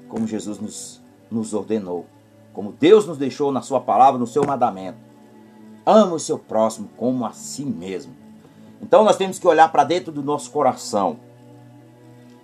como 0.08 0.26
Jesus 0.26 0.58
nos, 0.58 1.02
nos 1.30 1.54
ordenou. 1.54 2.06
Como 2.52 2.72
Deus 2.72 3.06
nos 3.06 3.18
deixou 3.18 3.50
na 3.50 3.62
sua 3.62 3.80
palavra, 3.80 4.18
no 4.18 4.26
seu 4.26 4.44
mandamento. 4.46 4.98
Ama 5.84 6.14
o 6.14 6.20
seu 6.20 6.38
próximo 6.38 6.90
como 6.96 7.24
a 7.24 7.32
si 7.32 7.64
mesmo. 7.64 8.14
Então 8.80 9.04
nós 9.04 9.16
temos 9.16 9.38
que 9.38 9.46
olhar 9.46 9.70
para 9.72 9.84
dentro 9.84 10.12
do 10.12 10.22
nosso 10.22 10.50
coração 10.50 11.18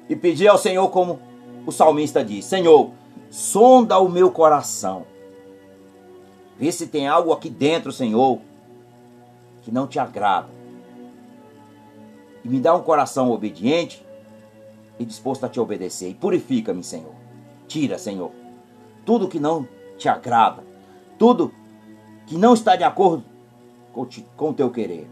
e 0.09 0.17
pedir 0.17 0.49
ao 0.49 0.57
Senhor, 0.57 0.89
como 0.89 1.21
o 1.67 1.73
salmista 1.73 2.25
diz: 2.25 2.45
Senhor, 2.45 2.91
sonda 3.31 3.99
o 3.99 4.09
meu 4.09 4.31
coração. 4.31 5.05
Vê 6.57 6.73
se 6.73 6.87
tem 6.87 7.07
algo 7.07 7.33
aqui 7.33 7.51
dentro, 7.51 7.93
Senhor, 7.93 8.41
que 9.69 9.75
não 9.75 9.87
te 9.87 9.99
agrada. 9.99 10.49
E 12.43 12.49
me 12.49 12.59
dá 12.59 12.75
um 12.75 12.83
coração 12.83 13.31
obediente 13.31 14.03
e 14.99 15.05
disposto 15.05 15.45
a 15.45 15.49
te 15.49 15.61
obedecer. 15.61 16.09
E 16.09 16.15
purifica-me, 16.15 16.83
Senhor. 16.83 17.15
Tira, 17.67 17.99
Senhor, 17.99 18.33
tudo 19.05 19.29
que 19.29 19.39
não 19.39 19.69
te 19.99 20.09
agrada, 20.09 20.65
tudo 21.19 21.53
que 22.27 22.39
não 22.39 22.55
está 22.55 22.77
de 22.77 22.83
acordo 22.83 23.23
com 23.93 24.49
o 24.49 24.55
teu 24.55 24.71
querer. 24.71 25.07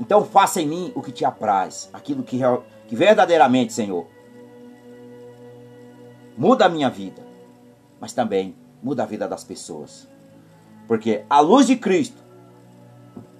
Então 0.00 0.24
faça 0.24 0.60
em 0.60 0.66
mim 0.66 0.92
o 0.96 1.00
que 1.00 1.12
te 1.12 1.24
apraz, 1.24 1.88
aquilo 1.92 2.24
que, 2.24 2.40
que 2.88 2.96
verdadeiramente, 2.96 3.72
Senhor, 3.72 4.08
muda 6.36 6.66
a 6.66 6.68
minha 6.68 6.90
vida, 6.90 7.22
mas 8.00 8.12
também 8.12 8.56
muda 8.82 9.04
a 9.04 9.06
vida 9.06 9.28
das 9.28 9.44
pessoas. 9.44 10.08
Porque 10.88 11.24
a 11.30 11.38
luz 11.38 11.68
de 11.68 11.76
Cristo 11.76 12.25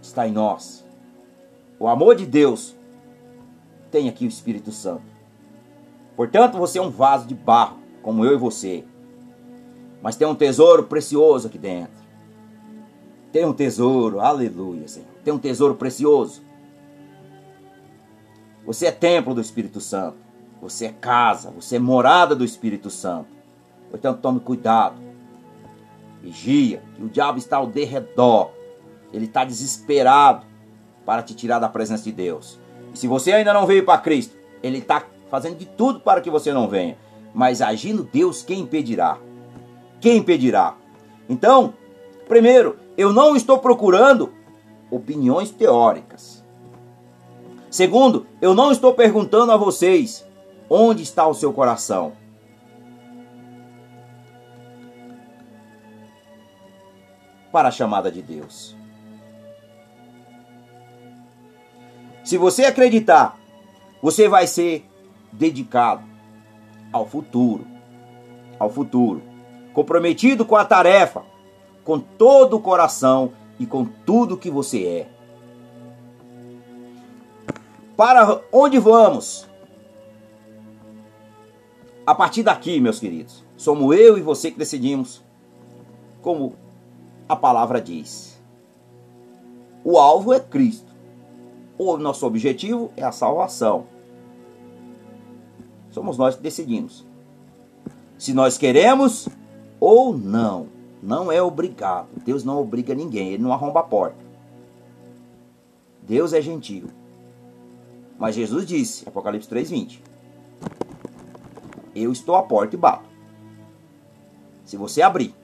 está 0.07 0.27
em 0.27 0.33
nós. 0.33 0.85
O 1.79 1.87
amor 1.89 2.15
de 2.17 2.25
Deus 2.25 2.75
tem 3.91 4.09
aqui 4.09 4.25
o 4.25 4.29
Espírito 4.29 4.73
Santo. 4.73 5.03
Portanto, 6.17 6.57
você 6.57 6.79
é 6.79 6.83
um 6.83 6.91
vaso 6.91 7.27
de 7.27 7.35
barro, 7.35 7.79
como 8.03 8.25
eu 8.25 8.33
e 8.33 8.39
você. 8.39 8.85
Mas 10.03 10.17
tem 10.17 10.27
um 10.27 10.35
tesouro 10.35 10.85
precioso 10.85 11.49
aqui 11.49 11.59
dentro. 11.59 11.97
Tem 13.33 13.45
um 13.45 13.53
tesouro, 13.53 14.21
aleluia, 14.21 14.89
Senhor. 14.89 15.09
Tem 15.23 15.35
um 15.35 15.39
tesouro 15.39 15.75
precioso. 15.75 16.43
Você 18.65 18.87
é 18.87 18.93
templo 18.93 19.35
do 19.35 19.41
Espírito 19.41 19.81
Santo. 19.81 20.17
Você 20.61 20.87
é 20.87 20.93
casa, 20.93 21.51
você 21.51 21.77
é 21.77 21.79
morada 21.79 22.35
do 22.35 22.45
Espírito 22.45 22.89
Santo. 22.89 23.29
Portanto, 23.91 24.21
tome 24.21 24.41
cuidado. 24.41 24.97
Vigia, 26.23 26.83
que 26.95 27.03
o 27.03 27.09
diabo 27.09 27.39
está 27.39 27.59
ao 27.59 27.67
derredor. 27.67 28.56
Ele 29.13 29.27
está 29.27 29.45
desesperado 29.45 30.45
para 31.05 31.23
te 31.23 31.35
tirar 31.35 31.59
da 31.59 31.69
presença 31.69 32.05
de 32.05 32.13
Deus. 32.13 32.59
E 32.93 32.99
se 32.99 33.07
você 33.07 33.33
ainda 33.33 33.53
não 33.53 33.67
veio 33.67 33.85
para 33.85 33.99
Cristo, 33.99 34.37
ele 34.63 34.79
está 34.79 35.05
fazendo 35.31 35.57
de 35.57 35.67
tudo 35.67 36.01
para 36.01 36.21
que 36.21 36.31
você 36.31 36.53
não 36.53 36.69
venha. 36.69 36.97
Mas 37.35 37.61
agindo 37.61 38.09
Deus, 38.11 38.43
quem 38.43 38.61
impedirá? 38.61 39.19
Quem 40.01 40.19
impedirá? 40.19 40.75
Então, 41.29 41.75
primeiro, 42.29 42.79
eu 42.97 43.13
não 43.13 43.37
estou 43.37 43.59
procurando 43.59 44.33
opiniões 44.91 45.51
teóricas. 45.51 46.45
Segundo, 47.71 48.27
eu 48.41 48.55
não 48.55 48.73
estou 48.73 48.95
perguntando 48.95 49.53
a 49.53 49.57
vocês 49.57 50.27
onde 50.71 51.03
está 51.03 51.27
o 51.27 51.35
seu 51.35 51.53
coração. 51.53 52.13
Para 57.53 57.69
a 57.69 57.73
chamada 57.73 58.11
de 58.11 58.23
Deus. 58.23 58.77
Se 62.27 62.37
você 62.37 62.65
acreditar, 62.65 63.39
você 64.03 64.29
vai 64.29 64.49
ser 64.49 64.85
dedicado 65.31 66.03
ao 66.93 67.07
futuro. 67.07 67.65
Ao 68.59 68.69
futuro. 68.69 69.23
Comprometido 69.73 70.45
com 70.45 70.57
a 70.57 70.65
tarefa, 70.65 71.23
com 71.85 72.01
todo 72.01 72.57
o 72.57 72.61
coração 72.61 73.33
e 73.61 73.65
com 73.65 73.85
tudo 73.85 74.37
que 74.37 74.51
você 74.51 74.85
é. 74.85 75.09
Para 77.97 78.43
onde 78.51 78.81
vamos? 78.81 79.49
A 82.05 82.13
partir 82.13 82.43
daqui, 82.43 82.81
meus 82.81 82.99
queridos, 82.99 83.45
somos 83.57 83.97
eu 83.97 84.19
e 84.19 84.21
você 84.21 84.51
que 84.51 84.59
decidimos, 84.59 85.23
como 86.23 86.57
a 87.29 87.37
palavra 87.37 87.81
diz. 87.81 88.43
O 89.85 89.97
alvo 89.97 90.33
é 90.33 90.41
Cristo. 90.41 90.96
O 91.79 91.97
nosso 91.97 92.27
objetivo 92.27 92.91
é 92.97 93.05
a 93.05 93.13
salvação. 93.13 93.87
Somos 95.91 96.17
nós 96.17 96.37
que 96.37 96.43
decidimos. 96.43 97.05
Se 98.19 98.33
nós 98.33 98.57
queremos 98.57 99.29
ou 99.81 100.17
não. 100.17 100.69
Não 101.03 101.31
é 101.31 101.41
obrigado. 101.41 102.09
Deus 102.25 102.43
não 102.45 102.61
obriga 102.61 102.95
ninguém. 102.95 103.29
Ele 103.29 103.43
não 103.43 103.53
arromba 103.53 103.81
a 103.81 103.85
porta. 103.85 104.17
Deus 106.03 106.33
é 106.33 106.41
gentil. 106.41 106.89
Mas 108.19 108.35
Jesus 108.35 108.67
disse, 108.67 109.07
Apocalipse 109.09 109.49
3:20, 109.49 110.01
eu 111.95 112.13
estou 112.13 112.37
à 112.37 112.43
porta 112.43 112.75
e 112.75 112.79
bato. 112.79 113.09
Se 114.65 114.77
você 114.77 115.03
abrir, 115.03 115.35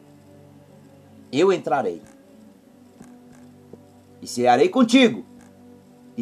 eu 1.30 1.52
entrarei. 1.52 2.02
E 4.20 4.26
cearei 4.26 4.68
contigo. 4.68 5.24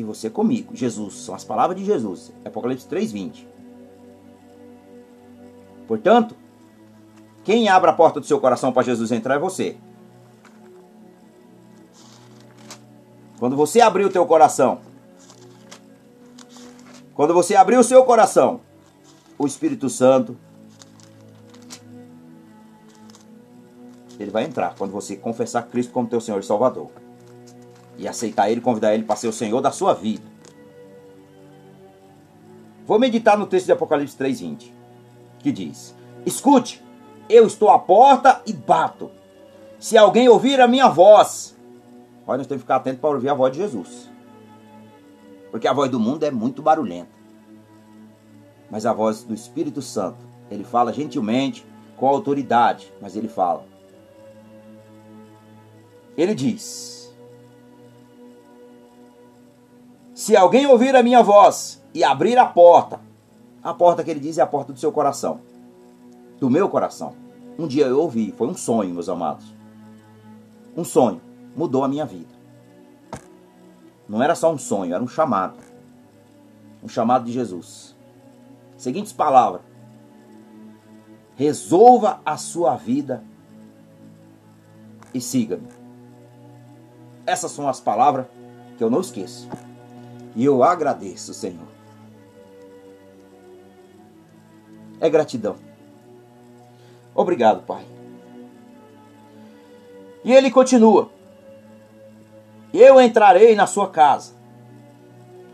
E 0.00 0.02
você 0.02 0.30
comigo. 0.30 0.74
Jesus, 0.74 1.12
são 1.12 1.34
as 1.34 1.44
palavras 1.44 1.78
de 1.78 1.84
Jesus. 1.84 2.32
Apocalipse 2.42 2.88
3:20. 2.88 3.46
Portanto, 5.86 6.34
quem 7.44 7.68
abre 7.68 7.90
a 7.90 7.92
porta 7.92 8.18
do 8.18 8.24
seu 8.24 8.40
coração 8.40 8.72
para 8.72 8.82
Jesus 8.82 9.12
entrar 9.12 9.34
é 9.34 9.38
você. 9.38 9.76
Quando 13.38 13.56
você 13.56 13.82
abrir 13.82 14.06
o 14.06 14.10
teu 14.10 14.24
coração 14.24 14.80
quando 17.12 17.34
você 17.34 17.54
abrir 17.54 17.76
o 17.76 17.84
seu 17.84 18.02
coração, 18.02 18.62
o 19.38 19.46
Espírito 19.46 19.90
Santo 19.90 20.38
ele 24.18 24.30
vai 24.30 24.44
entrar 24.44 24.74
quando 24.74 24.92
você 24.92 25.16
confessar 25.16 25.64
Cristo 25.64 25.92
como 25.92 26.08
teu 26.08 26.22
Senhor 26.22 26.40
e 26.40 26.42
Salvador. 26.42 26.90
E 28.00 28.08
aceitar 28.08 28.50
ele, 28.50 28.62
convidar 28.62 28.94
ele 28.94 29.04
para 29.04 29.14
ser 29.14 29.28
o 29.28 29.32
Senhor 29.32 29.60
da 29.60 29.70
sua 29.70 29.92
vida. 29.92 30.24
Vou 32.86 32.98
meditar 32.98 33.36
no 33.36 33.46
texto 33.46 33.66
de 33.66 33.72
Apocalipse 33.72 34.16
3:20, 34.16 34.72
que 35.38 35.52
diz: 35.52 35.94
Escute, 36.24 36.82
eu 37.28 37.46
estou 37.46 37.68
à 37.68 37.78
porta 37.78 38.40
e 38.46 38.54
bato. 38.54 39.10
Se 39.78 39.98
alguém 39.98 40.30
ouvir 40.30 40.60
a 40.60 40.66
minha 40.66 40.88
voz, 40.88 41.54
olha, 42.26 42.38
nós 42.38 42.46
temos 42.46 42.62
que 42.62 42.64
ficar 42.64 42.76
atento 42.76 43.00
para 43.00 43.10
ouvir 43.10 43.28
a 43.28 43.34
voz 43.34 43.52
de 43.52 43.58
Jesus. 43.58 44.10
Porque 45.50 45.68
a 45.68 45.72
voz 45.72 45.90
do 45.90 46.00
mundo 46.00 46.24
é 46.24 46.30
muito 46.30 46.62
barulhenta. 46.62 47.10
Mas 48.70 48.86
a 48.86 48.94
voz 48.94 49.24
do 49.24 49.34
Espírito 49.34 49.82
Santo, 49.82 50.24
ele 50.50 50.64
fala 50.64 50.92
gentilmente, 50.92 51.66
com 51.98 52.08
autoridade, 52.08 52.90
mas 52.98 53.14
ele 53.14 53.28
fala. 53.28 53.64
Ele 56.16 56.34
diz: 56.34 56.99
Se 60.20 60.36
alguém 60.36 60.66
ouvir 60.66 60.94
a 60.94 61.02
minha 61.02 61.22
voz 61.22 61.82
e 61.94 62.04
abrir 62.04 62.36
a 62.36 62.44
porta, 62.44 63.00
a 63.62 63.72
porta 63.72 64.04
que 64.04 64.10
ele 64.10 64.20
diz 64.20 64.36
é 64.36 64.42
a 64.42 64.46
porta 64.46 64.70
do 64.70 64.78
seu 64.78 64.92
coração, 64.92 65.40
do 66.38 66.50
meu 66.50 66.68
coração. 66.68 67.14
Um 67.58 67.66
dia 67.66 67.86
eu 67.86 67.98
ouvi, 67.98 68.30
foi 68.30 68.46
um 68.46 68.54
sonho, 68.54 68.92
meus 68.92 69.08
amados. 69.08 69.46
Um 70.76 70.84
sonho 70.84 71.22
mudou 71.56 71.82
a 71.82 71.88
minha 71.88 72.04
vida. 72.04 72.28
Não 74.06 74.22
era 74.22 74.34
só 74.34 74.52
um 74.52 74.58
sonho, 74.58 74.92
era 74.92 75.02
um 75.02 75.08
chamado. 75.08 75.56
Um 76.84 76.88
chamado 76.88 77.24
de 77.24 77.32
Jesus. 77.32 77.96
Seguintes 78.76 79.14
palavras: 79.14 79.62
Resolva 81.34 82.20
a 82.26 82.36
sua 82.36 82.76
vida 82.76 83.24
e 85.14 85.20
siga-me. 85.20 85.68
Essas 87.24 87.50
são 87.52 87.66
as 87.66 87.80
palavras 87.80 88.26
que 88.76 88.84
eu 88.84 88.90
não 88.90 89.00
esqueço. 89.00 89.48
E 90.34 90.44
eu 90.44 90.62
agradeço, 90.62 91.34
Senhor. 91.34 91.66
É 95.00 95.08
gratidão. 95.08 95.56
Obrigado, 97.14 97.62
Pai. 97.62 97.84
E 100.24 100.32
ele 100.32 100.50
continua: 100.50 101.10
Eu 102.72 103.00
entrarei 103.00 103.54
na 103.54 103.66
sua 103.66 103.88
casa, 103.88 104.34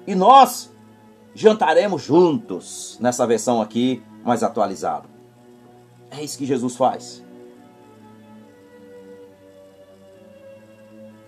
e 0.07 0.15
nós 0.15 0.73
jantaremos 1.35 2.03
juntos, 2.03 2.99
nessa 3.01 3.27
versão 3.27 3.61
aqui 3.61 4.03
mais 4.25 4.43
atualizada. 4.43 5.09
É 6.11 6.23
isso 6.23 6.39
que 6.39 6.47
Jesus 6.47 6.77
faz. 6.77 7.25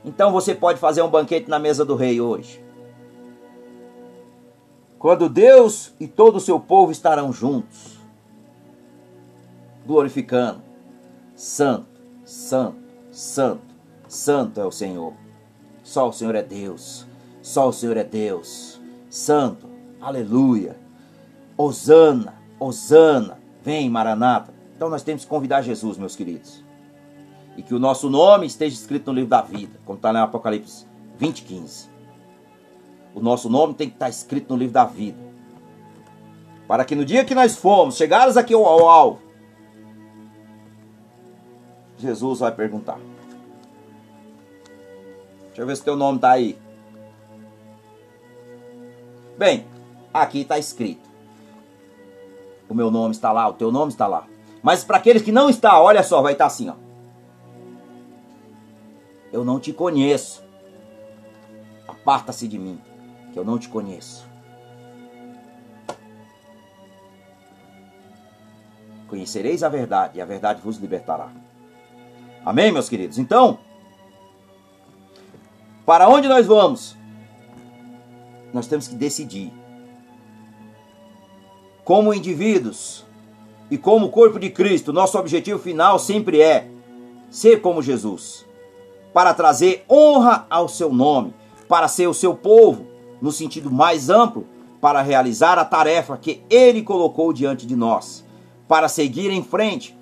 Então 0.05 0.33
você 0.33 0.55
pode 0.55 0.79
fazer 0.79 1.03
um 1.03 1.11
banquete 1.11 1.49
na 1.49 1.59
mesa 1.59 1.85
do 1.85 1.95
rei 1.95 2.21
hoje. 2.21 2.65
Quando 4.99 5.29
Deus 5.29 5.95
e 6.01 6.09
todo 6.09 6.37
o 6.37 6.41
seu 6.41 6.59
povo 6.59 6.91
estarão 6.91 7.33
juntos, 7.33 7.99
glorificando: 9.87 10.61
Santo, 11.35 11.87
Santo, 12.25 12.79
Santo, 13.11 13.63
Santo 14.09 14.61
é 14.61 14.67
o 14.67 14.73
Senhor. 14.73 15.13
Só 15.85 16.09
o 16.09 16.13
Senhor 16.13 16.35
é 16.35 16.43
Deus. 16.43 17.07
Só 17.41 17.69
o 17.69 17.73
Senhor 17.73 17.97
é 17.97 18.05
Deus. 18.05 18.81
Santo, 19.09 19.67
aleluia. 20.01 20.77
Osana, 21.57 22.35
Osana, 22.59 23.39
vem 23.63 23.89
Maranata. 23.89 24.53
Então 24.77 24.91
nós 24.91 25.03
temos 25.03 25.25
que 25.25 25.31
convidar 25.31 25.63
Jesus, 25.63 25.97
meus 25.97 26.15
queridos. 26.15 26.63
E 27.57 27.63
que 27.63 27.75
o 27.75 27.79
nosso 27.79 28.11
nome 28.11 28.47
esteja 28.47 28.75
escrito 28.75 29.07
no 29.09 29.15
livro 29.15 29.31
da 29.31 29.41
vida, 29.41 29.81
como 29.85 29.97
está 29.97 30.13
no 30.13 30.19
Apocalipse 30.21 30.87
20, 31.19 31.43
15. 31.43 31.88
O 33.19 33.21
nosso 33.21 33.51
nome 33.51 33.75
tem 33.75 33.89
que 33.89 33.97
estar 33.97 34.09
escrito 34.09 34.51
no 34.51 34.57
livro 34.57 34.75
da 34.75 34.85
vida. 34.85 35.19
Para 36.69 36.85
que 36.85 36.95
no 36.95 37.05
dia 37.05 37.25
que 37.25 37.35
nós 37.35 37.57
formos, 37.57 37.97
chegarmos 37.97 38.37
aqui 38.37 38.55
ao, 38.55 38.89
alvo, 38.89 39.21
Jesus 41.99 42.39
vai 42.39 42.53
perguntar. 42.53 43.01
Deixa 45.47 45.63
eu 45.63 45.67
ver 45.67 45.77
se 45.77 45.83
teu 45.83 45.97
nome 45.97 46.19
está 46.19 46.31
aí. 46.31 46.57
Bem, 49.37 49.67
aqui 50.15 50.43
está 50.43 50.57
escrito. 50.57 51.09
O 52.69 52.75
meu 52.75 52.89
nome 52.89 53.17
está 53.17 53.33
lá, 53.33 53.49
o 53.49 53.55
teu 53.55 53.73
nome 53.73 53.91
está 53.91 54.07
lá. 54.07 54.29
Mas 54.63 54.85
para 54.85 54.99
aqueles 54.99 55.23
que 55.23 55.33
não 55.33 55.51
está, 55.51 55.81
olha 55.81 56.05
só, 56.05 56.23
vai 56.23 56.35
estar 56.35 56.45
tá 56.45 56.47
assim, 56.47 56.69
ó. 56.69 56.75
Eu 59.33 59.45
não 59.45 59.59
te 59.59 59.73
conheço. 59.73 60.41
Aparta-se 61.89 62.47
de 62.47 62.61
mim, 62.61 62.81
que 63.33 63.39
eu 63.39 63.45
não 63.45 63.59
te 63.59 63.69
conheço. 63.69 64.27
Conhecereis 69.09 69.63
a 69.63 69.69
verdade, 69.69 70.19
e 70.19 70.21
a 70.21 70.25
verdade 70.25 70.61
vos 70.61 70.77
libertará. 70.77 71.31
Amém, 72.45 72.71
meus 72.71 72.89
queridos? 72.89 73.19
Então, 73.19 73.59
para 75.85 76.09
onde 76.09 76.29
nós 76.29 76.47
vamos? 76.47 76.97
Nós 78.53 78.67
temos 78.67 78.87
que 78.87 78.95
decidir. 78.95 79.53
Como 81.85 82.13
indivíduos 82.13 83.07
e 83.71 83.79
como 83.79 84.11
corpo 84.11 84.39
de 84.39 84.51
Cristo, 84.51 84.93
nosso 84.93 85.19
objetivo 85.19 85.59
final 85.59 85.99
sempre 85.99 86.43
é 86.43 86.69
ser 87.31 87.61
como 87.61 87.83
Jesus, 87.83 88.47
para 89.13 89.33
trazer 89.33 89.85
honra 89.89 90.47
ao 90.51 90.69
seu 90.69 90.93
nome, 90.93 91.35
para 91.67 91.89
ser 91.89 92.07
o 92.07 92.15
seu 92.15 92.35
povo, 92.35 92.87
no 93.21 93.33
sentido 93.33 93.71
mais 93.71 94.11
amplo, 94.11 94.47
para 94.81 95.03
realizar 95.03 95.59
a 95.59 95.65
tarefa 95.65 96.17
que 96.17 96.43
ele 96.49 96.83
colocou 96.83 97.33
diante 97.33 97.67
de 97.67 97.75
nós, 97.75 98.25
para 98.69 98.89
seguir 98.89 99.31
em 99.31 99.43
frente 99.43 99.97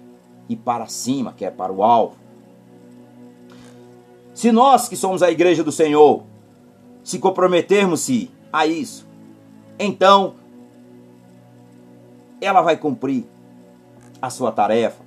e 0.49 0.55
para 0.55 0.87
cima, 0.87 1.33
que 1.33 1.45
é 1.45 1.51
para 1.51 1.73
o 1.73 1.83
alvo. 1.83 2.17
Se 4.35 4.53
nós 4.53 4.89
que 4.89 4.97
somos 4.97 5.23
a 5.23 5.31
igreja 5.31 5.65
do 5.65 5.73
Senhor, 5.73 6.23
se 7.03 7.19
comprometermos-se 7.19 8.31
a 8.53 8.67
isso, 8.67 9.07
então 9.79 10.35
ela 12.41 12.61
vai 12.61 12.77
cumprir 12.77 13.25
a 14.21 14.29
sua 14.29 14.53
tarefa. 14.53 15.03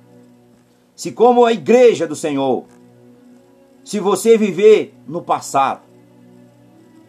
Se 0.96 1.12
como 1.12 1.44
a 1.44 1.52
igreja 1.52 2.06
do 2.06 2.16
Senhor, 2.16 2.64
se 3.84 4.00
você 4.00 4.36
viver 4.36 4.94
no 5.06 5.22
passado, 5.22 5.82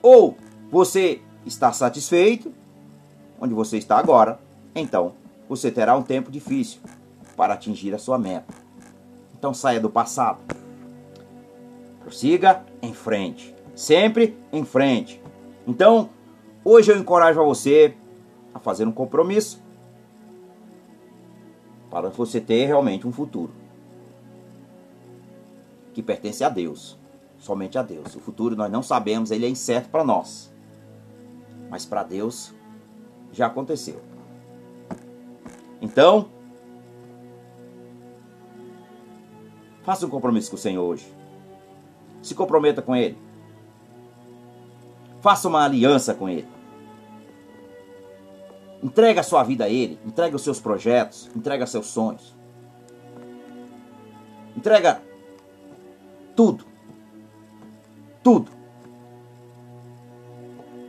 ou 0.01 0.35
você 0.72 1.22
está 1.45 1.74
satisfeito 1.74 2.53
onde 3.39 3.53
você 3.53 3.78
está 3.78 3.97
agora, 3.97 4.39
então 4.74 5.13
você 5.49 5.72
terá 5.72 5.95
um 5.97 6.03
tempo 6.03 6.32
difícil 6.32 6.80
para 7.36 7.55
atingir 7.55 7.93
a 7.93 7.97
sua 7.97 8.17
meta. 8.17 8.53
Então 9.38 9.53
saia 9.53 9.80
do 9.80 9.89
passado. 9.89 10.39
Prossiga 11.99 12.63
em 12.82 12.93
frente. 12.93 13.55
Sempre 13.76 14.38
em 14.51 14.63
frente. 14.63 15.22
Então, 15.67 16.09
hoje 16.63 16.91
eu 16.91 16.97
encorajo 16.97 17.41
a 17.41 17.43
você 17.43 17.95
a 18.53 18.59
fazer 18.59 18.88
um 18.88 18.91
compromisso 18.91 19.61
para 21.89 22.09
você 22.09 22.39
ter 22.39 22.65
realmente 22.65 23.07
um 23.07 23.11
futuro 23.11 23.51
que 25.93 26.01
pertence 26.01 26.43
a 26.43 26.49
Deus, 26.49 26.97
somente 27.38 27.78
a 27.78 27.82
Deus. 27.82 28.15
O 28.15 28.19
futuro 28.19 28.55
nós 28.55 28.72
não 28.72 28.82
sabemos, 28.82 29.32
ele 29.32 29.45
é 29.45 29.49
incerto 29.49 29.89
para 29.89 30.03
nós. 30.03 30.50
Mas 31.72 31.86
para 31.86 32.03
Deus 32.03 32.53
já 33.32 33.47
aconteceu. 33.47 34.01
Então, 35.82 36.30
faça 39.82 40.05
um 40.05 40.09
compromisso 40.09 40.49
com 40.49 40.57
o 40.57 40.59
Senhor 40.59 40.84
hoje. 40.84 41.07
Se 42.22 42.36
comprometa 42.36 42.82
com 42.82 42.93
Ele. 42.93 43.17
Faça 45.22 45.47
uma 45.47 45.63
aliança 45.63 46.13
com 46.13 46.28
Ele. 46.28 46.47
Entrega 48.84 49.22
a 49.22 49.24
sua 49.24 49.41
vida 49.41 49.63
a 49.63 49.69
Ele. 49.69 49.97
Entrega 50.05 50.36
os 50.36 50.43
seus 50.43 50.59
projetos. 50.59 51.30
Entrega 51.34 51.65
seus 51.65 51.86
sonhos. 51.88 52.36
Entrega 54.57 55.01
tudo. 56.36 56.65
Tudo. 58.22 58.51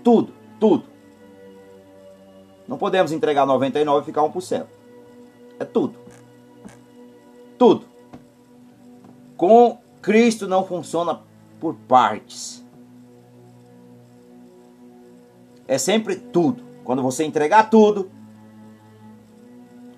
Tudo. 0.02 0.41
Tudo. 0.62 0.84
Não 2.68 2.78
podemos 2.78 3.10
entregar 3.10 3.44
99 3.44 4.02
e 4.02 4.06
ficar 4.06 4.22
1%. 4.22 4.64
É 5.58 5.64
tudo. 5.64 5.98
Tudo. 7.58 7.84
Com 9.36 9.80
Cristo 10.00 10.46
não 10.46 10.64
funciona 10.64 11.20
por 11.58 11.74
partes. 11.74 12.64
É 15.66 15.76
sempre 15.78 16.14
tudo. 16.14 16.62
Quando 16.84 17.02
você 17.02 17.24
entregar 17.24 17.68
tudo, 17.68 18.08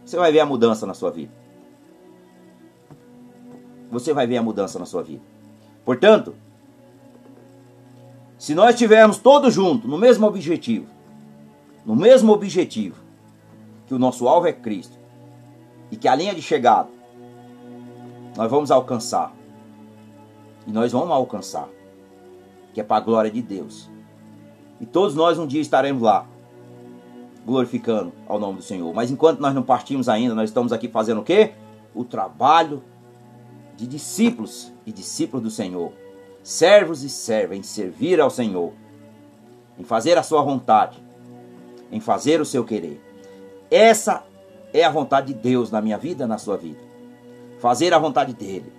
você 0.03 0.17
vai 0.17 0.33
ver 0.33 0.41
a 0.41 0.47
mudança 0.47 0.87
na 0.87 0.95
sua 0.95 1.11
vida. 1.11 1.33
Você 3.91 4.15
vai 4.15 4.27
ver 4.27 4.39
a 4.39 4.43
mudança 4.43 4.79
na 4.79 4.87
sua 4.87 5.03
vida. 5.03 5.23
Portanto, 5.85 6.35
se 8.45 8.55
nós 8.55 8.75
estivermos 8.75 9.17
todos 9.17 9.55
juntos 9.55 9.89
no 9.89 9.97
mesmo 9.97 10.27
objetivo, 10.27 10.85
no 11.83 11.97
mesmo 11.97 12.31
objetivo, 12.31 12.97
que 13.87 13.95
o 13.95 13.99
nosso 13.99 14.29
alvo 14.29 14.47
é 14.47 14.53
Cristo, 14.53 14.99
e 15.91 15.97
que 15.97 16.07
a 16.07 16.15
linha 16.15 16.35
de 16.35 16.43
chegada 16.43 16.91
nós 18.37 18.51
vamos 18.51 18.71
alcançar 18.71 19.35
e 20.67 20.71
nós 20.71 20.93
vamos 20.93 21.11
alcançar, 21.11 21.71
que 22.75 22.83
é 22.83 22.85
para 22.85 22.99
a 22.99 23.01
glória 23.01 23.31
de 23.31 23.41
Deus. 23.41 23.89
E 24.79 24.85
todos 24.85 25.15
nós 25.15 25.39
um 25.39 25.47
dia 25.47 25.63
estaremos 25.63 26.03
lá, 26.03 26.27
glorificando 27.47 28.13
ao 28.29 28.39
nome 28.39 28.59
do 28.59 28.63
Senhor. 28.63 28.93
Mas 28.93 29.11
enquanto 29.11 29.41
nós 29.41 29.55
não 29.55 29.63
partimos 29.63 30.07
ainda, 30.07 30.35
nós 30.35 30.51
estamos 30.51 30.71
aqui 30.71 30.87
fazendo 30.87 31.23
o 31.23 31.25
quê? 31.25 31.55
O 31.95 32.05
trabalho 32.05 32.83
de 33.75 33.87
discípulos 33.87 34.71
e 34.85 34.93
discípulos 34.93 35.43
do 35.43 35.51
Senhor. 35.51 36.04
Servos 36.45 37.03
e 37.03 37.09
servas 37.09 37.57
em 37.57 37.63
servir 37.63 38.21
ao 38.21 38.29
Senhor, 38.29 38.75
em 39.79 39.83
fazer 39.83 40.19
a 40.19 40.23
sua 40.23 40.43
vontade, 40.43 41.03
em 41.91 42.01
fazer 42.01 42.39
o 42.39 42.45
seu 42.45 42.63
querer. 42.63 43.01
Essa 43.71 44.23
é 44.71 44.85
a 44.85 44.91
vontade 44.91 45.33
de 45.33 45.41
Deus 45.41 45.71
na 45.71 45.81
minha 45.81 45.97
vida, 45.97 46.27
na 46.27 46.37
sua 46.37 46.59
vida. 46.59 46.79
Fazer 47.61 47.95
a 47.95 47.99
vontade 47.99 48.35
dele. 48.35 48.71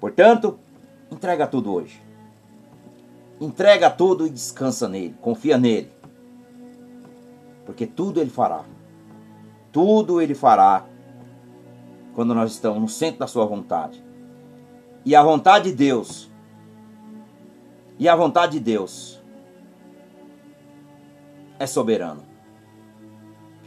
Portanto, 0.00 0.58
entrega 1.12 1.46
tudo 1.46 1.74
hoje. 1.74 2.02
Entrega 3.38 3.90
tudo 3.90 4.26
e 4.26 4.30
descansa 4.30 4.88
nele, 4.88 5.14
confia 5.20 5.58
nele. 5.58 5.92
Porque 7.66 7.86
tudo 7.86 8.22
ele 8.22 8.30
fará. 8.30 8.64
Tudo 9.70 10.22
ele 10.22 10.34
fará 10.34 10.86
quando 12.14 12.34
nós 12.34 12.52
estamos 12.52 12.80
no 12.80 12.88
centro 12.88 13.18
da 13.18 13.26
sua 13.26 13.44
vontade. 13.44 14.02
E 15.04 15.14
a 15.14 15.22
vontade 15.22 15.70
de 15.70 15.76
Deus. 15.76 16.30
E 17.98 18.08
a 18.08 18.16
vontade 18.16 18.52
de 18.52 18.60
Deus 18.60 19.22
é 21.58 21.66
soberana. 21.66 22.22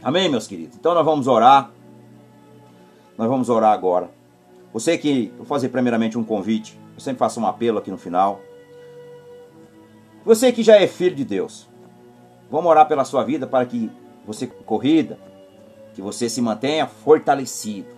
Amém, 0.02 0.28
meus 0.28 0.46
queridos? 0.46 0.76
Então 0.76 0.94
nós 0.94 1.04
vamos 1.04 1.26
orar. 1.26 1.70
Nós 3.16 3.28
vamos 3.28 3.48
orar 3.48 3.72
agora. 3.72 4.10
Você 4.72 4.98
que, 4.98 5.32
vou 5.36 5.46
fazer 5.46 5.68
primeiramente 5.70 6.18
um 6.18 6.24
convite. 6.24 6.78
Eu 6.94 7.00
sempre 7.00 7.18
faço 7.18 7.40
um 7.40 7.46
apelo 7.46 7.78
aqui 7.78 7.90
no 7.90 7.98
final. 7.98 8.40
Você 10.24 10.52
que 10.52 10.62
já 10.62 10.76
é 10.76 10.86
filho 10.86 11.16
de 11.16 11.24
Deus, 11.24 11.68
vamos 12.50 12.70
orar 12.70 12.86
pela 12.86 13.04
sua 13.04 13.24
vida 13.24 13.46
para 13.46 13.64
que 13.64 13.90
você 14.26 14.46
corrida, 14.46 15.18
que 15.94 16.02
você 16.02 16.28
se 16.28 16.42
mantenha 16.42 16.86
fortalecido. 16.86 17.88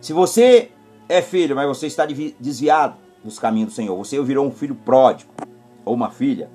Se 0.00 0.12
você 0.12 0.70
é 1.08 1.22
filho, 1.22 1.54
mas 1.54 1.66
você 1.66 1.86
está 1.86 2.06
desviado 2.06 2.96
dos 3.22 3.38
caminhos 3.38 3.70
do 3.70 3.74
Senhor, 3.74 3.96
você 3.96 4.20
virou 4.22 4.46
um 4.46 4.50
filho 4.50 4.74
pródigo 4.74 5.32
ou 5.84 5.94
uma 5.94 6.10
filha 6.10 6.50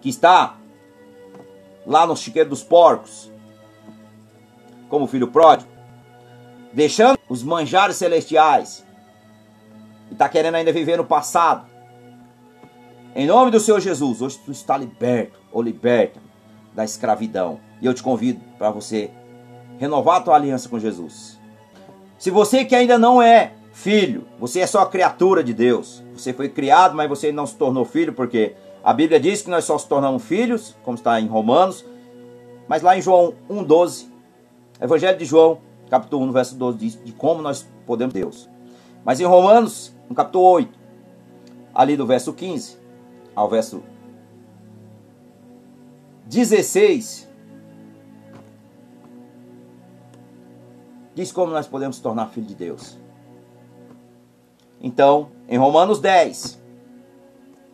que 0.00 0.08
está 0.08 0.56
lá 1.86 2.06
no 2.06 2.16
chiqueiro 2.16 2.50
dos 2.50 2.62
porcos, 2.62 3.30
como 4.88 5.06
filho 5.06 5.28
pródigo, 5.28 5.70
deixando 6.72 7.18
os 7.28 7.42
manjares 7.42 7.96
celestiais 7.96 8.84
e 10.10 10.12
está 10.12 10.28
querendo 10.28 10.56
ainda 10.56 10.72
viver 10.72 10.96
no 10.96 11.04
passado. 11.04 11.66
Em 13.14 13.26
nome 13.26 13.50
do 13.50 13.58
Senhor 13.58 13.80
Jesus, 13.80 14.20
hoje 14.20 14.38
tu 14.44 14.52
está 14.52 14.76
liberto 14.76 15.40
ou 15.50 15.62
liberta 15.62 16.20
da 16.74 16.84
escravidão. 16.84 17.58
E 17.80 17.86
eu 17.86 17.94
te 17.94 18.02
convido 18.02 18.40
para 18.58 18.70
você 18.70 19.10
renovar 19.78 20.18
a 20.18 20.20
tua 20.20 20.34
aliança 20.34 20.68
com 20.68 20.78
Jesus. 20.78 21.35
Se 22.18 22.30
você 22.30 22.64
que 22.64 22.74
ainda 22.74 22.98
não 22.98 23.20
é 23.20 23.52
filho, 23.72 24.26
você 24.38 24.60
é 24.60 24.66
só 24.66 24.84
criatura 24.86 25.44
de 25.44 25.52
Deus. 25.52 26.02
Você 26.14 26.32
foi 26.32 26.48
criado, 26.48 26.96
mas 26.96 27.08
você 27.08 27.30
não 27.30 27.46
se 27.46 27.54
tornou 27.56 27.84
filho, 27.84 28.12
porque 28.12 28.54
a 28.82 28.92
Bíblia 28.92 29.20
diz 29.20 29.42
que 29.42 29.50
nós 29.50 29.64
só 29.64 29.74
nos 29.74 29.84
tornamos 29.84 30.24
filhos, 30.24 30.74
como 30.82 30.96
está 30.96 31.20
em 31.20 31.26
Romanos. 31.26 31.84
Mas 32.66 32.82
lá 32.82 32.96
em 32.96 33.02
João 33.02 33.34
1,12, 33.50 34.06
Evangelho 34.80 35.18
de 35.18 35.24
João, 35.24 35.58
capítulo 35.90 36.24
1, 36.26 36.32
verso 36.32 36.54
12, 36.56 36.78
diz 36.78 37.04
de 37.04 37.12
como 37.12 37.42
nós 37.42 37.66
podemos 37.86 38.14
Deus. 38.14 38.48
Mas 39.04 39.20
em 39.20 39.24
Romanos, 39.24 39.94
no 40.08 40.14
capítulo 40.14 40.44
8, 40.44 40.70
ali 41.74 41.96
do 41.96 42.06
verso 42.06 42.32
15 42.32 42.78
ao 43.34 43.48
verso 43.48 43.82
16, 46.26 47.25
diz 51.16 51.32
como 51.32 51.50
nós 51.50 51.66
podemos 51.66 51.98
tornar 51.98 52.28
filho 52.28 52.46
de 52.46 52.54
Deus. 52.54 52.98
Então, 54.78 55.30
em 55.48 55.56
Romanos 55.56 55.98
10, 55.98 56.62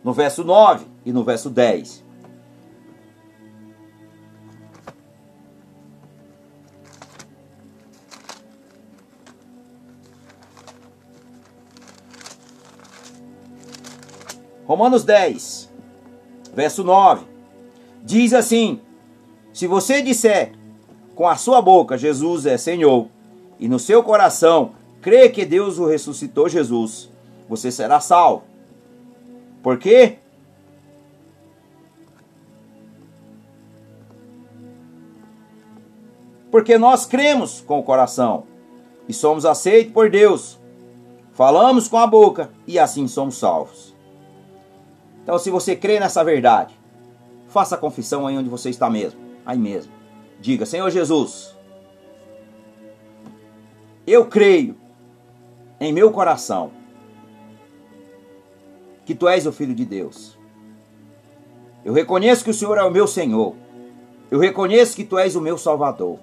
no 0.01 0.13
verso 0.13 0.45
9 0.45 0.85
e 1.05 1.11
no 1.11 1.25
verso 1.25 1.49
10, 1.49 2.01
Romanos 14.65 15.03
10, 15.03 15.69
verso 16.55 16.81
9, 16.85 17.25
diz 18.01 18.33
assim: 18.33 18.79
Se 19.51 19.67
você 19.67 20.01
disser 20.01 20.53
com 21.13 21.27
a 21.27 21.35
sua 21.35 21.61
boca 21.61 21.97
Jesus 21.97 22.45
é 22.45 22.57
Senhor, 22.57 23.12
e 23.63 23.69
no 23.69 23.79
seu 23.79 24.03
coração 24.03 24.73
crê 25.01 25.29
que 25.29 25.45
Deus 25.45 25.79
o 25.79 25.85
ressuscitou 25.85 26.49
Jesus, 26.49 27.09
você 27.47 27.71
será 27.71 28.01
salvo. 28.01 28.43
Por 29.63 29.77
quê? 29.77 30.17
Porque 36.51 36.77
nós 36.77 37.05
cremos 37.05 37.61
com 37.61 37.79
o 37.79 37.83
coração 37.83 38.43
e 39.07 39.13
somos 39.13 39.45
aceitos 39.45 39.93
por 39.93 40.09
Deus. 40.09 40.59
Falamos 41.31 41.87
com 41.87 41.97
a 41.97 42.05
boca 42.05 42.49
e 42.67 42.77
assim 42.77 43.07
somos 43.07 43.37
salvos. 43.37 43.95
Então, 45.23 45.39
se 45.39 45.49
você 45.49 45.73
crê 45.73 46.01
nessa 46.01 46.21
verdade, 46.21 46.77
faça 47.47 47.75
a 47.75 47.77
confissão 47.77 48.27
aí 48.27 48.37
onde 48.37 48.49
você 48.49 48.69
está 48.69 48.89
mesmo, 48.89 49.21
aí 49.45 49.57
mesmo. 49.57 49.93
Diga: 50.41 50.65
Senhor 50.65 50.89
Jesus, 50.89 51.55
eu 54.11 54.25
creio 54.25 54.75
em 55.79 55.93
meu 55.93 56.11
coração 56.11 56.71
que 59.05 59.13
tu 59.13 59.27
és 59.27 59.45
o 59.45 59.51
Filho 59.51 59.73
de 59.73 59.85
Deus. 59.85 60.37
Eu 61.83 61.93
reconheço 61.93 62.43
que 62.43 62.49
o 62.49 62.53
Senhor 62.53 62.77
é 62.77 62.83
o 62.83 62.91
meu 62.91 63.07
Senhor. 63.07 63.55
Eu 64.31 64.39
reconheço 64.39 64.95
que 64.95 65.03
tu 65.03 65.17
és 65.17 65.35
o 65.35 65.41
meu 65.41 65.57
Salvador. 65.57 66.19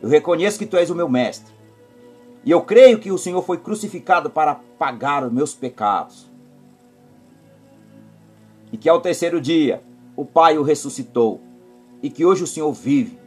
Eu 0.00 0.08
reconheço 0.08 0.58
que 0.58 0.66
tu 0.66 0.76
és 0.76 0.90
o 0.90 0.94
meu 0.94 1.08
Mestre. 1.08 1.52
E 2.44 2.50
eu 2.50 2.60
creio 2.62 2.98
que 2.98 3.10
o 3.10 3.18
Senhor 3.18 3.42
foi 3.42 3.58
crucificado 3.58 4.30
para 4.30 4.56
pagar 4.78 5.24
os 5.24 5.32
meus 5.32 5.54
pecados 5.54 6.32
e 8.72 8.76
que 8.76 8.88
ao 8.88 9.00
terceiro 9.00 9.40
dia 9.40 9.82
o 10.16 10.24
Pai 10.24 10.56
o 10.56 10.62
ressuscitou 10.62 11.40
e 12.02 12.10
que 12.10 12.24
hoje 12.24 12.42
o 12.42 12.46
Senhor 12.46 12.72
vive. 12.72 13.18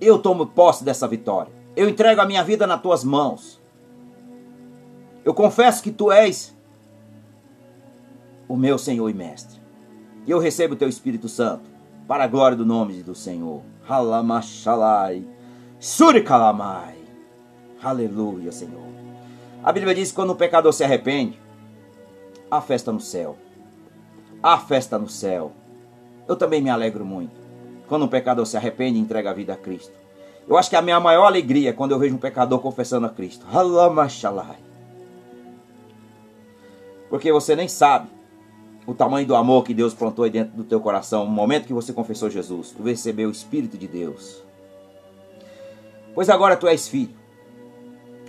Eu 0.00 0.18
tomo 0.18 0.46
posse 0.46 0.84
dessa 0.84 1.08
vitória. 1.08 1.52
Eu 1.74 1.88
entrego 1.88 2.20
a 2.20 2.26
minha 2.26 2.42
vida 2.42 2.66
nas 2.66 2.80
tuas 2.80 3.04
mãos. 3.04 3.60
Eu 5.24 5.34
confesso 5.34 5.82
que 5.82 5.90
tu 5.90 6.12
és 6.12 6.56
o 8.48 8.56
meu 8.56 8.78
Senhor 8.78 9.08
e 9.08 9.14
Mestre. 9.14 9.60
E 10.26 10.30
eu 10.30 10.38
recebo 10.38 10.74
o 10.74 10.76
teu 10.76 10.88
Espírito 10.88 11.28
Santo 11.28 11.68
para 12.06 12.24
a 12.24 12.28
glória 12.28 12.56
do 12.56 12.64
nome 12.64 13.02
do 13.02 13.14
Senhor. 13.14 13.62
Halamachalai. 13.88 15.24
Surikalamai. 15.78 16.96
Aleluia, 17.82 18.50
Senhor. 18.52 18.86
A 19.62 19.72
Bíblia 19.72 19.94
diz 19.94 20.10
que 20.10 20.16
quando 20.16 20.30
o 20.30 20.36
pecador 20.36 20.72
se 20.72 20.84
arrepende, 20.84 21.40
a 22.50 22.60
festa 22.60 22.92
no 22.92 23.00
céu. 23.00 23.36
A 24.42 24.58
festa 24.58 24.98
no 24.98 25.08
céu. 25.08 25.52
Eu 26.28 26.36
também 26.36 26.60
me 26.60 26.70
alegro 26.70 27.04
muito. 27.04 27.45
Quando 27.88 28.04
um 28.04 28.08
pecador 28.08 28.46
se 28.46 28.56
arrepende 28.56 28.98
e 28.98 29.00
entrega 29.00 29.30
a 29.30 29.34
vida 29.34 29.52
a 29.52 29.56
Cristo. 29.56 29.92
Eu 30.48 30.56
acho 30.56 30.70
que 30.70 30.76
a 30.76 30.82
minha 30.82 31.00
maior 31.00 31.26
alegria 31.26 31.70
é 31.70 31.72
quando 31.72 31.92
eu 31.92 31.98
vejo 31.98 32.14
um 32.14 32.18
pecador 32.18 32.60
confessando 32.60 33.06
a 33.06 33.10
Cristo. 33.10 33.44
Porque 37.08 37.32
você 37.32 37.56
nem 37.56 37.68
sabe 37.68 38.08
o 38.86 38.94
tamanho 38.94 39.26
do 39.26 39.34
amor 39.34 39.64
que 39.64 39.74
Deus 39.74 39.92
plantou 39.92 40.24
aí 40.24 40.30
dentro 40.30 40.56
do 40.56 40.62
teu 40.62 40.80
coração. 40.80 41.24
No 41.24 41.30
momento 41.32 41.66
que 41.66 41.72
você 41.72 41.92
confessou 41.92 42.30
Jesus, 42.30 42.70
tu 42.70 42.82
recebeu 42.84 43.28
o 43.28 43.32
Espírito 43.32 43.76
de 43.76 43.88
Deus. 43.88 44.42
Pois 46.14 46.30
agora 46.30 46.56
tu 46.56 46.68
és 46.68 46.86
filho. 46.86 47.14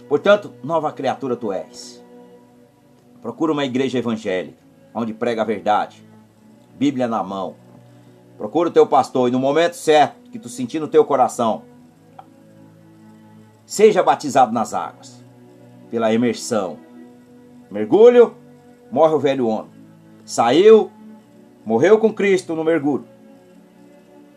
Portanto, 0.10 0.54
nova 0.64 0.92
criatura 0.92 1.36
tu 1.36 1.52
és. 1.52 2.04
Procura 3.22 3.52
uma 3.52 3.66
igreja 3.66 4.00
evangélica, 4.00 4.58
onde 4.94 5.14
prega 5.14 5.42
a 5.42 5.46
verdade, 5.46 6.04
Bíblia 6.78 7.08
na 7.08 7.22
mão. 7.24 7.56
Procura 8.38 8.70
o 8.70 8.72
teu 8.72 8.86
pastor 8.86 9.30
e 9.30 9.32
no 9.32 9.40
momento 9.40 9.74
certo 9.74 10.30
que 10.30 10.38
tu 10.38 10.48
sentir 10.48 10.80
no 10.80 10.88
teu 10.88 11.04
coração, 11.04 11.64
seja 13.66 14.04
batizado 14.04 14.54
nas 14.54 14.74
águas, 14.74 15.24
pela 15.90 16.14
imersão. 16.14 16.78
Mergulho, 17.72 18.36
morre 18.92 19.14
o 19.16 19.20
velho 19.20 19.48
homem. 19.48 19.72
Saiu, 20.24 20.92
morreu 21.66 21.98
com 21.98 22.14
Cristo 22.14 22.56
no 22.56 22.64
mergulho. 22.64 23.06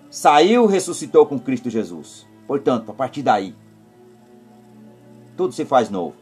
Saiu, 0.09 0.66
ressuscitou 0.66 1.26
com 1.26 1.38
Cristo 1.38 1.68
Jesus. 1.68 2.26
Portanto, 2.46 2.90
a 2.90 2.94
partir 2.94 3.22
daí, 3.22 3.55
tudo 5.36 5.53
se 5.53 5.64
faz 5.64 5.88
novo. 5.90 6.16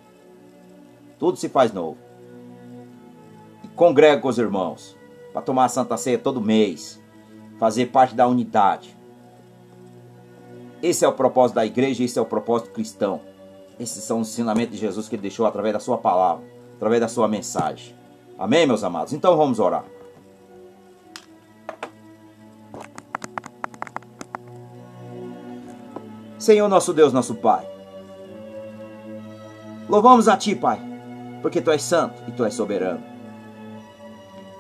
Tudo 1.19 1.39
se 1.39 1.49
faz 1.49 1.73
novo. 1.73 1.97
congrega 3.75 4.21
com 4.21 4.29
os 4.29 4.39
irmãos 4.39 4.97
para 5.33 5.43
tomar 5.43 5.67
a 5.67 5.69
Santa 5.69 5.97
Ceia 5.97 6.19
todo 6.19 6.41
mês, 6.41 7.01
fazer 7.59 7.87
parte 7.87 8.15
da 8.15 8.27
unidade. 8.27 8.97
Esse 10.83 11.05
é 11.05 11.09
o 11.09 11.13
propósito 11.13 11.57
da 11.57 11.67
igreja, 11.67 12.05
esse 12.05 12.19
é 12.19 12.23
o 12.23 12.27
propósito 12.27 12.71
cristão. 12.71 13.21
Esses 13.79 14.03
são 14.05 14.21
os 14.21 14.29
ensinamentos 14.29 14.75
de 14.75 14.81
Jesus 14.81 15.09
que 15.09 15.17
ele 15.17 15.23
deixou 15.23 15.47
através 15.47 15.73
da 15.73 15.81
sua 15.81 15.99
palavra, 15.99 16.45
através 16.77 17.01
da 17.01 17.09
sua 17.09 17.29
mensagem. 17.29 17.95
Amém, 18.39 18.67
meus 18.67 18.85
amados? 18.85 19.13
Então 19.13 19.37
vamos 19.37 19.59
orar. 19.59 19.85
Senhor 26.39 26.69
nosso 26.69 26.93
Deus, 26.95 27.13
nosso 27.13 27.35
Pai. 27.35 27.67
Louvamos 29.89 30.29
a 30.29 30.37
Ti, 30.37 30.55
Pai, 30.55 30.81
porque 31.43 31.61
Tu 31.61 31.71
és 31.73 31.83
santo 31.83 32.23
e 32.29 32.33
Tu 32.33 32.45
és 32.45 32.55
soberano. 32.55 33.03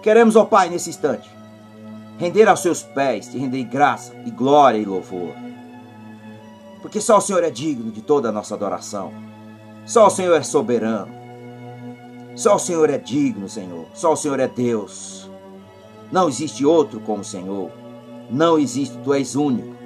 Queremos, 0.02 0.36
ó 0.36 0.44
Pai, 0.44 0.68
nesse 0.68 0.90
instante, 0.90 1.30
render 2.18 2.48
aos 2.48 2.60
Seus 2.60 2.82
pés, 2.82 3.28
te 3.28 3.38
render 3.38 3.64
graça 3.64 4.12
e 4.26 4.30
glória 4.30 4.78
e 4.78 4.84
louvor. 4.84 5.32
Porque 6.82 7.00
só 7.00 7.18
o 7.18 7.20
Senhor 7.20 7.42
é 7.42 7.50
digno 7.50 7.90
de 7.90 8.02
toda 8.02 8.28
a 8.28 8.32
nossa 8.32 8.54
adoração. 8.54 9.12
Só 9.86 10.06
o 10.06 10.10
Senhor 10.10 10.36
é 10.36 10.42
soberano. 10.42 11.12
Só 12.34 12.56
o 12.56 12.58
Senhor 12.58 12.90
é 12.90 12.98
digno, 12.98 13.48
Senhor. 13.48 13.86
Só 13.94 14.12
o 14.12 14.16
Senhor 14.16 14.38
é 14.38 14.46
Deus. 14.46 15.30
Não 16.12 16.28
existe 16.28 16.64
outro 16.64 17.00
como 17.00 17.22
o 17.22 17.24
Senhor. 17.24 17.70
Não 18.30 18.58
existe, 18.58 18.98
Tu 18.98 19.14
és 19.14 19.34
único. 19.34 19.76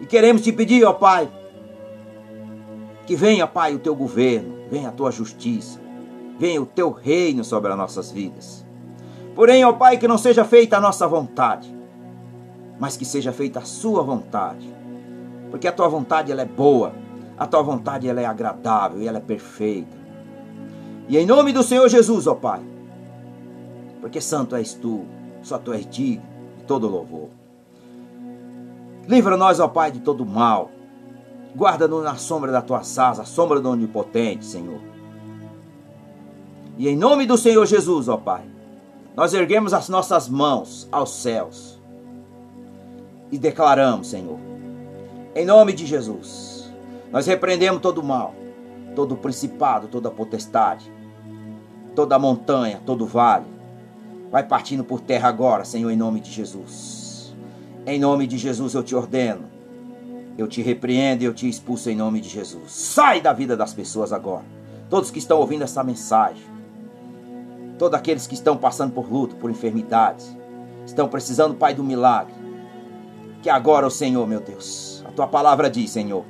E 0.00 0.06
queremos 0.06 0.42
te 0.42 0.52
pedir, 0.52 0.84
ó 0.84 0.92
Pai, 0.92 1.28
que 3.06 3.16
venha, 3.16 3.46
Pai, 3.46 3.74
o 3.74 3.78
teu 3.78 3.94
governo, 3.96 4.58
venha 4.70 4.90
a 4.90 4.92
tua 4.92 5.10
justiça, 5.10 5.80
venha 6.38 6.60
o 6.60 6.66
teu 6.66 6.90
reino 6.90 7.42
sobre 7.42 7.72
as 7.72 7.78
nossas 7.78 8.12
vidas. 8.12 8.67
Porém, 9.38 9.64
ó 9.64 9.72
Pai, 9.72 9.96
que 9.98 10.08
não 10.08 10.18
seja 10.18 10.44
feita 10.44 10.78
a 10.78 10.80
nossa 10.80 11.06
vontade, 11.06 11.72
mas 12.76 12.96
que 12.96 13.04
seja 13.04 13.32
feita 13.32 13.60
a 13.60 13.64
sua 13.64 14.02
vontade. 14.02 14.68
Porque 15.48 15.68
a 15.68 15.72
tua 15.72 15.86
vontade 15.86 16.32
ela 16.32 16.42
é 16.42 16.44
boa, 16.44 16.92
a 17.38 17.46
tua 17.46 17.62
vontade 17.62 18.08
ela 18.08 18.20
é 18.20 18.24
agradável 18.24 19.00
e 19.00 19.06
ela 19.06 19.18
é 19.18 19.20
perfeita. 19.20 19.96
E 21.08 21.16
em 21.16 21.24
nome 21.24 21.52
do 21.52 21.62
Senhor 21.62 21.88
Jesus, 21.88 22.26
ó 22.26 22.34
Pai, 22.34 22.60
porque 24.00 24.20
santo 24.20 24.56
és 24.56 24.74
tu, 24.74 25.04
só 25.40 25.56
tu 25.56 25.72
és 25.72 25.86
digno 25.86 26.26
de 26.56 26.64
todo 26.64 26.88
louvor. 26.88 27.28
Livra-nos, 29.06 29.60
ó 29.60 29.68
Pai, 29.68 29.92
de 29.92 30.00
todo 30.00 30.26
mal. 30.26 30.68
Guarda-nos 31.56 32.02
na 32.02 32.16
sombra 32.16 32.50
da 32.50 32.60
tua 32.60 32.80
asas, 32.80 33.20
a 33.20 33.24
sombra 33.24 33.60
do 33.60 33.70
Onipotente, 33.70 34.44
Senhor. 34.44 34.80
E 36.76 36.88
em 36.88 36.96
nome 36.96 37.24
do 37.24 37.38
Senhor 37.38 37.64
Jesus, 37.66 38.08
ó 38.08 38.16
Pai, 38.16 38.57
nós 39.18 39.34
erguemos 39.34 39.74
as 39.74 39.88
nossas 39.88 40.28
mãos 40.28 40.88
aos 40.92 41.10
céus 41.10 41.76
e 43.32 43.36
declaramos, 43.36 44.06
Senhor, 44.06 44.38
em 45.34 45.44
nome 45.44 45.72
de 45.72 45.84
Jesus, 45.84 46.72
nós 47.10 47.26
repreendemos 47.26 47.82
todo 47.82 47.98
o 47.98 48.04
mal, 48.04 48.32
todo 48.94 49.14
o 49.14 49.16
principado, 49.16 49.88
toda 49.88 50.08
a 50.08 50.12
potestade, 50.12 50.88
toda 51.96 52.14
a 52.14 52.18
montanha, 52.18 52.80
todo 52.86 53.02
o 53.02 53.06
vale. 53.08 53.46
Vai 54.30 54.44
partindo 54.44 54.84
por 54.84 55.00
terra 55.00 55.28
agora, 55.28 55.64
Senhor, 55.64 55.90
em 55.90 55.96
nome 55.96 56.20
de 56.20 56.30
Jesus. 56.30 57.34
Em 57.86 57.98
nome 57.98 58.24
de 58.24 58.38
Jesus 58.38 58.72
eu 58.72 58.84
te 58.84 58.94
ordeno. 58.94 59.46
Eu 60.38 60.46
te 60.46 60.62
repreendo 60.62 61.24
e 61.24 61.26
eu 61.26 61.34
te 61.34 61.48
expulso 61.48 61.90
em 61.90 61.96
nome 61.96 62.20
de 62.20 62.28
Jesus. 62.28 62.70
Sai 62.70 63.20
da 63.20 63.32
vida 63.32 63.56
das 63.56 63.74
pessoas 63.74 64.12
agora. 64.12 64.44
Todos 64.88 65.10
que 65.10 65.18
estão 65.18 65.38
ouvindo 65.40 65.64
essa 65.64 65.82
mensagem. 65.82 66.57
Todos 67.78 67.98
aqueles 67.98 68.26
que 68.26 68.34
estão 68.34 68.56
passando 68.56 68.92
por 68.92 69.10
luto, 69.10 69.36
por 69.36 69.50
enfermidades. 69.50 70.36
Estão 70.84 71.08
precisando, 71.08 71.54
Pai, 71.54 71.74
do 71.74 71.84
milagre. 71.84 72.34
Que 73.42 73.48
agora, 73.48 73.86
o 73.86 73.90
Senhor, 73.90 74.26
meu 74.26 74.40
Deus, 74.40 75.04
a 75.06 75.12
tua 75.12 75.26
palavra 75.26 75.70
diz, 75.70 75.90
Senhor. 75.90 76.24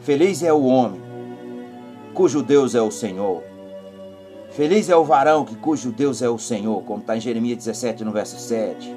Feliz 0.00 0.42
é 0.42 0.52
o 0.52 0.64
homem 0.64 1.06
cujo 2.16 2.42
Deus 2.42 2.74
é 2.74 2.80
o 2.80 2.90
Senhor. 2.90 3.42
Feliz 4.50 4.88
é 4.88 4.96
o 4.96 5.04
varão 5.04 5.44
que 5.44 5.54
cujo 5.54 5.92
Deus 5.92 6.22
é 6.22 6.28
o 6.30 6.38
Senhor, 6.38 6.82
como 6.84 7.00
está 7.00 7.14
em 7.14 7.20
Jeremias 7.20 7.58
17, 7.58 8.04
no 8.04 8.10
verso 8.10 8.38
7. 8.38 8.96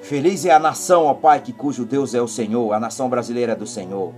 Feliz 0.00 0.46
é 0.46 0.52
a 0.52 0.58
nação, 0.58 1.04
ó 1.04 1.12
Pai, 1.12 1.40
que 1.40 1.52
cujo 1.52 1.84
Deus 1.84 2.14
é 2.14 2.22
o 2.22 2.26
Senhor, 2.26 2.72
a 2.72 2.80
nação 2.80 3.10
brasileira 3.10 3.52
é 3.52 3.54
do 3.54 3.66
Senhor. 3.66 4.14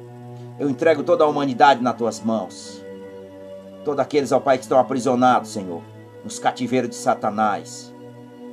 Eu 0.57 0.71
entrego 0.71 1.03
toda 1.03 1.25
a 1.25 1.27
humanidade 1.27 1.83
nas 1.83 1.97
tuas 1.97 2.21
mãos. 2.21 2.82
Todos 3.85 4.01
aqueles, 4.01 4.33
ó 4.33 4.41
Pai, 4.41 4.59
que 4.59 4.65
estão 4.65 4.79
aprisionados, 4.79 5.51
Senhor, 5.51 5.83
nos 6.23 6.39
cativeiros 6.39 6.91
de 6.91 6.97
Satanás, 6.97 7.93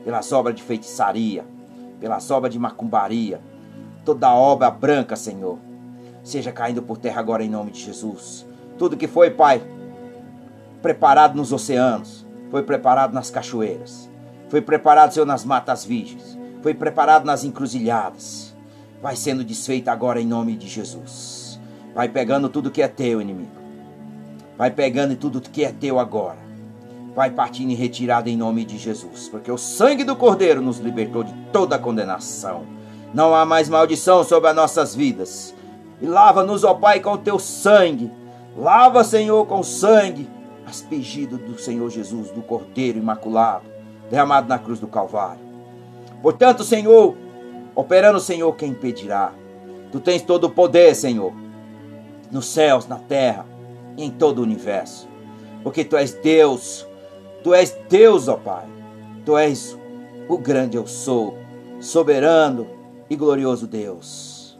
pelas 0.04 0.32
obras 0.32 0.56
de 0.56 0.64
feitiçaria, 0.64 1.46
pelas 2.00 2.30
obras 2.32 2.52
de 2.52 2.60
macumbaria, 2.60 3.42
toda 4.04 4.34
obra 4.34 4.72
branca, 4.72 5.16
Senhor, 5.16 5.60
seja 6.24 6.52
caindo 6.52 6.82
por 6.82 6.98
terra 6.98 7.20
agora 7.20 7.44
em 7.44 7.50
nome 7.50 7.72
de 7.72 7.82
Jesus. 7.82 8.46
Tudo 8.78 8.98
que 8.98 9.08
foi, 9.08 9.30
Pai, 9.30 9.62
preparado 10.82 11.36
nos 11.36 11.52
oceanos, 11.52 12.26
foi 12.50 12.64
preparado 12.64 13.14
nas 13.14 13.30
cachoeiras, 13.30 14.10
foi 14.48 14.62
preparado, 14.62 15.14
Senhor, 15.14 15.26
nas 15.26 15.46
matas 15.46 15.86
virgens 15.86 16.40
foi 16.62 16.74
preparado 16.74 17.26
nas 17.26 17.44
encruzilhadas, 17.44 18.56
vai 19.02 19.16
sendo 19.16 19.44
desfeita 19.44 19.92
agora 19.92 20.20
em 20.20 20.28
nome 20.28 20.56
de 20.56 20.68
Jesus. 20.68 21.60
Vai 21.96 22.10
pegando 22.10 22.50
tudo 22.50 22.72
que 22.72 22.82
é 22.82 22.88
teu, 22.88 23.22
inimigo. 23.22 23.59
Vai 24.60 24.70
pegando 24.70 25.16
tudo 25.16 25.40
que 25.40 25.64
é 25.64 25.72
teu 25.72 26.00
agora. 26.00 26.38
Vai 27.16 27.32
partindo 27.32 27.72
em 27.72 27.76
retirada 27.76 28.30
em 28.30 28.36
nome 28.36 28.66
de 28.66 28.78
Jesus, 28.78 29.30
porque 29.30 29.50
o 29.50 29.58
sangue 29.58 30.04
do 30.04 30.18
Cordeiro 30.18 30.62
nos 30.62 30.80
libertou 30.80 31.24
de 31.24 31.34
toda 31.54 31.80
condenação. 31.80 32.66
Não 33.14 33.34
há 33.34 33.46
mais 33.46 33.70
maldição 33.70 34.22
sobre 34.22 34.50
as 34.50 34.56
nossas 34.58 34.94
vidas. 34.94 35.56
E 36.02 36.06
lava-nos, 36.06 36.66
ó 36.66 36.74
Pai, 36.74 37.00
com 37.00 37.14
o 37.14 37.18
teu 37.18 37.40
sangue. 37.40 38.12
Lava, 38.58 39.02
Senhor, 39.06 39.46
com 39.46 39.62
o 39.62 39.64
sangue 39.64 40.30
aspergido 40.68 41.38
do 41.38 41.58
Senhor 41.58 41.90
Jesus, 41.90 42.30
do 42.32 42.42
Cordeiro 42.42 43.00
imaculado, 43.00 43.64
derramado 44.12 44.50
na 44.50 44.60
cruz 44.60 44.78
do 44.78 44.88
Calvário. 44.88 45.40
Portanto, 46.22 46.66
Senhor, 46.66 47.16
operando, 47.74 48.20
Senhor, 48.20 48.54
quem 48.58 48.72
impedirá? 48.72 49.32
Tu 49.90 50.02
tens 50.02 50.22
todo 50.22 50.48
o 50.48 50.50
poder, 50.50 50.94
Senhor, 50.96 51.32
nos 52.30 52.48
céus, 52.48 52.88
na 52.88 52.98
terra, 52.98 53.46
em 54.04 54.10
todo 54.10 54.40
o 54.40 54.44
universo. 54.44 55.08
Porque 55.64 55.84
tu 55.84 55.98
és 55.98 56.14
Deus, 56.14 56.88
tu 57.44 57.54
és 57.54 57.78
Deus, 57.90 58.28
ó 58.28 58.38
Pai. 58.38 58.66
Tu 59.26 59.38
és 59.38 59.78
o 60.28 60.38
grande 60.38 60.78
eu 60.78 60.88
sou, 60.88 61.38
soberano 61.80 62.68
e 63.10 63.16
glorioso 63.16 63.68
Deus. 63.68 64.58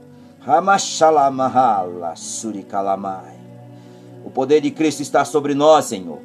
O 4.26 4.30
poder 4.30 4.62
de 4.62 4.72
Cristo 4.72 5.02
está 5.02 5.24
sobre 5.26 5.54
nós, 5.54 5.86
Senhor. 5.86 6.20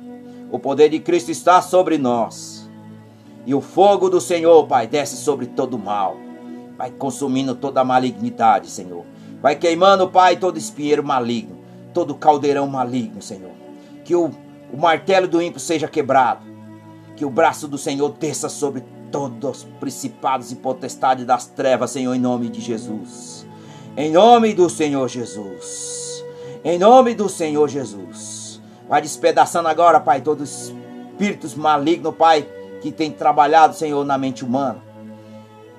O 0.50 0.58
poder 0.58 0.88
de 0.88 0.98
Cristo 0.98 1.30
está 1.30 1.60
sobre 1.60 1.98
nós. 1.98 2.68
E 3.46 3.54
o 3.54 3.60
fogo 3.60 4.08
do 4.08 4.20
Senhor, 4.20 4.66
Pai, 4.66 4.86
desce 4.86 5.16
sobre 5.16 5.46
todo 5.46 5.74
o 5.74 5.78
mal. 5.78 6.16
Vai 6.76 6.90
consumindo 6.90 7.54
toda 7.54 7.80
a 7.80 7.84
malignidade, 7.84 8.68
Senhor. 8.70 9.04
Vai 9.42 9.56
queimando, 9.56 10.08
Pai, 10.08 10.36
todo 10.36 10.58
espinheiro 10.58 11.04
maligno, 11.04 11.58
todo 11.94 12.14
caldeirão 12.14 12.66
maligno, 12.66 13.22
Senhor. 13.22 13.52
Que 14.04 14.14
o, 14.14 14.30
o 14.72 14.76
martelo 14.76 15.26
do 15.26 15.40
ímpio 15.40 15.60
seja 15.60 15.88
quebrado. 15.88 16.44
Que 17.16 17.24
o 17.24 17.30
braço 17.30 17.66
do 17.66 17.78
Senhor 17.78 18.10
desça 18.10 18.48
sobre 18.48 18.82
todos 19.10 19.58
os 19.58 19.64
principados 19.78 20.50
e 20.52 20.56
potestades 20.56 21.24
das 21.24 21.46
trevas, 21.46 21.92
Senhor, 21.92 22.12
em 22.12 22.20
nome 22.20 22.48
de 22.48 22.60
Jesus. 22.60 23.46
Em 23.96 24.10
nome 24.10 24.52
do 24.52 24.68
Senhor 24.68 25.08
Jesus. 25.08 26.24
Em 26.64 26.78
nome 26.78 27.14
do 27.14 27.28
Senhor 27.28 27.68
Jesus. 27.68 28.60
Vai 28.88 29.00
despedaçando 29.00 29.68
agora, 29.68 30.00
Pai, 30.00 30.20
todos 30.20 30.50
os 30.50 30.74
espíritos 31.12 31.54
malignos, 31.54 32.14
Pai 32.16 32.46
que 32.84 32.92
tem 32.92 33.10
trabalhado, 33.10 33.74
Senhor, 33.74 34.04
na 34.04 34.18
mente 34.18 34.44
humana. 34.44 34.76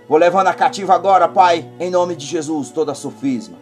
Vou 0.09 0.17
levando 0.17 0.47
a 0.47 0.53
cativa 0.55 0.95
agora, 0.95 1.27
Pai, 1.27 1.69
em 1.79 1.91
nome 1.91 2.15
de 2.15 2.25
Jesus, 2.25 2.71
toda 2.71 2.95
sofisma, 2.95 3.57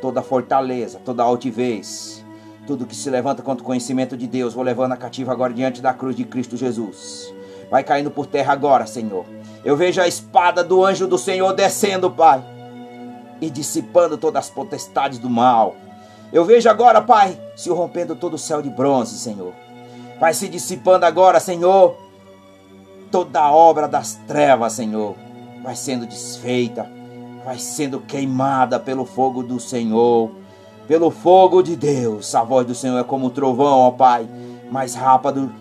toda 0.00 0.22
fortaleza, 0.22 1.00
toda 1.04 1.22
altivez, 1.22 2.24
tudo 2.66 2.86
que 2.86 2.96
se 2.96 3.08
levanta 3.08 3.42
contra 3.42 3.62
o 3.62 3.66
conhecimento 3.66 4.16
de 4.16 4.26
Deus, 4.26 4.54
vou 4.54 4.64
levando 4.64 4.92
a 4.92 4.96
cativa 4.96 5.32
agora 5.32 5.52
diante 5.52 5.80
da 5.80 5.94
cruz 5.94 6.16
de 6.16 6.24
Cristo 6.24 6.56
Jesus. 6.56 7.32
Vai 7.70 7.82
caindo 7.82 8.10
por 8.10 8.26
terra 8.26 8.52
agora, 8.52 8.86
Senhor. 8.86 9.24
Eu 9.64 9.76
vejo 9.76 10.00
a 10.00 10.06
espada 10.06 10.62
do 10.62 10.84
anjo 10.84 11.06
do 11.06 11.18
Senhor 11.18 11.52
descendo, 11.52 12.10
Pai, 12.10 12.44
e 13.40 13.50
dissipando 13.50 14.16
todas 14.16 14.46
as 14.46 14.50
potestades 14.50 15.18
do 15.18 15.28
mal. 15.28 15.74
Eu 16.32 16.44
vejo 16.44 16.68
agora, 16.68 17.00
Pai, 17.00 17.38
se 17.56 17.70
rompendo 17.70 18.14
todo 18.14 18.34
o 18.34 18.38
céu 18.38 18.60
de 18.60 18.70
bronze, 18.70 19.18
Senhor. 19.18 19.52
Vai 20.18 20.34
se 20.34 20.48
dissipando 20.48 21.04
agora, 21.04 21.40
Senhor, 21.40 21.96
toda 23.10 23.40
a 23.40 23.52
obra 23.52 23.86
das 23.86 24.14
trevas, 24.26 24.72
Senhor, 24.72 25.14
vai 25.62 25.76
sendo 25.76 26.06
desfeita, 26.06 26.90
vai 27.46 27.60
sendo 27.60 28.00
queimada 28.00 28.80
pelo 28.80 29.04
fogo 29.04 29.40
do 29.40 29.60
Senhor, 29.60 30.32
pelo 30.88 31.12
fogo 31.12 31.62
de 31.62 31.76
Deus. 31.76 32.34
A 32.34 32.42
voz 32.42 32.66
do 32.66 32.74
Senhor 32.74 32.98
é 32.98 33.04
como 33.04 33.26
um 33.26 33.30
trovão, 33.30 33.78
ó 33.78 33.92
Pai, 33.92 34.28
mais 34.68 34.96
rápido 34.96 35.52